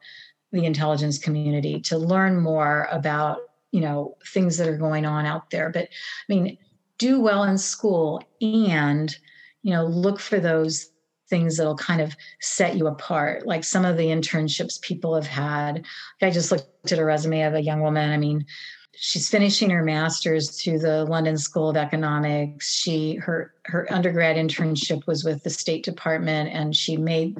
the 0.52 0.64
intelligence 0.64 1.18
community, 1.18 1.80
to 1.80 1.98
learn 1.98 2.38
more 2.38 2.86
about, 2.92 3.38
you 3.72 3.80
know, 3.80 4.16
things 4.26 4.58
that 4.58 4.68
are 4.68 4.76
going 4.76 5.06
on 5.06 5.26
out 5.26 5.50
there. 5.50 5.70
But 5.70 5.84
I 5.84 5.88
mean, 6.28 6.58
do 6.98 7.20
well 7.20 7.44
in 7.44 7.58
school 7.58 8.22
and, 8.40 9.16
you 9.62 9.72
know, 9.72 9.86
look 9.86 10.20
for 10.20 10.38
those 10.38 10.90
things 11.28 11.56
that'll 11.56 11.76
kind 11.76 12.00
of 12.00 12.16
set 12.40 12.76
you 12.76 12.86
apart. 12.86 13.46
Like 13.46 13.64
some 13.64 13.84
of 13.84 13.96
the 13.96 14.06
internships 14.06 14.80
people 14.80 15.14
have 15.14 15.26
had. 15.26 15.84
I 16.22 16.30
just 16.30 16.52
looked 16.52 16.92
at 16.92 16.98
a 16.98 17.04
resume 17.04 17.42
of 17.42 17.54
a 17.54 17.62
young 17.62 17.80
woman. 17.80 18.10
I 18.10 18.16
mean, 18.16 18.46
she's 18.96 19.28
finishing 19.28 19.70
her 19.70 19.84
master's 19.84 20.62
through 20.62 20.80
the 20.80 21.04
London 21.04 21.36
School 21.36 21.68
of 21.68 21.76
Economics. 21.76 22.72
She 22.72 23.16
her 23.16 23.54
her 23.64 23.86
undergrad 23.92 24.36
internship 24.36 25.06
was 25.06 25.24
with 25.24 25.42
the 25.42 25.50
State 25.50 25.84
Department, 25.84 26.50
and 26.52 26.74
she 26.74 26.96
made 26.96 27.38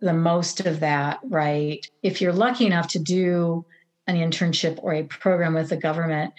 the 0.00 0.12
most 0.12 0.60
of 0.60 0.80
that. 0.80 1.20
Right. 1.24 1.86
If 2.02 2.20
you're 2.20 2.32
lucky 2.32 2.66
enough 2.66 2.88
to 2.88 2.98
do 2.98 3.64
an 4.06 4.16
internship 4.16 4.78
or 4.82 4.94
a 4.94 5.04
program 5.04 5.54
with 5.54 5.68
the 5.68 5.76
government, 5.76 6.32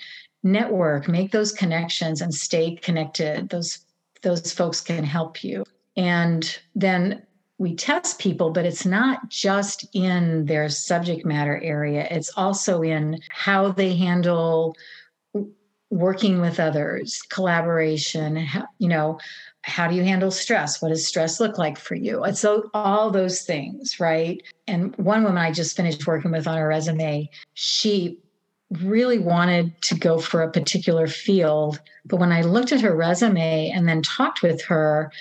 network, 0.44 1.08
make 1.08 1.32
those 1.32 1.52
connections, 1.52 2.22
and 2.22 2.34
stay 2.34 2.76
connected. 2.76 3.50
Those 3.50 3.80
those 4.22 4.54
folks 4.54 4.80
can 4.82 5.04
help 5.04 5.44
you. 5.44 5.66
And 5.96 6.60
then 6.76 7.24
we 7.58 7.76
test 7.76 8.20
people, 8.20 8.50
but 8.50 8.66
it's 8.66 8.86
not 8.86 9.30
just 9.30 9.86
in 9.94 10.46
their 10.46 10.70
subject 10.70 11.26
matter 11.26 11.60
area, 11.64 12.08
it's 12.10 12.32
also 12.36 12.82
in 12.82 13.22
how 13.30 13.72
they 13.72 13.96
handle 13.96 14.76
working 15.89 16.41
with 16.41 16.60
others, 16.60 17.22
collaboration, 17.30 18.48
you 18.80 18.88
know, 18.88 19.20
how 19.62 19.88
do 19.88 19.96
you 19.96 20.04
handle 20.04 20.32
stress? 20.32 20.82
What 20.82 20.89
does 20.89 21.08
stress 21.08 21.39
look 21.39 21.58
like 21.58 21.78
for 21.78 21.96
you? 21.96 22.24
It's 22.26 22.39
so 22.39 22.70
all 22.74 23.12
those 23.12 23.44
things, 23.44 24.00
right? 24.00 24.41
And 24.68 24.96
one 24.98 25.24
woman 25.24 25.38
I 25.38 25.52
just 25.52 25.78
finished 25.78 26.06
working 26.06 26.32
with 26.32 26.48
on 26.48 26.58
her 26.58 26.68
resume, 26.68 27.30
she 27.54 28.20
really 28.82 29.20
wanted 29.20 29.80
to 29.84 29.96
go 29.96 30.20
for 30.20 30.41
a 30.41 30.52
particular 30.52 31.08
field. 31.08 31.80
But 32.06 32.18
when 32.18 32.32
I 32.32 32.41
looked 32.41 32.72
at 32.72 32.82
her 32.82 32.96
resume 32.96 33.70
and 33.70 33.88
then 33.88 34.02
talked 34.02 34.41
with 34.41 34.62
her, 34.64 35.12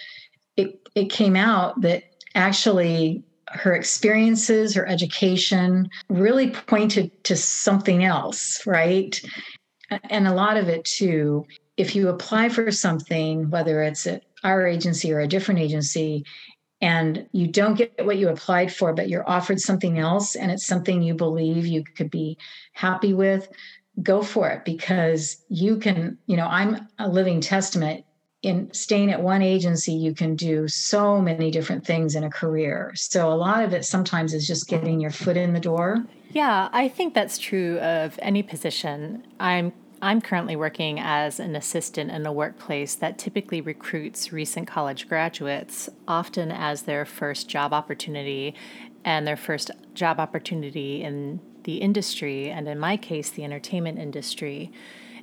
it, 0.57 0.88
it 0.94 1.11
came 1.11 1.36
out 1.36 1.80
that 1.82 2.05
actually 2.34 3.24
her 3.48 3.74
experiences, 3.74 4.74
her 4.74 4.86
education 4.88 5.88
really 6.09 6.50
pointed 6.50 7.24
to 7.24 7.36
something 7.36 8.05
else, 8.05 8.66
right? 8.66 9.20
And 10.11 10.26
a 10.26 10.34
lot 10.34 10.57
of 10.57 10.68
it 10.68 10.84
too, 10.84 11.46
if 11.76 11.94
you 11.94 12.09
apply 12.09 12.48
for 12.48 12.70
something, 12.70 13.50
whether 13.50 13.82
it's 13.82 14.07
at 14.07 14.24
our 14.44 14.66
agency 14.66 15.12
or 15.12 15.20
a 15.20 15.28
different 15.28 15.61
agency, 15.61 16.24
and 16.80 17.28
you 17.30 17.46
don't 17.46 17.76
get 17.76 18.05
what 18.05 18.18
you 18.18 18.28
applied 18.28 18.74
for, 18.74 18.92
but 18.92 19.09
you're 19.09 19.28
offered 19.28 19.61
something 19.61 19.98
else 19.98 20.34
and 20.34 20.50
it's 20.50 20.66
something 20.66 21.00
you 21.00 21.14
believe 21.14 21.64
you 21.64 21.84
could 21.84 22.11
be 22.11 22.36
happy 22.72 23.14
with, 23.14 23.48
go 24.03 24.22
for 24.22 24.48
it 24.48 24.64
because 24.64 25.44
you 25.48 25.76
can, 25.76 26.18
you 26.26 26.36
know, 26.36 26.46
I'm 26.46 26.88
a 26.98 27.09
living 27.09 27.40
testament. 27.40 28.05
In 28.43 28.72
staying 28.72 29.12
at 29.12 29.22
one 29.22 29.40
agency, 29.40 29.93
you 29.93 30.14
can 30.14 30.34
do 30.34 30.66
so 30.66 31.20
many 31.20 31.51
different 31.51 31.86
things 31.86 32.16
in 32.16 32.24
a 32.24 32.30
career. 32.30 32.93
So, 32.97 33.32
a 33.32 33.34
lot 33.34 33.62
of 33.62 33.72
it 33.72 33.84
sometimes 33.84 34.34
is 34.34 34.47
just 34.47 34.66
getting 34.66 35.01
your 35.01 35.12
foot 35.12 35.36
in 35.36 35.53
the 35.53 35.61
door. 35.61 36.05
Yeah, 36.30 36.68
I 36.72 36.88
think 36.88 37.14
that's 37.14 37.38
true 37.38 37.78
of 37.78 38.18
any 38.20 38.43
position. 38.43 39.24
I'm 39.38 39.72
I'm 40.05 40.20
currently 40.20 40.57
working 40.57 40.99
as 40.99 41.38
an 41.38 41.55
assistant 41.55 42.11
in 42.11 42.26
a 42.26 42.32
workplace 42.32 42.97
that 42.97 43.18
typically 43.18 43.61
recruits 43.61 44.32
recent 44.32 44.66
college 44.66 45.09
graduates, 45.09 45.88
often 46.09 46.51
as 46.51 46.82
their 46.82 47.05
first 47.05 47.49
job 47.49 47.72
opportunity 47.72 48.57
and 49.05 49.24
their 49.24 49.36
first 49.36 49.70
job 49.95 50.18
opportunity 50.18 51.05
in 51.05 51.38
the 51.62 51.76
industry, 51.76 52.51
and 52.51 52.66
in 52.66 52.80
my 52.80 52.97
case, 52.97 53.30
the 53.30 53.45
entertainment 53.45 54.01
industry. 54.01 54.72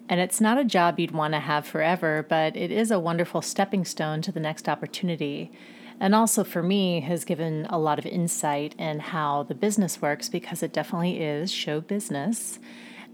And 0.10 0.20
it's 0.20 0.42
not 0.42 0.58
a 0.58 0.66
job 0.66 1.00
you'd 1.00 1.12
want 1.12 1.36
to 1.36 1.40
have 1.40 1.68
forever, 1.68 2.26
but 2.28 2.58
it 2.58 2.72
is 2.72 2.90
a 2.90 3.00
wonderful 3.00 3.44
stepping 3.44 3.86
stone 3.86 4.24
to 4.24 4.32
the 4.32 4.40
next 4.40 4.68
opportunity. 4.68 5.52
And 6.00 6.16
also 6.16 6.44
for 6.44 6.64
me, 6.64 7.02
has 7.02 7.24
given 7.24 7.68
a 7.70 7.78
lot 7.78 8.00
of 8.00 8.08
insight 8.08 8.74
in 8.80 9.00
how 9.00 9.44
the 9.44 9.54
business 9.54 10.02
works 10.02 10.28
because 10.28 10.64
it 10.64 10.74
definitely 10.74 11.22
is 11.22 11.52
show 11.52 11.80
business. 11.80 12.58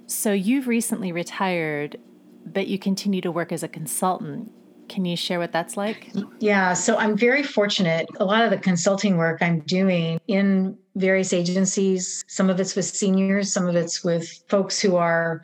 So 0.07 0.31
you've 0.31 0.67
recently 0.67 1.11
retired, 1.11 1.97
but 2.45 2.67
you 2.67 2.79
continue 2.79 3.21
to 3.21 3.31
work 3.31 3.51
as 3.51 3.61
a 3.61 3.67
consultant. 3.67 4.51
Can 4.87 5.03
you 5.03 5.17
share 5.17 5.39
what 5.39 5.51
that's 5.51 5.75
like? 5.75 6.11
Yeah, 6.39 6.73
so 6.73 6.95
I'm 6.95 7.17
very 7.17 7.43
fortunate. 7.43 8.07
A 8.19 8.25
lot 8.25 8.43
of 8.43 8.51
the 8.51 8.57
consulting 8.57 9.17
work 9.17 9.41
I'm 9.41 9.61
doing 9.61 10.21
in 10.27 10.77
various 10.95 11.33
agencies, 11.33 12.23
some 12.27 12.49
of 12.49 12.59
it's 12.59 12.75
with 12.75 12.85
seniors, 12.85 13.51
some 13.51 13.67
of 13.67 13.75
it's 13.75 14.03
with 14.03 14.43
folks 14.47 14.79
who 14.79 14.95
are 14.95 15.41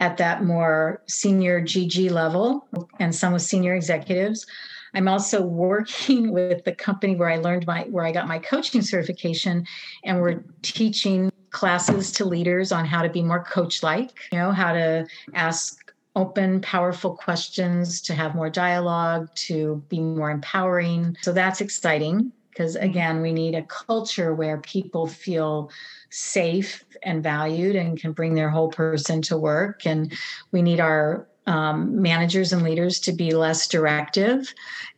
at 0.00 0.16
that 0.18 0.44
more 0.44 1.02
senior 1.06 1.60
GG 1.60 2.10
level, 2.10 2.66
and 2.98 3.14
some 3.14 3.32
with 3.32 3.42
senior 3.42 3.74
executives. 3.74 4.46
I'm 4.94 5.08
also 5.08 5.42
working 5.42 6.32
with 6.38 6.64
the 6.64 6.72
company 6.72 7.16
where 7.16 7.28
I 7.28 7.36
learned 7.36 7.66
my 7.66 7.82
where 7.82 8.04
I 8.04 8.12
got 8.12 8.28
my 8.28 8.38
coaching 8.38 8.82
certification 8.82 9.66
and 10.04 10.20
we're 10.20 10.44
teaching 10.62 11.30
classes 11.50 12.10
to 12.12 12.24
leaders 12.24 12.72
on 12.72 12.84
how 12.84 13.02
to 13.02 13.08
be 13.08 13.22
more 13.22 13.44
coach 13.44 13.82
like, 13.82 14.10
you 14.32 14.38
know, 14.38 14.50
how 14.50 14.72
to 14.72 15.06
ask 15.34 15.92
open, 16.16 16.60
powerful 16.60 17.16
questions, 17.16 18.00
to 18.00 18.14
have 18.14 18.34
more 18.34 18.50
dialogue, 18.50 19.28
to 19.34 19.82
be 19.88 20.00
more 20.00 20.30
empowering. 20.30 21.16
So 21.22 21.32
that's 21.32 21.60
exciting 21.60 22.32
because, 22.54 22.76
mm-hmm. 22.76 22.84
again, 22.84 23.20
we 23.20 23.32
need 23.32 23.54
a 23.54 23.62
culture 23.62 24.34
where 24.34 24.58
people 24.58 25.06
feel 25.06 25.70
safe 26.10 26.84
and 27.02 27.22
valued 27.22 27.74
and 27.76 28.00
can 28.00 28.12
bring 28.12 28.34
their 28.34 28.50
whole 28.50 28.68
person 28.70 29.20
to 29.22 29.36
work. 29.36 29.84
And 29.84 30.12
we 30.52 30.62
need 30.62 30.80
our 30.80 31.26
um, 31.46 32.00
managers 32.00 32.52
and 32.52 32.62
leaders 32.62 33.00
to 33.00 33.12
be 33.12 33.32
less 33.32 33.66
directive 33.66 34.54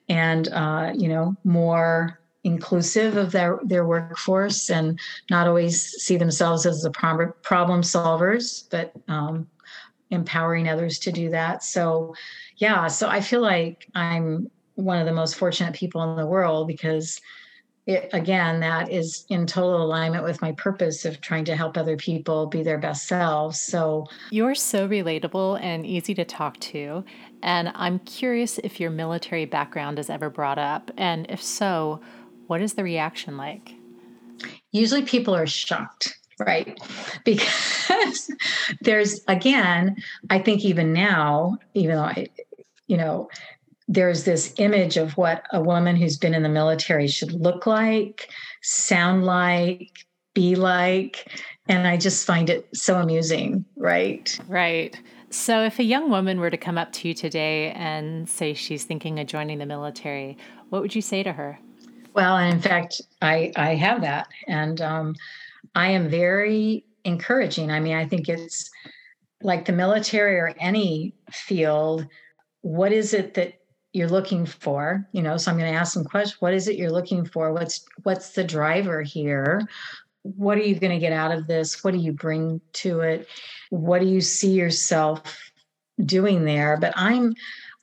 and, 0.08 0.48
uh, 0.48 0.92
you 0.94 1.08
know, 1.08 1.34
more 1.42 2.20
inclusive 2.44 3.16
of 3.16 3.32
their, 3.32 3.58
their 3.64 3.84
workforce 3.84 4.70
and 4.70 5.00
not 5.30 5.48
always 5.48 5.82
see 5.82 6.16
themselves 6.16 6.64
as 6.64 6.82
the 6.82 6.90
problem 6.90 7.82
solvers, 7.82 8.70
but 8.70 8.92
um, 9.08 9.48
empowering 10.10 10.68
others 10.68 11.00
to 11.00 11.10
do 11.10 11.28
that. 11.30 11.64
So, 11.64 12.14
yeah, 12.58 12.86
so 12.86 13.08
I 13.08 13.20
feel 13.20 13.40
like 13.40 13.88
I'm 13.96 14.48
one 14.76 14.98
of 14.98 15.06
the 15.06 15.12
most 15.12 15.34
fortunate 15.34 15.74
people 15.74 16.02
in 16.04 16.16
the 16.16 16.26
world 16.26 16.68
because 16.68 17.20
it, 17.86 18.10
again, 18.12 18.60
that 18.60 18.90
is 18.90 19.24
in 19.28 19.46
total 19.46 19.80
alignment 19.80 20.24
with 20.24 20.42
my 20.42 20.52
purpose 20.52 21.04
of 21.04 21.20
trying 21.20 21.44
to 21.44 21.54
help 21.54 21.76
other 21.76 21.96
people 21.96 22.46
be 22.46 22.64
their 22.64 22.78
best 22.78 23.06
selves. 23.06 23.60
So, 23.60 24.06
you're 24.30 24.56
so 24.56 24.88
relatable 24.88 25.60
and 25.62 25.86
easy 25.86 26.12
to 26.14 26.24
talk 26.24 26.58
to. 26.60 27.04
And 27.42 27.70
I'm 27.76 28.00
curious 28.00 28.58
if 28.58 28.80
your 28.80 28.90
military 28.90 29.44
background 29.44 30.00
is 30.00 30.10
ever 30.10 30.30
brought 30.30 30.58
up. 30.58 30.90
And 30.96 31.26
if 31.30 31.40
so, 31.40 32.00
what 32.48 32.60
is 32.60 32.74
the 32.74 32.82
reaction 32.82 33.36
like? 33.36 33.74
Usually 34.72 35.02
people 35.02 35.34
are 35.34 35.46
shocked, 35.46 36.18
right? 36.40 36.78
Because 37.24 38.32
there's, 38.80 39.20
again, 39.28 39.96
I 40.28 40.40
think 40.40 40.64
even 40.64 40.92
now, 40.92 41.58
even 41.74 41.96
though 41.96 42.02
I, 42.02 42.26
you 42.88 42.96
know, 42.96 43.28
there's 43.88 44.24
this 44.24 44.52
image 44.58 44.96
of 44.96 45.16
what 45.16 45.44
a 45.52 45.60
woman 45.60 45.96
who's 45.96 46.18
been 46.18 46.34
in 46.34 46.42
the 46.42 46.48
military 46.48 47.06
should 47.06 47.32
look 47.32 47.66
like, 47.66 48.28
sound 48.62 49.24
like, 49.24 49.90
be 50.34 50.56
like. 50.56 51.30
And 51.68 51.86
I 51.86 51.96
just 51.96 52.26
find 52.26 52.50
it 52.50 52.68
so 52.74 52.98
amusing, 52.98 53.64
right? 53.76 54.38
Right. 54.48 54.98
So, 55.30 55.64
if 55.64 55.78
a 55.78 55.84
young 55.84 56.10
woman 56.10 56.38
were 56.38 56.50
to 56.50 56.56
come 56.56 56.78
up 56.78 56.92
to 56.92 57.08
you 57.08 57.14
today 57.14 57.72
and 57.72 58.28
say 58.28 58.54
she's 58.54 58.84
thinking 58.84 59.18
of 59.18 59.26
joining 59.26 59.58
the 59.58 59.66
military, 59.66 60.38
what 60.70 60.82
would 60.82 60.94
you 60.94 61.02
say 61.02 61.22
to 61.22 61.32
her? 61.32 61.58
Well, 62.14 62.36
and 62.36 62.54
in 62.54 62.62
fact, 62.62 63.02
I 63.22 63.52
I 63.56 63.74
have 63.74 64.00
that, 64.02 64.28
and 64.46 64.80
um, 64.80 65.14
I 65.74 65.90
am 65.90 66.08
very 66.08 66.84
encouraging. 67.04 67.70
I 67.70 67.80
mean, 67.80 67.96
I 67.96 68.06
think 68.06 68.28
it's 68.28 68.70
like 69.42 69.64
the 69.64 69.72
military 69.72 70.36
or 70.36 70.54
any 70.58 71.12
field. 71.30 72.06
What 72.62 72.92
is 72.92 73.12
it 73.12 73.34
that 73.34 73.54
you're 73.96 74.08
looking 74.08 74.44
for? 74.44 75.08
You 75.12 75.22
know, 75.22 75.38
so 75.38 75.50
I'm 75.50 75.58
going 75.58 75.72
to 75.72 75.78
ask 75.78 75.94
some 75.94 76.04
questions. 76.04 76.40
What 76.40 76.52
is 76.52 76.68
it 76.68 76.76
you're 76.76 76.90
looking 76.90 77.24
for? 77.24 77.52
What's 77.52 77.84
what's 78.02 78.30
the 78.32 78.44
driver 78.44 79.02
here? 79.02 79.66
What 80.22 80.58
are 80.58 80.62
you 80.62 80.74
going 80.78 80.92
to 80.92 80.98
get 80.98 81.12
out 81.12 81.32
of 81.32 81.46
this? 81.46 81.82
What 81.82 81.92
do 81.92 81.98
you 81.98 82.12
bring 82.12 82.60
to 82.74 83.00
it? 83.00 83.26
What 83.70 84.00
do 84.00 84.06
you 84.06 84.20
see 84.20 84.52
yourself 84.52 85.22
doing 86.04 86.44
there? 86.44 86.76
But 86.78 86.92
I'm 86.94 87.34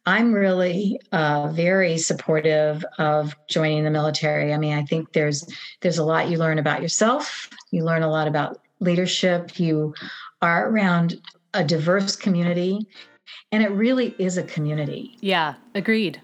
I'm 0.06 0.34
really 0.34 1.00
uh, 1.12 1.48
very 1.48 1.98
supportive 1.98 2.86
of 3.00 3.36
joining 3.50 3.84
the 3.84 3.90
military. 3.90 4.54
I 4.54 4.58
mean, 4.58 4.74
I 4.74 4.84
think 4.84 5.14
there's 5.14 5.48
there's 5.82 5.98
a 5.98 6.06
lot 6.06 6.30
you 6.30 6.38
learn 6.38 6.60
about 6.60 6.84
yourself. 6.84 7.50
You 7.72 7.84
learn 7.84 8.04
a 8.04 8.12
lot 8.12 8.28
about 8.28 8.62
leadership. 8.80 9.60
You 9.60 9.96
are 10.44 10.70
around 10.70 11.20
a 11.56 11.64
diverse 11.64 12.16
community, 12.16 12.88
and 13.52 13.64
it 13.64 13.72
really 13.72 14.16
is 14.18 14.38
a 14.38 14.44
community. 14.44 15.18
Yeah, 15.22 15.56
agreed. 15.76 16.22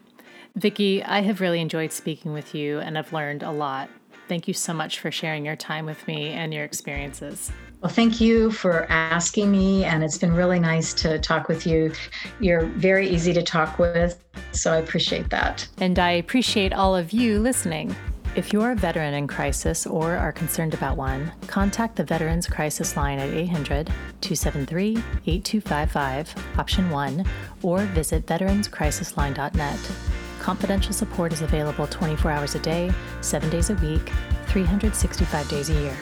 Vicki, 0.56 1.04
I 1.04 1.22
have 1.22 1.42
really 1.42 1.62
enjoyed 1.62 1.92
speaking 1.92 2.34
with 2.34 2.54
you, 2.56 2.80
and 2.80 2.98
I've 2.98 3.14
learned 3.14 3.44
a 3.44 3.52
lot. 3.52 3.90
Thank 4.28 4.48
you 4.48 4.54
so 4.54 4.74
much 4.74 5.00
for 5.00 5.12
sharing 5.12 5.46
your 5.46 5.56
time 5.56 5.86
with 5.86 6.06
me 6.08 6.30
and 6.30 6.54
your 6.54 6.64
experiences. 6.64 7.52
Well, 7.82 7.92
thank 7.92 8.20
you 8.20 8.52
for 8.52 8.86
asking 8.92 9.52
me, 9.52 9.86
and 9.86 10.04
it's 10.04 10.18
been 10.18 10.34
really 10.34 10.60
nice 10.60 10.94
to 10.96 11.18
talk 11.18 11.48
with 11.48 11.66
you. 11.66 11.94
You're 12.40 12.66
very 12.66 13.08
easy 13.08 13.32
to 13.34 13.42
talk 13.42 13.80
with, 13.80 14.22
so 14.52 14.74
I 14.74 14.78
appreciate 14.78 15.30
that. 15.30 15.68
And 15.78 15.98
I 15.98 16.12
appreciate 16.12 16.74
all 16.74 16.96
of 16.96 17.14
you 17.14 17.40
listening. 17.40 17.96
If 18.36 18.54
you're 18.54 18.72
a 18.72 18.76
veteran 18.76 19.16
in 19.16 19.28
crisis 19.28 19.88
or 19.88 20.16
are 20.16 20.32
concerned 20.32 20.76
about 20.76 20.98
one, 20.98 21.32
contact 21.48 21.96
the 21.96 22.04
Veterans 22.04 22.48
Crisis 22.48 22.96
Line 22.96 23.18
at 23.18 23.30
800 23.30 23.88
273 24.22 24.98
8255, 25.26 26.36
option 26.58 26.90
1, 26.92 27.26
or 27.64 27.80
visit 27.86 28.28
veteranscrisisline.net. 28.28 29.92
Confidential 30.40 30.94
support 30.94 31.34
is 31.34 31.42
available 31.42 31.88
24 31.88 32.32
hours 32.32 32.56
a 32.56 32.60
day, 32.60 32.92
7 33.22 33.50
days 33.50 33.72
a 33.72 33.76
week, 33.76 34.12
365 34.46 35.50
days 35.50 35.70
a 35.70 35.74
year. 35.74 35.98